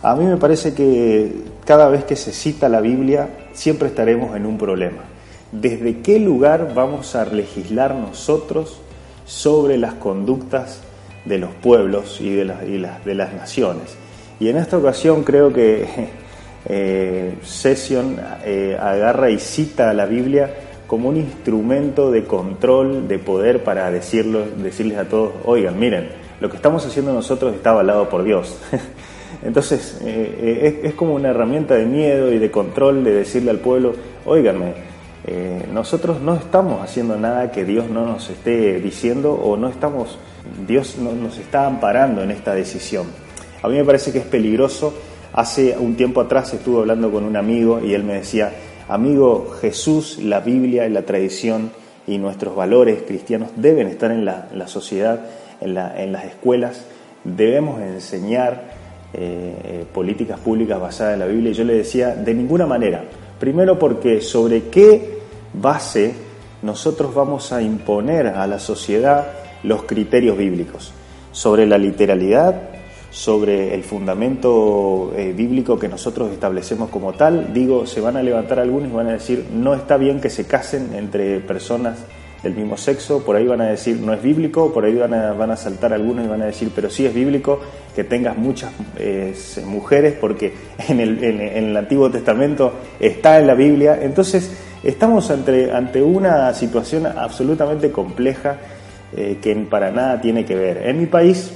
A 0.03 0.15
mí 0.15 0.25
me 0.25 0.37
parece 0.37 0.75
que 0.75 1.33
cada 1.65 1.89
vez 1.89 2.03
que 2.03 2.15
se 2.15 2.31
cita 2.31 2.69
la 2.69 2.79
Biblia 2.79 3.27
siempre 3.53 3.87
estaremos 3.87 4.35
en 4.35 4.45
un 4.45 4.59
problema. 4.59 5.01
¿Desde 5.51 6.01
qué 6.01 6.19
lugar 6.19 6.73
vamos 6.75 7.15
a 7.15 7.25
legislar 7.25 7.95
nosotros 7.95 8.79
sobre 9.25 9.79
las 9.79 9.95
conductas 9.95 10.81
de 11.25 11.39
los 11.39 11.55
pueblos 11.55 12.21
y 12.21 12.29
de 12.29 12.45
las 12.45 13.33
naciones? 13.33 13.97
Y 14.39 14.49
en 14.49 14.57
esta 14.57 14.77
ocasión 14.77 15.23
creo 15.23 15.51
que 15.51 15.87
eh, 16.67 17.35
Session 17.43 18.17
eh, 18.43 18.77
agarra 18.79 19.29
y 19.29 19.37
cita 19.37 19.91
a 19.91 19.93
la 19.93 20.05
Biblia 20.05 20.51
como 20.87 21.09
un 21.09 21.17
instrumento 21.17 22.11
de 22.11 22.23
control, 22.23 23.07
de 23.07 23.19
poder 23.19 23.63
para 23.63 23.89
decirlo, 23.91 24.45
decirles 24.57 24.97
a 24.97 25.05
todos, 25.05 25.33
oigan, 25.45 25.77
miren, 25.77 26.09
lo 26.39 26.49
que 26.49 26.55
estamos 26.55 26.85
haciendo 26.85 27.13
nosotros 27.13 27.53
está 27.55 27.71
avalado 27.71 28.09
por 28.09 28.23
Dios. 28.23 28.57
Entonces, 29.43 29.99
eh, 30.03 30.81
es, 30.83 30.93
como 30.93 31.13
una 31.13 31.29
herramienta 31.29 31.75
de 31.75 31.85
miedo 31.85 32.31
y 32.31 32.39
de 32.39 32.49
control 32.49 33.03
de 33.03 33.13
decirle 33.13 33.51
al 33.51 33.59
pueblo, 33.59 33.93
oíganme, 34.25 34.95
nosotros 35.73 36.21
no 36.21 36.35
estamos 36.35 36.83
haciendo 36.83 37.17
nada 37.17 37.51
que 37.51 37.65
Dios 37.65 37.89
no 37.89 38.05
nos 38.05 38.29
esté 38.29 38.79
diciendo 38.79 39.33
o 39.33 39.57
no 39.57 39.69
estamos, 39.69 40.19
Dios 40.67 40.97
no 40.99 41.13
nos 41.13 41.39
está 41.39 41.65
amparando 41.65 42.21
en 42.21 42.29
esta 42.29 42.53
decisión. 42.53 43.07
A 43.63 43.67
mí 43.67 43.75
me 43.75 43.83
parece 43.83 44.11
que 44.11 44.19
es 44.19 44.25
peligroso 44.25 44.93
Hace 45.35 45.77
un 45.77 45.95
tiempo 45.95 46.21
atrás 46.21 46.53
estuve 46.53 46.79
hablando 46.79 47.11
con 47.11 47.25
un 47.25 47.35
amigo 47.35 47.81
y 47.81 47.93
él 47.93 48.05
me 48.05 48.13
decía, 48.13 48.53
amigo, 48.87 49.49
Jesús, 49.59 50.17
la 50.23 50.39
Biblia 50.39 50.87
y 50.87 50.89
la 50.89 51.01
tradición 51.01 51.71
y 52.07 52.17
nuestros 52.19 52.55
valores 52.55 53.03
cristianos 53.05 53.49
deben 53.57 53.87
estar 53.87 54.11
en 54.11 54.23
la, 54.23 54.67
sociedad, 54.67 55.25
en, 55.59 55.73
las 55.73 56.23
escuelas, 56.23 56.85
debemos 57.25 57.81
enseñar 57.81 58.63
eh, 59.13 59.55
eh, 59.65 59.85
políticas 59.93 60.39
públicas 60.39 60.79
basadas 60.79 61.15
en 61.15 61.19
la 61.19 61.25
Biblia. 61.25 61.51
Y 61.51 61.55
yo 61.55 61.65
le 61.65 61.73
decía, 61.73 62.15
de 62.15 62.33
ninguna 62.33 62.65
manera. 62.65 63.03
Primero 63.37 63.77
porque 63.77 64.21
sobre 64.21 64.69
qué 64.69 65.19
base 65.53 66.13
nosotros 66.61 67.13
vamos 67.13 67.51
a 67.51 67.61
imponer 67.61 68.27
a 68.27 68.47
la 68.47 68.57
sociedad 68.57 69.27
los 69.63 69.83
criterios 69.83 70.37
bíblicos. 70.37 70.93
Sobre 71.33 71.67
la 71.67 71.77
literalidad, 71.77 72.74
sobre 73.15 73.73
el 73.73 73.85
fundamento 73.85 75.13
eh, 75.15 75.31
bíblico 75.31 75.79
que 75.79 75.87
nosotros 75.87 76.33
establecemos 76.33 76.89
como 76.89 77.13
tal, 77.13 77.53
digo, 77.53 77.87
se 77.87 78.01
van 78.01 78.17
a 78.17 78.21
levantar 78.21 78.59
algunos 78.59 78.89
y 78.89 78.93
van 78.93 79.07
a 79.07 79.13
decir, 79.13 79.45
no 79.53 79.73
está 79.73 79.95
bien 79.95 80.19
que 80.19 80.29
se 80.29 80.45
casen 80.45 80.93
entre 80.93 81.39
personas 81.39 81.99
del 82.43 82.55
mismo 82.55 82.75
sexo, 82.75 83.23
por 83.23 83.37
ahí 83.37 83.47
van 83.47 83.61
a 83.61 83.67
decir, 83.67 84.01
no 84.01 84.11
es 84.11 84.21
bíblico, 84.21 84.73
por 84.73 84.83
ahí 84.83 84.95
van 84.95 85.13
a, 85.13 85.31
van 85.31 85.49
a 85.49 85.55
saltar 85.55 85.93
algunos 85.93 86.25
y 86.25 86.27
van 86.27 86.41
a 86.41 86.47
decir, 86.47 86.73
pero 86.75 86.89
sí 86.89 87.05
es 87.05 87.13
bíblico 87.13 87.61
que 87.95 88.03
tengas 88.03 88.37
muchas 88.37 88.73
eh, 88.97 89.33
mujeres, 89.65 90.15
porque 90.19 90.53
en 90.89 90.99
el, 90.99 91.23
en, 91.23 91.39
el, 91.39 91.77
Antiguo 91.77 92.11
Testamento 92.11 92.73
está 92.99 93.39
en 93.39 93.47
la 93.47 93.55
Biblia. 93.55 93.97
Entonces, 94.01 94.51
estamos 94.83 95.31
ante, 95.31 95.71
ante 95.71 96.01
una 96.01 96.53
situación 96.53 97.05
absolutamente 97.05 97.91
compleja 97.91 98.57
eh, 99.15 99.37
que 99.41 99.55
para 99.55 99.89
nada 99.89 100.19
tiene 100.19 100.43
que 100.43 100.55
ver. 100.55 100.85
En 100.85 100.99
mi 100.99 101.05
país, 101.05 101.53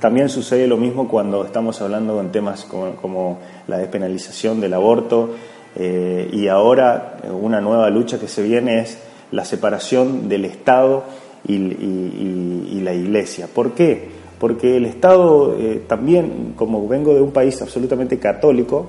también 0.00 0.28
sucede 0.28 0.66
lo 0.66 0.76
mismo 0.76 1.08
cuando 1.08 1.44
estamos 1.44 1.80
hablando 1.80 2.20
en 2.20 2.30
temas 2.32 2.64
como, 2.64 3.38
la 3.66 3.78
despenalización 3.78 4.60
del 4.60 4.74
aborto 4.74 5.30
eh, 5.74 6.28
y 6.32 6.48
ahora 6.48 7.18
una 7.30 7.60
nueva 7.60 7.90
lucha 7.90 8.18
que 8.18 8.28
se 8.28 8.42
viene 8.42 8.80
es 8.80 8.98
la 9.30 9.44
separación 9.44 10.28
del 10.28 10.44
Estado 10.44 11.04
y, 11.46 12.80
la 12.82 12.94
Iglesia. 12.94 13.48
¿Por 13.52 13.72
qué? 13.72 14.08
Porque 14.38 14.76
el 14.76 14.86
Estado 14.86 15.56
eh, 15.58 15.82
también, 15.88 16.52
como 16.54 16.86
vengo 16.86 17.14
de 17.14 17.20
un 17.20 17.32
país 17.32 17.60
absolutamente 17.62 18.18
católico, 18.18 18.86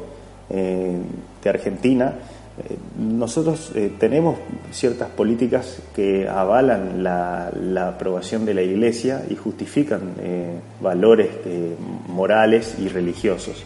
eh, 0.50 0.98
de 1.44 1.50
Argentina, 1.50 2.14
eh, 2.14 2.37
nosotros 2.98 3.72
eh, 3.76 3.92
tenemos 4.00 4.40
ciertas 4.72 5.10
políticas 5.10 5.80
que 5.96 6.28
avalan 6.28 7.04
la, 7.04 7.52
aprobación 7.88 8.46
de 8.46 8.56
la 8.56 8.64
Iglesia 8.64 9.24
y 9.30 9.36
justifican 9.36 10.16
eh, 10.20 10.60
valores 10.82 11.30
morales 12.08 12.76
y 12.80 12.88
religiosos. 12.88 13.64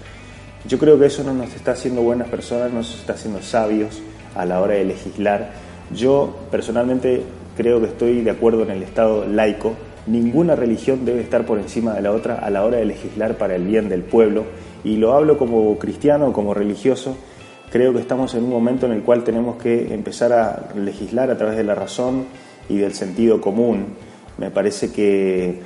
Yo 0.68 0.78
creo 0.78 1.00
que 1.00 1.08
eso 1.08 1.24
no 1.24 1.34
nos 1.34 1.56
está 1.56 1.72
haciendo 1.72 2.02
buenas 2.02 2.28
personas, 2.28 2.70
no 2.70 2.80
nos 2.80 3.00
está 3.00 3.14
haciendo 3.14 3.42
sabios 3.42 4.02
a 4.36 4.46
la 4.46 4.62
hora 4.62 4.76
de 4.76 4.86
legislar. 4.86 5.52
Yo 5.96 6.38
personalmente 6.52 7.24
creo 7.58 7.80
que 7.80 7.88
estoy 7.88 8.22
de 8.22 8.32
acuerdo 8.32 8.64
en 8.64 8.72
el 8.72 8.84
Estado 8.84 9.26
laico. 9.26 9.74
Ninguna 10.06 10.56
religión 10.56 11.06
debe 11.06 11.22
estar 11.22 11.46
por 11.46 11.60
encima 11.60 11.94
de 11.94 12.02
la 12.02 12.12
otra 12.12 12.36
a 12.36 12.50
la 12.50 12.64
hora 12.64 12.78
de 12.78 12.86
legislar 12.86 13.38
para 13.38 13.56
el 13.56 13.66
bien 13.66 13.90
del 13.90 14.04
pueblo. 14.04 14.46
Y 14.84 14.98
lo 14.98 15.14
hablo 15.14 15.38
como 15.38 15.78
cristiano, 15.80 16.34
como 16.34 16.54
religioso 16.54 17.16
Creo 17.72 17.94
que 17.94 18.00
estamos 18.00 18.36
en 18.36 18.44
un 18.44 18.50
momento 18.50 18.86
en 18.86 18.92
el 18.92 19.02
cual 19.02 19.24
tenemos 19.24 19.56
que 19.56 19.94
empezar 19.94 20.34
a 20.34 20.74
legislar 20.76 21.32
a 21.32 21.38
través 21.38 21.56
de 21.56 21.64
la 21.64 21.74
razón 21.74 22.26
y 22.68 22.78
del 22.78 22.94
sentido 22.94 23.40
común. 23.40 23.96
Me 24.38 24.52
parece 24.52 24.92
que 24.92 25.62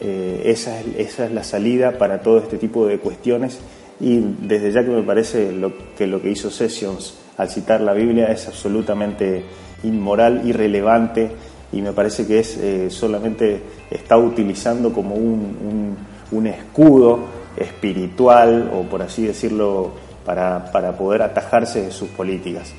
eh, 0.00 0.42
esa, 0.46 0.80
es, 0.80 1.18
la 1.30 1.44
salida 1.44 1.98
para 1.98 2.22
todo 2.22 2.38
este 2.38 2.56
tipo 2.56 2.86
de 2.86 2.98
cuestiones 2.98 3.58
y 4.00 4.20
desde 4.40 4.72
ya 4.72 4.82
que 4.82 4.90
me 4.90 5.02
parece 5.02 5.50
que 5.98 6.06
lo 6.06 6.22
que 6.22 6.30
hizo 6.30 6.50
Sessions 6.50 7.18
al 7.36 7.50
citar 7.50 7.82
la 7.82 7.92
Biblia 7.92 8.32
es 8.32 8.48
absolutamente 8.48 9.44
inmoral, 9.82 10.48
irrelevante 10.48 11.32
y 11.70 11.82
me 11.82 11.92
parece 11.92 12.26
que 12.26 12.38
es 12.38 12.56
eh, 12.56 12.88
solamente 12.88 13.60
está 13.90 14.16
utilizando 14.16 14.90
como 14.90 15.16
un 15.16 16.46
escudo 16.46 17.42
espiritual 17.58 18.70
o 18.72 18.82
por 18.84 19.02
así 19.02 19.26
decirlo 19.26 19.92
para, 20.24 20.70
para 20.72 20.92
poder 20.92 21.22
atajarse 21.22 21.82
de 21.82 21.90
sus 21.90 22.08
políticas. 22.08 22.72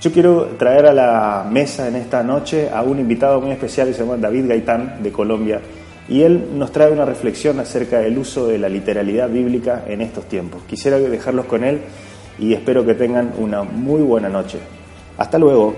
Yo 0.00 0.12
quiero 0.12 0.46
traer 0.58 0.86
a 0.86 0.92
la 0.92 1.46
mesa 1.50 1.88
en 1.88 1.96
esta 1.96 2.22
noche 2.22 2.68
a 2.70 2.82
un 2.82 2.98
invitado 2.98 3.40
muy 3.40 3.52
especial 3.52 3.88
que 3.88 3.94
se 3.94 4.00
llama 4.00 4.16
David 4.18 4.48
Gaitán 4.48 5.02
de 5.02 5.10
Colombia 5.10 5.60
y 6.08 6.22
él 6.22 6.58
nos 6.58 6.72
trae 6.72 6.90
una 6.90 7.04
reflexión 7.04 7.58
acerca 7.60 8.00
del 8.00 8.18
uso 8.18 8.46
de 8.48 8.58
la 8.58 8.68
literalidad 8.68 9.30
bíblica 9.30 9.84
en 9.86 10.02
estos 10.02 10.28
tiempos. 10.28 10.62
Quisiera 10.68 10.98
dejarlos 10.98 11.46
con 11.46 11.64
él 11.64 11.80
y 12.38 12.52
espero 12.52 12.84
que 12.84 12.94
tengan 12.94 13.32
una 13.38 13.62
muy 13.62 14.02
buena 14.02 14.28
noche. 14.28 14.58
Hasta 15.16 15.38
luego. 15.38 15.74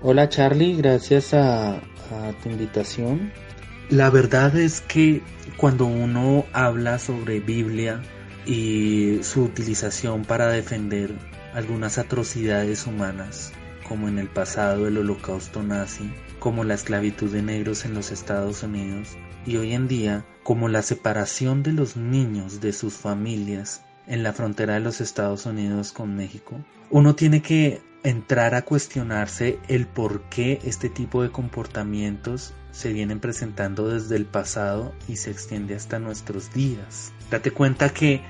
Hola 0.00 0.28
Charlie, 0.28 0.76
gracias 0.76 1.34
a, 1.34 1.70
a 1.72 2.32
tu 2.42 2.48
invitación. 2.48 3.32
La 3.88 4.10
verdad 4.10 4.56
es 4.56 4.80
que 4.80 5.20
cuando 5.56 5.86
uno 5.86 6.44
habla 6.52 6.98
sobre 6.98 7.40
Biblia, 7.40 8.02
y 8.46 9.20
su 9.22 9.44
utilización 9.44 10.24
para 10.24 10.48
defender 10.48 11.14
algunas 11.54 11.98
atrocidades 11.98 12.86
humanas, 12.86 13.52
como 13.88 14.08
en 14.08 14.18
el 14.18 14.28
pasado 14.28 14.86
el 14.88 14.98
holocausto 14.98 15.62
nazi, 15.62 16.10
como 16.38 16.64
la 16.64 16.74
esclavitud 16.74 17.30
de 17.30 17.42
negros 17.42 17.84
en 17.84 17.94
los 17.94 18.10
Estados 18.10 18.62
Unidos, 18.62 19.10
y 19.46 19.56
hoy 19.56 19.72
en 19.72 19.88
día 19.88 20.24
como 20.42 20.68
la 20.68 20.82
separación 20.82 21.62
de 21.62 21.72
los 21.72 21.96
niños 21.96 22.60
de 22.60 22.72
sus 22.72 22.94
familias 22.94 23.82
en 24.06 24.22
la 24.22 24.32
frontera 24.32 24.74
de 24.74 24.80
los 24.80 25.00
Estados 25.00 25.46
Unidos 25.46 25.92
con 25.92 26.16
México, 26.16 26.56
uno 26.90 27.14
tiene 27.14 27.42
que 27.42 27.80
entrar 28.02 28.54
a 28.54 28.62
cuestionarse 28.62 29.58
el 29.68 29.86
por 29.86 30.22
qué 30.22 30.60
este 30.64 30.88
tipo 30.88 31.22
de 31.22 31.30
comportamientos 31.30 32.52
se 32.72 32.92
vienen 32.92 33.20
presentando 33.20 33.88
desde 33.88 34.16
el 34.16 34.24
pasado 34.24 34.92
y 35.06 35.16
se 35.16 35.30
extiende 35.30 35.74
hasta 35.74 35.98
nuestros 35.98 36.52
días. 36.52 37.12
Date 37.32 37.50
cuenta 37.50 37.94
que 37.94 38.20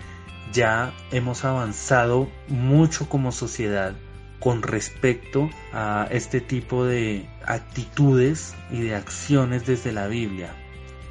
ya 0.53 0.94
hemos 1.11 1.44
avanzado 1.44 2.30
mucho 2.46 3.09
como 3.09 3.32
sociedad 3.32 3.96
con 4.38 4.62
respecto 4.62 5.50
a 5.72 6.07
este 6.12 6.40
tipo 6.40 6.84
de 6.84 7.28
actitudes 7.44 8.55
y 8.70 8.80
de 8.82 8.94
acciones 8.94 9.66
desde 9.66 9.90
la 9.90 10.07
Biblia. 10.07 10.55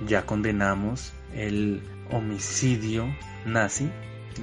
Ya 0.08 0.26
condenamos 0.26 1.12
el 1.36 1.84
homicidio 2.10 3.14
nazi, 3.46 3.90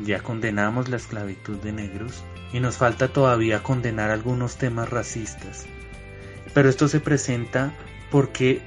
ya 0.04 0.20
condenamos 0.20 0.90
la 0.90 0.98
esclavitud 0.98 1.56
de 1.56 1.72
negros 1.72 2.22
y 2.52 2.60
nos 2.60 2.76
falta 2.76 3.08
todavía 3.14 3.62
condenar 3.62 4.10
algunos 4.10 4.58
temas 4.58 4.90
racistas. 4.90 5.64
Pero 6.52 6.68
esto 6.68 6.86
se 6.86 7.00
presenta 7.00 7.72
porque 8.10 8.60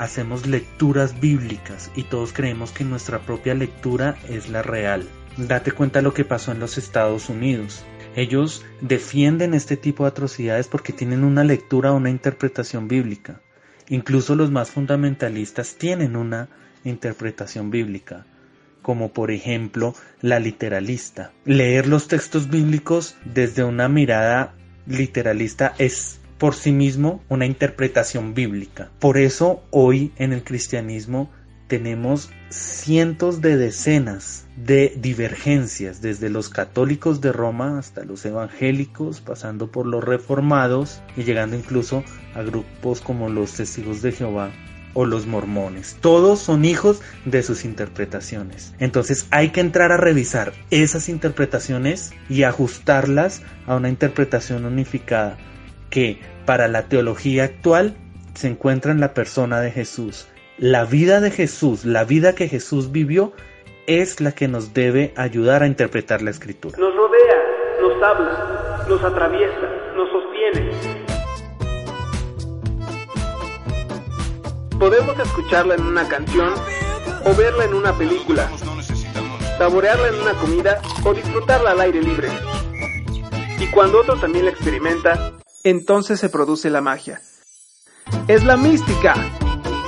hacemos 0.00 0.46
lecturas 0.46 1.20
bíblicas 1.20 1.90
y 1.94 2.04
todos 2.04 2.32
creemos 2.32 2.72
que 2.72 2.84
nuestra 2.84 3.18
propia 3.18 3.54
lectura 3.54 4.16
es 4.30 4.48
la 4.48 4.62
real. 4.62 5.06
Date 5.36 5.72
cuenta 5.72 6.00
lo 6.00 6.14
que 6.14 6.24
pasó 6.24 6.52
en 6.52 6.58
los 6.58 6.78
Estados 6.78 7.28
Unidos. 7.28 7.84
Ellos 8.16 8.64
defienden 8.80 9.52
este 9.52 9.76
tipo 9.76 10.04
de 10.04 10.08
atrocidades 10.08 10.68
porque 10.68 10.94
tienen 10.94 11.22
una 11.22 11.44
lectura 11.44 11.92
o 11.92 11.96
una 11.98 12.08
interpretación 12.08 12.88
bíblica. 12.88 13.42
Incluso 13.90 14.34
los 14.36 14.50
más 14.50 14.70
fundamentalistas 14.70 15.74
tienen 15.76 16.16
una 16.16 16.48
interpretación 16.82 17.70
bíblica, 17.70 18.24
como 18.80 19.12
por 19.12 19.30
ejemplo 19.30 19.94
la 20.22 20.40
literalista. 20.40 21.30
Leer 21.44 21.86
los 21.86 22.08
textos 22.08 22.48
bíblicos 22.48 23.16
desde 23.26 23.64
una 23.64 23.90
mirada 23.90 24.54
literalista 24.86 25.74
es 25.76 26.19
por 26.40 26.54
sí 26.54 26.72
mismo 26.72 27.22
una 27.28 27.44
interpretación 27.44 28.32
bíblica. 28.32 28.90
Por 28.98 29.18
eso 29.18 29.62
hoy 29.70 30.10
en 30.16 30.32
el 30.32 30.42
cristianismo 30.42 31.30
tenemos 31.68 32.30
cientos 32.48 33.42
de 33.42 33.58
decenas 33.58 34.46
de 34.56 34.96
divergencias, 34.96 36.00
desde 36.00 36.30
los 36.30 36.48
católicos 36.48 37.20
de 37.20 37.32
Roma 37.32 37.78
hasta 37.78 38.04
los 38.04 38.24
evangélicos, 38.24 39.20
pasando 39.20 39.70
por 39.70 39.86
los 39.86 40.02
reformados 40.02 41.02
y 41.14 41.24
llegando 41.24 41.56
incluso 41.56 42.02
a 42.34 42.42
grupos 42.42 43.02
como 43.02 43.28
los 43.28 43.52
testigos 43.52 44.00
de 44.00 44.12
Jehová 44.12 44.50
o 44.94 45.04
los 45.04 45.26
mormones. 45.26 45.98
Todos 46.00 46.40
son 46.40 46.64
hijos 46.64 47.02
de 47.26 47.42
sus 47.42 47.66
interpretaciones. 47.66 48.74
Entonces 48.78 49.26
hay 49.30 49.50
que 49.50 49.60
entrar 49.60 49.92
a 49.92 49.98
revisar 49.98 50.54
esas 50.70 51.10
interpretaciones 51.10 52.12
y 52.30 52.44
ajustarlas 52.44 53.42
a 53.66 53.76
una 53.76 53.90
interpretación 53.90 54.64
unificada 54.64 55.36
que 55.90 56.18
para 56.46 56.68
la 56.68 56.88
teología 56.88 57.44
actual 57.44 57.94
se 58.34 58.48
encuentra 58.48 58.92
en 58.92 59.00
la 59.00 59.12
persona 59.12 59.60
de 59.60 59.70
Jesús. 59.70 60.28
La 60.56 60.84
vida 60.84 61.20
de 61.20 61.30
Jesús, 61.30 61.84
la 61.84 62.04
vida 62.04 62.34
que 62.34 62.48
Jesús 62.48 62.92
vivió, 62.92 63.32
es 63.86 64.20
la 64.20 64.32
que 64.32 64.46
nos 64.46 64.72
debe 64.72 65.12
ayudar 65.16 65.62
a 65.62 65.66
interpretar 65.66 66.22
la 66.22 66.30
escritura. 66.30 66.78
Nos 66.78 66.94
rodea, 66.94 67.42
nos 67.80 68.02
habla, 68.02 68.86
nos 68.88 69.02
atraviesa, 69.02 69.68
nos 69.96 70.08
sostiene. 70.10 70.70
Podemos 74.78 75.18
escucharla 75.18 75.74
en 75.74 75.82
una 75.82 76.08
canción 76.08 76.54
o 77.26 77.34
verla 77.34 77.64
en 77.64 77.74
una 77.74 77.92
película, 77.92 78.48
saborearla 79.58 80.08
en 80.08 80.14
una 80.14 80.32
comida 80.34 80.80
o 81.04 81.12
disfrutarla 81.12 81.72
al 81.72 81.80
aire 81.80 82.02
libre. 82.02 82.28
Y 83.58 83.66
cuando 83.72 84.00
otro 84.00 84.16
también 84.16 84.46
la 84.46 84.52
experimenta, 84.52 85.39
entonces 85.62 86.18
se 86.18 86.28
produce 86.28 86.70
la 86.70 86.80
magia. 86.80 87.20
Es 88.28 88.44
la 88.44 88.56
mística, 88.56 89.14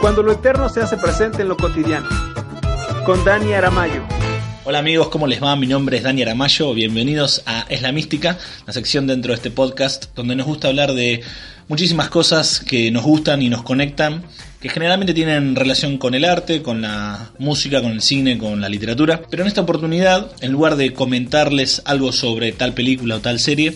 cuando 0.00 0.22
lo 0.22 0.32
eterno 0.32 0.68
se 0.68 0.82
hace 0.82 0.96
presente 0.96 1.42
en 1.42 1.48
lo 1.48 1.56
cotidiano. 1.56 2.08
Con 3.06 3.24
Dani 3.24 3.54
Aramayo. 3.54 4.02
Hola 4.64 4.78
amigos, 4.78 5.08
¿cómo 5.08 5.26
les 5.26 5.42
va? 5.42 5.56
Mi 5.56 5.66
nombre 5.66 5.96
es 5.96 6.02
Dani 6.04 6.22
Aramayo, 6.22 6.72
bienvenidos 6.74 7.42
a 7.46 7.66
Es 7.68 7.82
la 7.82 7.90
Mística, 7.90 8.38
la 8.66 8.72
sección 8.72 9.06
dentro 9.06 9.32
de 9.32 9.36
este 9.36 9.50
podcast 9.50 10.14
donde 10.14 10.36
nos 10.36 10.46
gusta 10.46 10.68
hablar 10.68 10.92
de 10.92 11.22
muchísimas 11.72 12.10
cosas 12.10 12.60
que 12.60 12.90
nos 12.90 13.02
gustan 13.02 13.40
y 13.40 13.48
nos 13.48 13.62
conectan 13.62 14.24
que 14.60 14.68
generalmente 14.68 15.14
tienen 15.14 15.56
relación 15.56 15.96
con 15.96 16.14
el 16.14 16.26
arte, 16.26 16.60
con 16.60 16.82
la 16.82 17.30
música, 17.38 17.80
con 17.80 17.92
el 17.92 18.02
cine, 18.02 18.36
con 18.36 18.60
la 18.60 18.68
literatura. 18.68 19.22
Pero 19.30 19.42
en 19.42 19.48
esta 19.48 19.62
oportunidad, 19.62 20.32
en 20.42 20.52
lugar 20.52 20.76
de 20.76 20.92
comentarles 20.92 21.80
algo 21.86 22.12
sobre 22.12 22.52
tal 22.52 22.74
película 22.74 23.16
o 23.16 23.20
tal 23.20 23.40
serie, 23.40 23.70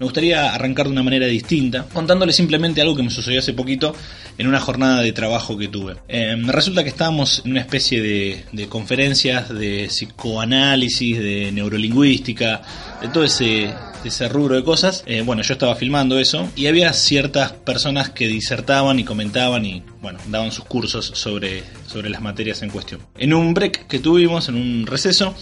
me 0.00 0.04
gustaría 0.04 0.54
arrancar 0.54 0.86
de 0.86 0.92
una 0.92 1.02
manera 1.02 1.26
distinta, 1.26 1.84
contándoles 1.92 2.36
simplemente 2.36 2.80
algo 2.80 2.96
que 2.96 3.02
me 3.02 3.10
sucedió 3.10 3.40
hace 3.40 3.52
poquito 3.52 3.94
en 4.38 4.46
una 4.46 4.58
jornada 4.58 5.02
de 5.02 5.12
trabajo 5.12 5.58
que 5.58 5.68
tuve. 5.68 5.96
Eh, 6.08 6.34
resulta 6.46 6.82
que 6.82 6.88
estábamos 6.88 7.42
en 7.44 7.50
una 7.50 7.60
especie 7.60 8.00
de, 8.00 8.46
de 8.50 8.66
conferencias 8.66 9.50
de 9.50 9.88
psicoanálisis, 9.88 11.18
de 11.18 11.52
neurolingüística, 11.52 12.62
de 13.02 13.08
todo 13.08 13.24
ese 13.24 13.74
ese 14.08 14.28
rubro 14.28 14.56
de 14.56 14.64
cosas. 14.64 15.02
Eh, 15.06 15.22
bueno, 15.22 15.42
yo 15.42 15.52
estaba 15.52 15.74
filmando 15.74 16.18
eso 16.18 16.48
y 16.56 16.66
había 16.66 16.92
ciertas 16.92 17.52
personas 17.52 18.10
que 18.10 18.26
disertaban 18.28 18.98
y 18.98 19.04
comentaban 19.04 19.64
y, 19.64 19.82
bueno, 20.00 20.18
daban 20.28 20.52
sus 20.52 20.64
cursos 20.64 21.12
sobre, 21.14 21.62
sobre 21.86 22.10
las 22.10 22.22
materias 22.22 22.62
en 22.62 22.70
cuestión. 22.70 23.00
En 23.18 23.34
un 23.34 23.54
break 23.54 23.86
que 23.86 23.98
tuvimos, 23.98 24.48
en 24.48 24.56
un 24.56 24.86
receso, 24.86 25.34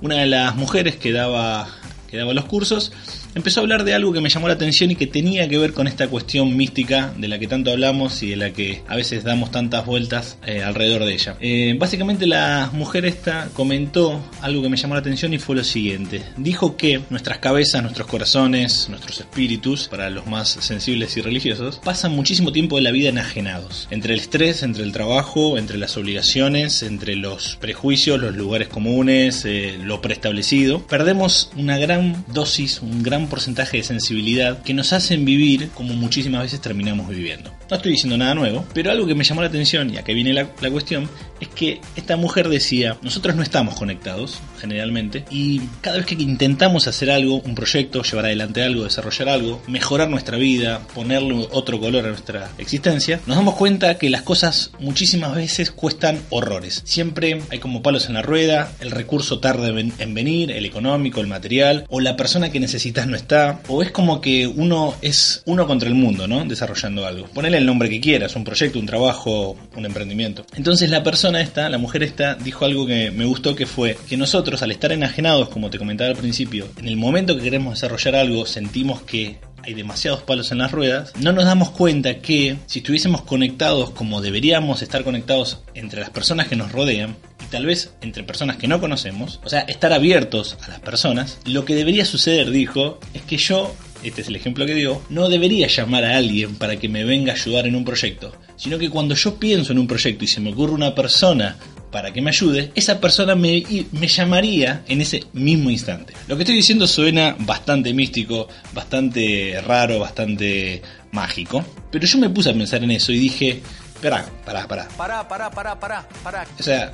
una 0.00 0.16
de 0.16 0.26
las 0.26 0.56
mujeres 0.56 0.96
que 0.96 1.12
daba, 1.12 1.68
que 2.08 2.16
daba 2.16 2.34
los 2.34 2.44
cursos 2.44 2.92
empezó 3.36 3.60
a 3.60 3.62
hablar 3.62 3.84
de 3.84 3.94
algo 3.94 4.12
que 4.14 4.22
me 4.22 4.30
llamó 4.30 4.48
la 4.48 4.54
atención 4.54 4.90
y 4.90 4.96
que 4.96 5.06
tenía 5.06 5.46
que 5.46 5.58
ver 5.58 5.74
con 5.74 5.86
esta 5.86 6.08
cuestión 6.08 6.56
mística 6.56 7.12
de 7.18 7.28
la 7.28 7.38
que 7.38 7.46
tanto 7.46 7.70
hablamos 7.70 8.22
y 8.22 8.30
de 8.30 8.36
la 8.36 8.50
que 8.50 8.82
a 8.88 8.96
veces 8.96 9.24
damos 9.24 9.50
tantas 9.50 9.84
vueltas 9.84 10.38
eh, 10.46 10.62
alrededor 10.62 11.04
de 11.04 11.12
ella. 11.12 11.36
Eh, 11.40 11.76
básicamente 11.78 12.26
la 12.26 12.70
mujer 12.72 13.04
esta 13.04 13.50
comentó 13.52 14.22
algo 14.40 14.62
que 14.62 14.70
me 14.70 14.78
llamó 14.78 14.94
la 14.94 15.00
atención 15.00 15.34
y 15.34 15.38
fue 15.38 15.54
lo 15.54 15.64
siguiente. 15.64 16.22
Dijo 16.38 16.78
que 16.78 17.02
nuestras 17.10 17.38
cabezas, 17.38 17.82
nuestros 17.82 18.08
corazones, 18.08 18.88
nuestros 18.88 19.20
espíritus, 19.20 19.88
para 19.88 20.08
los 20.08 20.26
más 20.26 20.48
sensibles 20.48 21.14
y 21.18 21.20
religiosos, 21.20 21.78
pasan 21.84 22.12
muchísimo 22.12 22.52
tiempo 22.52 22.76
de 22.76 22.82
la 22.82 22.90
vida 22.90 23.10
enajenados. 23.10 23.86
Entre 23.90 24.14
el 24.14 24.20
estrés, 24.20 24.62
entre 24.62 24.82
el 24.82 24.92
trabajo, 24.92 25.58
entre 25.58 25.76
las 25.76 25.98
obligaciones, 25.98 26.82
entre 26.82 27.16
los 27.16 27.56
prejuicios, 27.60 28.18
los 28.18 28.34
lugares 28.34 28.68
comunes, 28.68 29.44
eh, 29.44 29.78
lo 29.82 30.00
preestablecido, 30.00 30.86
perdemos 30.86 31.50
una 31.54 31.76
gran 31.76 32.24
dosis, 32.32 32.80
un 32.80 33.02
gran 33.02 33.25
porcentaje 33.28 33.78
de 33.78 33.82
sensibilidad 33.82 34.62
que 34.62 34.74
nos 34.74 34.92
hacen 34.92 35.24
vivir 35.24 35.70
como 35.70 35.94
muchísimas 35.94 36.42
veces 36.42 36.60
terminamos 36.60 37.08
viviendo. 37.08 37.52
No 37.70 37.76
estoy 37.76 37.92
diciendo 37.92 38.16
nada 38.16 38.34
nuevo, 38.34 38.64
pero 38.72 38.90
algo 38.90 39.06
que 39.06 39.14
me 39.14 39.24
llamó 39.24 39.42
la 39.42 39.48
atención, 39.48 39.92
y 39.92 39.96
que 40.02 40.14
viene 40.14 40.32
la 40.32 40.46
cuestión, 40.70 41.08
es 41.40 41.48
que 41.48 41.80
esta 41.96 42.16
mujer 42.16 42.48
decía, 42.48 42.96
nosotros 43.02 43.34
no 43.36 43.42
estamos 43.42 43.74
conectados, 43.74 44.40
generalmente, 44.56 45.24
y 45.30 45.60
cada 45.80 45.98
vez 45.98 46.06
que 46.06 46.14
intentamos 46.14 46.86
hacer 46.86 47.10
algo, 47.10 47.40
un 47.40 47.54
proyecto, 47.54 48.02
llevar 48.02 48.26
adelante 48.26 48.62
algo, 48.62 48.84
desarrollar 48.84 49.28
algo, 49.28 49.62
mejorar 49.66 50.08
nuestra 50.08 50.36
vida, 50.36 50.80
ponerle 50.94 51.46
otro 51.50 51.80
color 51.80 52.04
a 52.04 52.08
nuestra 52.08 52.50
existencia, 52.58 53.20
nos 53.26 53.36
damos 53.36 53.54
cuenta 53.54 53.98
que 53.98 54.10
las 54.10 54.22
cosas 54.22 54.70
muchísimas 54.78 55.34
veces 55.34 55.70
cuestan 55.70 56.20
horrores. 56.30 56.82
Siempre 56.84 57.42
hay 57.50 57.58
como 57.58 57.82
palos 57.82 58.06
en 58.06 58.14
la 58.14 58.22
rueda, 58.22 58.72
el 58.80 58.90
recurso 58.90 59.38
tarda 59.38 59.68
en 59.68 60.14
venir, 60.14 60.50
el 60.50 60.64
económico, 60.64 61.20
el 61.20 61.26
material, 61.26 61.84
o 61.88 62.00
la 62.00 62.16
persona 62.16 62.50
que 62.50 62.60
necesitas 62.60 63.06
no 63.06 63.16
está, 63.16 63.60
o 63.68 63.82
es 63.82 63.90
como 63.90 64.20
que 64.20 64.46
uno 64.46 64.94
es 65.02 65.42
uno 65.46 65.66
contra 65.66 65.88
el 65.88 65.94
mundo, 65.94 66.26
¿no? 66.26 66.44
Desarrollando 66.44 67.06
algo. 67.06 67.26
Ponele 67.26 67.58
el 67.58 67.66
nombre 67.66 67.88
que 67.88 68.00
quieras, 68.00 68.36
un 68.36 68.44
proyecto, 68.44 68.78
un 68.78 68.86
trabajo, 68.86 69.56
un 69.76 69.84
emprendimiento. 69.84 70.44
Entonces 70.56 70.90
la 70.90 71.02
persona 71.02 71.40
esta, 71.40 71.68
la 71.68 71.78
mujer 71.78 72.02
esta, 72.02 72.34
dijo 72.34 72.64
algo 72.64 72.86
que 72.86 73.10
me 73.10 73.24
gustó 73.24 73.54
que 73.54 73.66
fue 73.66 73.96
que 74.08 74.16
nosotros 74.16 74.45
al 74.54 74.70
estar 74.70 74.92
enajenados, 74.92 75.48
como 75.48 75.70
te 75.70 75.78
comentaba 75.78 76.10
al 76.10 76.16
principio, 76.16 76.68
en 76.78 76.86
el 76.86 76.96
momento 76.96 77.36
que 77.36 77.42
queremos 77.42 77.74
desarrollar 77.74 78.14
algo, 78.14 78.46
sentimos 78.46 79.02
que 79.02 79.38
hay 79.62 79.74
demasiados 79.74 80.22
palos 80.22 80.52
en 80.52 80.58
las 80.58 80.70
ruedas, 80.70 81.12
no 81.18 81.32
nos 81.32 81.44
damos 81.44 81.70
cuenta 81.70 82.18
que 82.18 82.56
si 82.66 82.78
estuviésemos 82.78 83.22
conectados 83.22 83.90
como 83.90 84.20
deberíamos 84.20 84.80
estar 84.82 85.02
conectados 85.02 85.62
entre 85.74 86.00
las 86.00 86.10
personas 86.10 86.46
que 86.46 86.54
nos 86.54 86.70
rodean, 86.70 87.16
y 87.44 87.50
tal 87.50 87.66
vez 87.66 87.92
entre 88.00 88.22
personas 88.22 88.56
que 88.56 88.68
no 88.68 88.80
conocemos, 88.80 89.40
o 89.44 89.48
sea, 89.48 89.60
estar 89.62 89.92
abiertos 89.92 90.56
a 90.62 90.68
las 90.68 90.80
personas, 90.80 91.38
lo 91.44 91.64
que 91.64 91.74
debería 91.74 92.04
suceder, 92.04 92.50
dijo, 92.50 93.00
es 93.12 93.22
que 93.22 93.38
yo 93.38 93.74
este 94.02 94.20
es 94.20 94.28
el 94.28 94.36
ejemplo 94.36 94.66
que 94.66 94.74
dio, 94.74 95.02
no 95.08 95.28
debería 95.28 95.66
llamar 95.66 96.04
a 96.04 96.16
alguien 96.16 96.54
para 96.54 96.76
que 96.76 96.88
me 96.88 97.04
venga 97.04 97.32
a 97.32 97.34
ayudar 97.34 97.66
en 97.66 97.74
un 97.74 97.84
proyecto, 97.84 98.32
sino 98.56 98.78
que 98.78 98.90
cuando 98.90 99.14
yo 99.14 99.36
pienso 99.36 99.72
en 99.72 99.78
un 99.78 99.86
proyecto 99.86 100.24
y 100.24 100.28
se 100.28 100.40
me 100.40 100.52
ocurre 100.52 100.74
una 100.74 100.94
persona 100.94 101.56
para 101.96 102.12
que 102.12 102.20
me 102.20 102.28
ayude, 102.28 102.72
esa 102.74 103.00
persona 103.00 103.34
me, 103.34 103.64
me, 103.92 104.06
llamaría 104.06 104.82
en 104.86 105.00
ese 105.00 105.24
mismo 105.32 105.70
instante. 105.70 106.12
Lo 106.28 106.36
que 106.36 106.42
estoy 106.42 106.56
diciendo 106.56 106.86
suena 106.86 107.34
bastante 107.38 107.94
místico, 107.94 108.48
bastante 108.74 109.58
raro, 109.66 109.98
bastante 109.98 110.82
mágico, 111.12 111.64
pero 111.90 112.06
yo 112.06 112.18
me 112.18 112.28
puse 112.28 112.50
a 112.50 112.52
pensar 112.52 112.84
en 112.84 112.90
eso 112.90 113.12
y 113.12 113.18
dije, 113.18 113.62
espera, 113.94 114.26
pará, 114.44 114.68
pará. 114.68 114.88
Pará, 114.94 115.26
pará, 115.26 115.50
pará, 115.50 115.80
pará, 115.80 116.08
pará. 116.22 116.46
O 116.60 116.62
sea, 116.62 116.92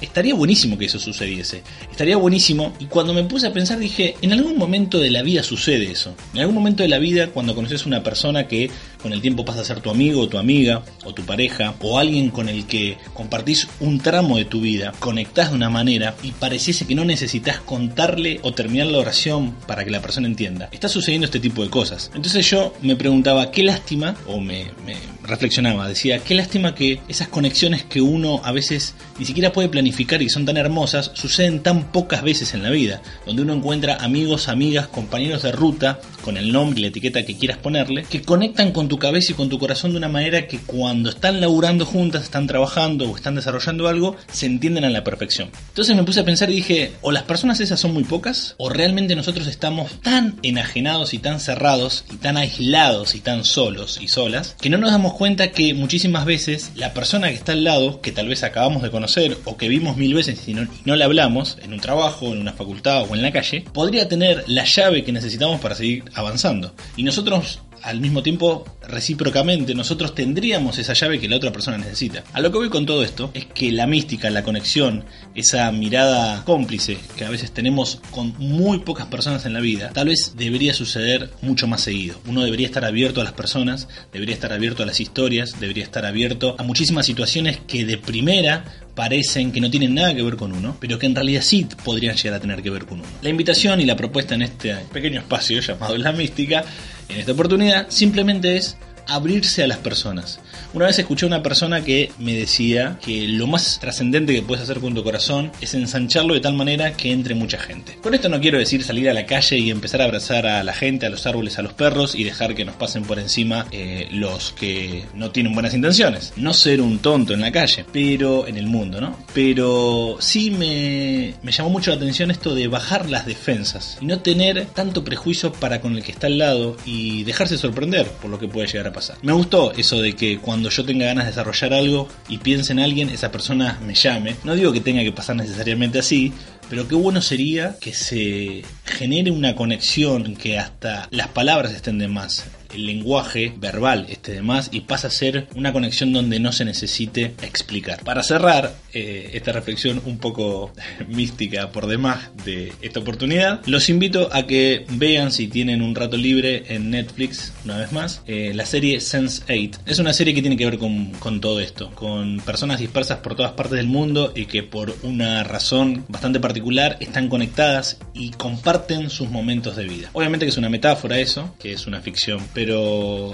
estaría 0.00 0.34
buenísimo 0.34 0.76
que 0.76 0.86
eso 0.86 0.98
sucediese. 0.98 1.62
Estaría 1.88 2.16
buenísimo. 2.16 2.74
Y 2.80 2.86
cuando 2.86 3.14
me 3.14 3.22
puse 3.22 3.46
a 3.46 3.52
pensar 3.52 3.78
dije, 3.78 4.16
en 4.20 4.32
algún 4.32 4.58
momento 4.58 4.98
de 4.98 5.10
la 5.10 5.22
vida 5.22 5.44
sucede 5.44 5.92
eso. 5.92 6.16
En 6.34 6.40
algún 6.40 6.56
momento 6.56 6.82
de 6.82 6.88
la 6.88 6.98
vida, 6.98 7.28
cuando 7.28 7.54
conoces 7.54 7.84
a 7.84 7.86
una 7.86 8.02
persona 8.02 8.48
que 8.48 8.68
con 9.02 9.12
el 9.12 9.20
tiempo 9.20 9.44
pasa 9.44 9.60
a 9.60 9.64
ser 9.64 9.80
tu 9.80 9.90
amigo 9.90 10.28
tu 10.28 10.38
amiga 10.38 10.82
o 11.04 11.12
tu 11.12 11.24
pareja 11.24 11.74
o 11.80 11.98
alguien 11.98 12.30
con 12.30 12.48
el 12.48 12.66
que 12.66 12.96
compartís 13.14 13.68
un 13.80 13.98
tramo 14.00 14.38
de 14.38 14.44
tu 14.44 14.60
vida, 14.60 14.92
conectás 14.98 15.50
de 15.50 15.56
una 15.56 15.70
manera 15.70 16.14
y 16.22 16.32
pareciese 16.32 16.86
que 16.86 16.94
no 16.94 17.04
necesitas 17.04 17.60
contarle 17.60 18.40
o 18.42 18.52
terminar 18.52 18.86
la 18.86 18.98
oración 18.98 19.54
para 19.66 19.84
que 19.84 19.90
la 19.90 20.00
persona 20.00 20.26
entienda. 20.26 20.68
Está 20.72 20.88
sucediendo 20.88 21.26
este 21.26 21.40
tipo 21.40 21.62
de 21.62 21.70
cosas. 21.70 22.10
Entonces 22.14 22.48
yo 22.48 22.74
me 22.82 22.96
preguntaba, 22.96 23.50
qué 23.50 23.62
lástima, 23.62 24.14
o 24.26 24.40
me, 24.40 24.66
me 24.86 24.96
reflexionaba, 25.22 25.88
decía, 25.88 26.18
qué 26.20 26.34
lástima 26.34 26.74
que 26.74 27.00
esas 27.08 27.28
conexiones 27.28 27.84
que 27.84 28.00
uno 28.00 28.40
a 28.44 28.52
veces 28.52 28.94
ni 29.18 29.24
siquiera 29.24 29.52
puede 29.52 29.68
planificar 29.68 30.22
y 30.22 30.28
son 30.28 30.44
tan 30.44 30.56
hermosas, 30.56 31.10
suceden 31.14 31.62
tan 31.62 31.92
pocas 31.92 32.22
veces 32.22 32.54
en 32.54 32.62
la 32.62 32.70
vida, 32.70 33.02
donde 33.26 33.42
uno 33.42 33.54
encuentra 33.54 33.96
amigos, 33.96 34.48
amigas, 34.48 34.88
compañeros 34.88 35.42
de 35.42 35.52
ruta, 35.52 36.00
con 36.22 36.36
el 36.36 36.52
nombre 36.52 36.80
y 36.80 36.82
la 36.82 36.88
etiqueta 36.88 37.24
que 37.24 37.36
quieras 37.36 37.58
ponerle, 37.58 38.04
que 38.04 38.22
conectan 38.22 38.72
con 38.72 38.88
tu 38.90 38.98
cabeza 38.98 39.32
y 39.32 39.36
con 39.36 39.48
tu 39.48 39.58
corazón 39.58 39.92
de 39.92 39.98
una 39.98 40.08
manera 40.08 40.48
que 40.48 40.58
cuando 40.58 41.08
están 41.10 41.40
laburando 41.40 41.86
juntas, 41.86 42.24
están 42.24 42.48
trabajando 42.48 43.08
o 43.08 43.16
están 43.16 43.36
desarrollando 43.36 43.86
algo, 43.88 44.16
se 44.30 44.46
entienden 44.46 44.84
a 44.84 44.90
la 44.90 45.04
perfección. 45.04 45.48
Entonces 45.68 45.96
me 45.96 46.02
puse 46.02 46.20
a 46.20 46.24
pensar 46.24 46.50
y 46.50 46.56
dije, 46.56 46.92
o 47.00 47.12
las 47.12 47.22
personas 47.22 47.60
esas 47.60 47.78
son 47.78 47.94
muy 47.94 48.02
pocas, 48.02 48.56
o 48.58 48.68
realmente 48.68 49.14
nosotros 49.14 49.46
estamos 49.46 50.00
tan 50.02 50.38
enajenados 50.42 51.14
y 51.14 51.18
tan 51.18 51.38
cerrados 51.38 52.04
y 52.12 52.16
tan 52.16 52.36
aislados 52.36 53.14
y 53.14 53.20
tan 53.20 53.44
solos 53.44 54.00
y 54.02 54.08
solas, 54.08 54.56
que 54.60 54.70
no 54.70 54.76
nos 54.76 54.90
damos 54.90 55.14
cuenta 55.14 55.52
que 55.52 55.72
muchísimas 55.72 56.24
veces 56.24 56.72
la 56.74 56.92
persona 56.92 57.28
que 57.28 57.36
está 57.36 57.52
al 57.52 57.62
lado, 57.62 58.00
que 58.00 58.10
tal 58.10 58.26
vez 58.26 58.42
acabamos 58.42 58.82
de 58.82 58.90
conocer 58.90 59.38
o 59.44 59.56
que 59.56 59.68
vimos 59.68 59.96
mil 59.96 60.14
veces 60.14 60.48
y 60.48 60.54
no, 60.54 60.64
y 60.64 60.68
no 60.84 60.96
le 60.96 61.04
hablamos, 61.04 61.58
en 61.62 61.72
un 61.72 61.80
trabajo, 61.80 62.32
en 62.32 62.40
una 62.40 62.54
facultad 62.54 63.04
o 63.08 63.14
en 63.14 63.22
la 63.22 63.30
calle, 63.30 63.64
podría 63.72 64.08
tener 64.08 64.42
la 64.48 64.64
llave 64.64 65.04
que 65.04 65.12
necesitamos 65.12 65.60
para 65.60 65.76
seguir 65.76 66.02
avanzando. 66.14 66.74
Y 66.96 67.04
nosotros 67.04 67.60
al 67.82 68.00
mismo 68.00 68.22
tiempo 68.22 68.64
recíprocamente 68.86 69.74
nosotros 69.74 70.14
tendríamos 70.14 70.78
esa 70.78 70.92
llave 70.92 71.20
que 71.20 71.28
la 71.28 71.36
otra 71.36 71.52
persona 71.52 71.78
necesita. 71.78 72.24
A 72.32 72.40
lo 72.40 72.50
que 72.50 72.58
voy 72.58 72.68
con 72.68 72.86
todo 72.86 73.02
esto 73.02 73.30
es 73.34 73.46
que 73.46 73.72
la 73.72 73.86
mística, 73.86 74.30
la 74.30 74.42
conexión, 74.42 75.04
esa 75.34 75.70
mirada 75.72 76.44
cómplice 76.44 76.98
que 77.16 77.24
a 77.24 77.30
veces 77.30 77.52
tenemos 77.52 78.00
con 78.10 78.34
muy 78.38 78.80
pocas 78.80 79.06
personas 79.06 79.46
en 79.46 79.52
la 79.52 79.60
vida, 79.60 79.90
tal 79.92 80.08
vez 80.08 80.34
debería 80.36 80.74
suceder 80.74 81.30
mucho 81.42 81.66
más 81.66 81.82
seguido. 81.82 82.20
Uno 82.26 82.42
debería 82.42 82.66
estar 82.66 82.84
abierto 82.84 83.20
a 83.20 83.24
las 83.24 83.32
personas, 83.32 83.88
debería 84.12 84.34
estar 84.34 84.52
abierto 84.52 84.82
a 84.82 84.86
las 84.86 85.00
historias, 85.00 85.60
debería 85.60 85.84
estar 85.84 86.04
abierto 86.06 86.56
a 86.58 86.62
muchísimas 86.62 87.06
situaciones 87.06 87.58
que 87.66 87.84
de 87.84 87.98
primera 87.98 88.64
parecen 88.94 89.52
que 89.52 89.60
no 89.60 89.70
tienen 89.70 89.94
nada 89.94 90.14
que 90.14 90.22
ver 90.22 90.36
con 90.36 90.52
uno, 90.52 90.76
pero 90.80 90.98
que 90.98 91.06
en 91.06 91.14
realidad 91.14 91.42
sí 91.42 91.66
podrían 91.84 92.16
llegar 92.16 92.34
a 92.34 92.40
tener 92.40 92.62
que 92.62 92.70
ver 92.70 92.86
con 92.86 93.00
uno. 93.00 93.08
La 93.22 93.30
invitación 93.30 93.80
y 93.80 93.86
la 93.86 93.96
propuesta 93.96 94.34
en 94.34 94.42
este 94.42 94.74
pequeño 94.92 95.20
espacio 95.20 95.60
llamado 95.60 95.96
La 95.96 96.12
Mística, 96.12 96.64
en 97.12 97.20
esta 97.20 97.32
oportunidad, 97.32 97.86
simplemente 97.90 98.56
es 98.56 98.76
abrirse 99.06 99.62
a 99.62 99.66
las 99.66 99.78
personas. 99.78 100.40
Una 100.72 100.86
vez 100.86 101.00
escuché 101.00 101.26
a 101.26 101.28
una 101.28 101.42
persona 101.42 101.82
que 101.82 102.12
me 102.20 102.32
decía 102.32 102.96
que 103.04 103.26
lo 103.26 103.48
más 103.48 103.80
trascendente 103.80 104.32
que 104.32 104.42
puedes 104.42 104.62
hacer 104.62 104.78
con 104.78 104.94
tu 104.94 105.02
corazón 105.02 105.50
es 105.60 105.74
ensancharlo 105.74 106.34
de 106.34 106.40
tal 106.40 106.54
manera 106.54 106.92
que 106.92 107.10
entre 107.10 107.34
mucha 107.34 107.58
gente. 107.58 107.98
Con 108.00 108.14
esto 108.14 108.28
no 108.28 108.40
quiero 108.40 108.56
decir 108.56 108.84
salir 108.84 109.10
a 109.10 109.12
la 109.12 109.26
calle 109.26 109.58
y 109.58 109.70
empezar 109.70 110.00
a 110.00 110.04
abrazar 110.04 110.46
a 110.46 110.62
la 110.62 110.72
gente, 110.72 111.06
a 111.06 111.10
los 111.10 111.26
árboles, 111.26 111.58
a 111.58 111.62
los 111.62 111.72
perros 111.72 112.14
y 112.14 112.22
dejar 112.22 112.54
que 112.54 112.64
nos 112.64 112.76
pasen 112.76 113.02
por 113.02 113.18
encima 113.18 113.66
eh, 113.72 114.06
los 114.12 114.52
que 114.52 115.06
no 115.14 115.32
tienen 115.32 115.54
buenas 115.54 115.74
intenciones. 115.74 116.32
No 116.36 116.54
ser 116.54 116.80
un 116.80 117.00
tonto 117.00 117.34
en 117.34 117.40
la 117.40 117.50
calle, 117.50 117.84
pero 117.92 118.46
en 118.46 118.56
el 118.56 118.68
mundo, 118.68 119.00
¿no? 119.00 119.18
Pero 119.34 120.18
sí 120.20 120.52
me, 120.52 121.34
me 121.42 121.50
llamó 121.50 121.70
mucho 121.70 121.90
la 121.90 121.96
atención 121.96 122.30
esto 122.30 122.54
de 122.54 122.68
bajar 122.68 123.10
las 123.10 123.26
defensas 123.26 123.98
y 124.00 124.06
no 124.06 124.20
tener 124.20 124.66
tanto 124.66 125.02
prejuicio 125.02 125.52
para 125.52 125.80
con 125.80 125.96
el 125.96 126.04
que 126.04 126.12
está 126.12 126.28
al 126.28 126.38
lado 126.38 126.76
y 126.84 127.24
dejarse 127.24 127.58
sorprender 127.58 128.06
por 128.06 128.30
lo 128.30 128.38
que 128.38 128.46
puede 128.46 128.68
llegar 128.68 128.86
a 128.86 128.92
pasar. 128.92 129.16
Me 129.22 129.32
gustó 129.32 129.72
eso 129.72 130.00
de 130.00 130.14
que 130.14 130.38
cuando 130.38 130.59
yo 130.68 130.84
tenga 130.84 131.06
ganas 131.06 131.24
de 131.24 131.30
desarrollar 131.30 131.72
algo 131.72 132.08
y 132.28 132.38
piense 132.38 132.72
en 132.72 132.80
alguien, 132.80 133.08
esa 133.08 133.32
persona 133.32 133.78
me 133.86 133.94
llame. 133.94 134.36
No 134.44 134.54
digo 134.54 134.72
que 134.72 134.80
tenga 134.80 135.02
que 135.02 135.12
pasar 135.12 135.36
necesariamente 135.36 135.98
así, 135.98 136.32
pero 136.68 136.86
qué 136.86 136.94
bueno 136.94 137.22
sería 137.22 137.76
que 137.80 137.94
se 137.94 138.62
genere 138.84 139.30
una 139.30 139.54
conexión, 139.54 140.36
que 140.36 140.58
hasta 140.58 141.08
las 141.10 141.28
palabras 141.28 141.72
estén 141.72 141.98
de 141.98 142.08
más 142.08 142.44
el 142.72 142.86
lenguaje 142.86 143.52
verbal 143.56 144.06
esté 144.08 144.32
de 144.32 144.42
más 144.42 144.70
y 144.72 144.82
pasa 144.82 145.08
a 145.08 145.10
ser 145.10 145.48
una 145.54 145.72
conexión 145.72 146.12
donde 146.12 146.40
no 146.40 146.52
se 146.52 146.64
necesite 146.64 147.34
explicar. 147.42 148.02
Para 148.04 148.22
cerrar 148.22 148.74
eh, 148.92 149.30
esta 149.34 149.52
reflexión 149.52 150.00
un 150.04 150.18
poco 150.18 150.72
mística 151.08 151.70
por 151.70 151.86
demás 151.86 152.30
de 152.44 152.72
esta 152.82 153.00
oportunidad, 153.00 153.64
los 153.66 153.88
invito 153.88 154.28
a 154.32 154.46
que 154.46 154.86
vean 154.90 155.32
si 155.32 155.48
tienen 155.48 155.82
un 155.82 155.94
rato 155.94 156.16
libre 156.16 156.64
en 156.68 156.90
Netflix, 156.90 157.52
una 157.64 157.78
vez 157.78 157.92
más, 157.92 158.22
eh, 158.26 158.52
la 158.54 158.66
serie 158.66 158.98
Sense8. 158.98 159.78
Es 159.86 159.98
una 159.98 160.12
serie 160.12 160.34
que 160.34 160.42
tiene 160.42 160.56
que 160.56 160.64
ver 160.64 160.78
con, 160.78 161.12
con 161.12 161.40
todo 161.40 161.60
esto, 161.60 161.90
con 161.94 162.40
personas 162.40 162.80
dispersas 162.80 163.18
por 163.18 163.34
todas 163.34 163.52
partes 163.52 163.76
del 163.76 163.86
mundo 163.86 164.32
y 164.34 164.46
que 164.46 164.62
por 164.62 164.94
una 165.02 165.44
razón 165.44 166.04
bastante 166.08 166.40
particular 166.40 166.96
están 167.00 167.28
conectadas 167.28 167.98
y 168.14 168.30
comparten 168.30 169.10
sus 169.10 169.30
momentos 169.30 169.76
de 169.76 169.84
vida. 169.84 170.10
Obviamente 170.12 170.46
que 170.46 170.50
es 170.50 170.56
una 170.56 170.68
metáfora 170.68 171.18
eso, 171.18 171.54
que 171.58 171.72
es 171.72 171.86
una 171.86 172.00
ficción, 172.00 172.40
pero 172.52 172.59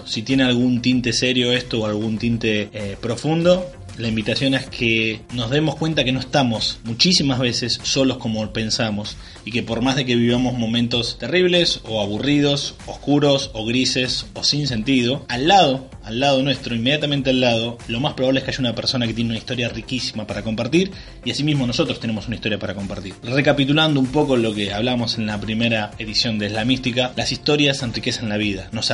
si 0.04 0.22
tiene 0.22 0.44
algún 0.44 0.80
tinte 0.80 1.12
serio 1.12 1.52
esto 1.52 1.80
o 1.80 1.86
algún 1.86 2.18
tinte 2.18 2.68
eh, 2.72 2.96
profundo, 3.00 3.70
la 3.99 4.09
invitación 4.09 4.55
es 4.55 4.66
que 4.66 5.20
nos 5.32 5.51
demos 5.51 5.76
cuenta 5.76 6.05
que 6.05 6.12
no 6.12 6.20
estamos 6.20 6.78
muchísimas 6.84 7.38
veces 7.38 7.80
solos 7.82 8.18
como 8.18 8.53
pensamos 8.53 9.16
y 9.44 9.51
que 9.51 9.62
por 9.62 9.82
más 9.82 9.97
de 9.97 10.05
que 10.05 10.16
vivamos 10.16 10.55
momentos 10.55 11.18
terribles 11.18 11.80
o 11.84 12.01
aburridos, 12.01 12.74
oscuros 12.86 13.51
o 13.55 13.64
grises 13.64 14.26
o 14.34 14.44
sin 14.44 14.66
sentido, 14.66 15.24
al 15.28 15.49
lado 15.49 15.88
al 16.07 16.20
lado 16.20 16.40
nuestro, 16.42 16.74
inmediatamente 16.74 17.30
al 17.30 17.40
lado, 17.40 17.78
lo 17.88 17.99
más 17.99 18.14
probable 18.14 18.38
es 18.38 18.44
que 18.44 18.53
haya 18.53 18.61
una 18.61 18.74
persona 18.76 19.09
que 19.09 19.14
tiene 19.14 19.30
una 19.30 19.38
historia 19.38 19.68
riquísima 19.68 20.24
para 20.24 20.42
compartir 20.42 20.92
y 21.24 21.32
asimismo 21.32 21.66
nosotros 21.66 21.99
tenemos 21.99 22.28
una 22.28 22.36
historia 22.36 22.61
para 22.61 22.74
compartir. 22.74 23.14
Recapitulando 23.24 23.99
un 23.99 24.07
poco 24.07 24.36
lo 24.36 24.55
que 24.55 24.72
hablamos 24.72 25.18
en 25.18 25.26
la 25.26 25.40
primera 25.40 25.90
edición 25.99 26.38
de 26.38 26.49
La 26.49 26.64
Mística, 26.64 27.12
las 27.16 27.32
historias 27.32 27.82
enriquecen 27.82 28.28
la 28.28 28.36
vida, 28.36 28.68
nos, 28.70 28.88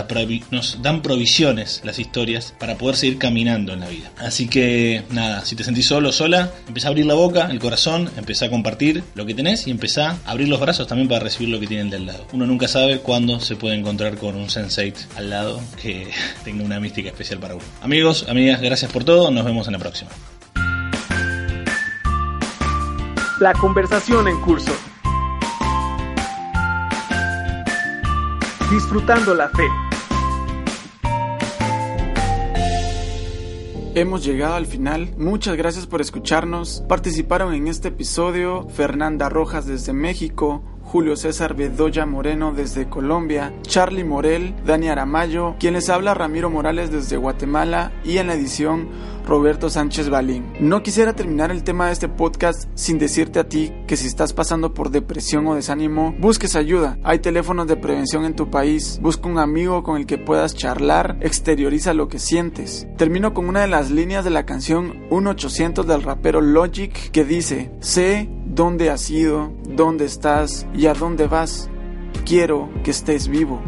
nos 0.50 0.82
dan 0.82 1.02
provisiones 1.02 1.82
las 1.84 1.98
historias 1.98 2.54
para 2.58 2.78
poder 2.78 2.96
seguir 2.96 3.18
caminando 3.18 3.74
en 3.74 3.80
la 3.80 3.88
vida. 3.88 4.10
Así 4.16 4.48
que 4.48 4.91
nada, 5.10 5.44
si 5.44 5.56
te 5.56 5.64
sentís 5.64 5.86
solo 5.86 6.12
sola, 6.12 6.50
empezá 6.66 6.88
a 6.88 6.90
abrir 6.90 7.06
la 7.06 7.14
boca, 7.14 7.48
el 7.50 7.58
corazón, 7.58 8.10
empezá 8.16 8.46
a 8.46 8.50
compartir 8.50 9.02
lo 9.14 9.26
que 9.26 9.34
tenés 9.34 9.66
y 9.66 9.70
empezá 9.70 10.18
a 10.26 10.30
abrir 10.32 10.48
los 10.48 10.60
brazos 10.60 10.86
también 10.86 11.08
para 11.08 11.20
recibir 11.20 11.48
lo 11.48 11.60
que 11.60 11.66
tienen 11.66 11.90
del 11.90 12.06
lado. 12.06 12.26
Uno 12.32 12.46
nunca 12.46 12.68
sabe 12.68 12.98
cuándo 12.98 13.40
se 13.40 13.56
puede 13.56 13.76
encontrar 13.76 14.16
con 14.16 14.36
un 14.36 14.50
sensei 14.50 14.92
al 15.16 15.30
lado 15.30 15.60
que 15.80 16.10
tenga 16.44 16.64
una 16.64 16.80
mística 16.80 17.08
especial 17.08 17.38
para 17.38 17.54
uno. 17.54 17.64
Amigos, 17.82 18.26
amigas, 18.28 18.60
gracias 18.60 18.90
por 18.92 19.04
todo. 19.04 19.30
Nos 19.30 19.44
vemos 19.44 19.66
en 19.66 19.72
la 19.72 19.78
próxima. 19.78 20.10
La 23.40 23.52
conversación 23.54 24.28
en 24.28 24.40
curso. 24.40 24.72
Disfrutando 28.70 29.34
la 29.34 29.48
fe. 29.48 29.91
Hemos 33.94 34.24
llegado 34.24 34.54
al 34.54 34.64
final. 34.64 35.10
Muchas 35.18 35.54
gracias 35.54 35.86
por 35.86 36.00
escucharnos. 36.00 36.82
Participaron 36.88 37.52
en 37.52 37.68
este 37.68 37.88
episodio 37.88 38.66
Fernanda 38.70 39.28
Rojas 39.28 39.66
desde 39.66 39.92
México, 39.92 40.62
Julio 40.80 41.14
César 41.14 41.54
Bedoya 41.54 42.06
Moreno 42.06 42.54
desde 42.54 42.88
Colombia, 42.88 43.52
Charlie 43.60 44.02
Morel, 44.02 44.54
Dani 44.64 44.88
Aramayo, 44.88 45.56
quien 45.60 45.74
les 45.74 45.90
habla 45.90 46.14
Ramiro 46.14 46.48
Morales 46.48 46.90
desde 46.90 47.18
Guatemala 47.18 47.92
y 48.02 48.16
en 48.16 48.28
la 48.28 48.34
edición 48.34 48.88
Roberto 49.26 49.70
Sánchez 49.70 50.08
Balín. 50.08 50.52
No 50.60 50.82
quisiera 50.82 51.14
terminar 51.14 51.50
el 51.50 51.64
tema 51.64 51.86
de 51.86 51.92
este 51.92 52.08
podcast 52.08 52.68
sin 52.74 52.98
decirte 52.98 53.38
a 53.38 53.48
ti 53.48 53.72
que 53.86 53.96
si 53.96 54.06
estás 54.06 54.32
pasando 54.32 54.74
por 54.74 54.90
depresión 54.90 55.46
o 55.46 55.54
desánimo, 55.54 56.14
busques 56.18 56.56
ayuda. 56.56 56.98
Hay 57.02 57.20
teléfonos 57.20 57.66
de 57.66 57.76
prevención 57.76 58.24
en 58.24 58.36
tu 58.36 58.50
país. 58.50 58.98
Busca 59.02 59.28
un 59.28 59.38
amigo 59.38 59.82
con 59.82 59.96
el 59.96 60.06
que 60.06 60.18
puedas 60.18 60.54
charlar, 60.54 61.18
exterioriza 61.20 61.94
lo 61.94 62.08
que 62.08 62.18
sientes. 62.18 62.86
Termino 62.96 63.34
con 63.34 63.48
una 63.48 63.60
de 63.60 63.68
las 63.68 63.90
líneas 63.90 64.24
de 64.24 64.30
la 64.30 64.46
canción 64.46 65.06
1800 65.10 65.86
del 65.86 66.02
rapero 66.02 66.40
Logic 66.40 67.10
que 67.10 67.24
dice, 67.24 67.70
sé 67.80 68.28
dónde 68.46 68.90
has 68.90 69.10
ido, 69.10 69.52
dónde 69.68 70.04
estás 70.04 70.66
y 70.74 70.86
a 70.86 70.94
dónde 70.94 71.26
vas. 71.26 71.70
Quiero 72.24 72.70
que 72.84 72.90
estés 72.90 73.28
vivo. 73.28 73.60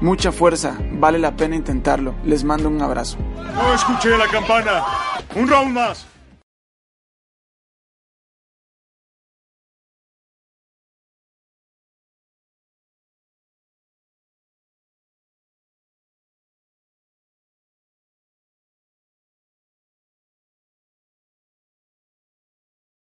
Mucha 0.00 0.30
fuerza, 0.30 0.76
vale 0.92 1.18
la 1.18 1.36
pena 1.36 1.56
intentarlo. 1.56 2.14
Les 2.24 2.44
mando 2.44 2.68
un 2.68 2.82
abrazo. 2.82 3.16
No 3.54 3.74
escuché 3.74 4.16
la 4.16 4.26
campana. 4.28 4.84
Un 5.34 5.48
round 5.48 5.72
más. 5.72 6.06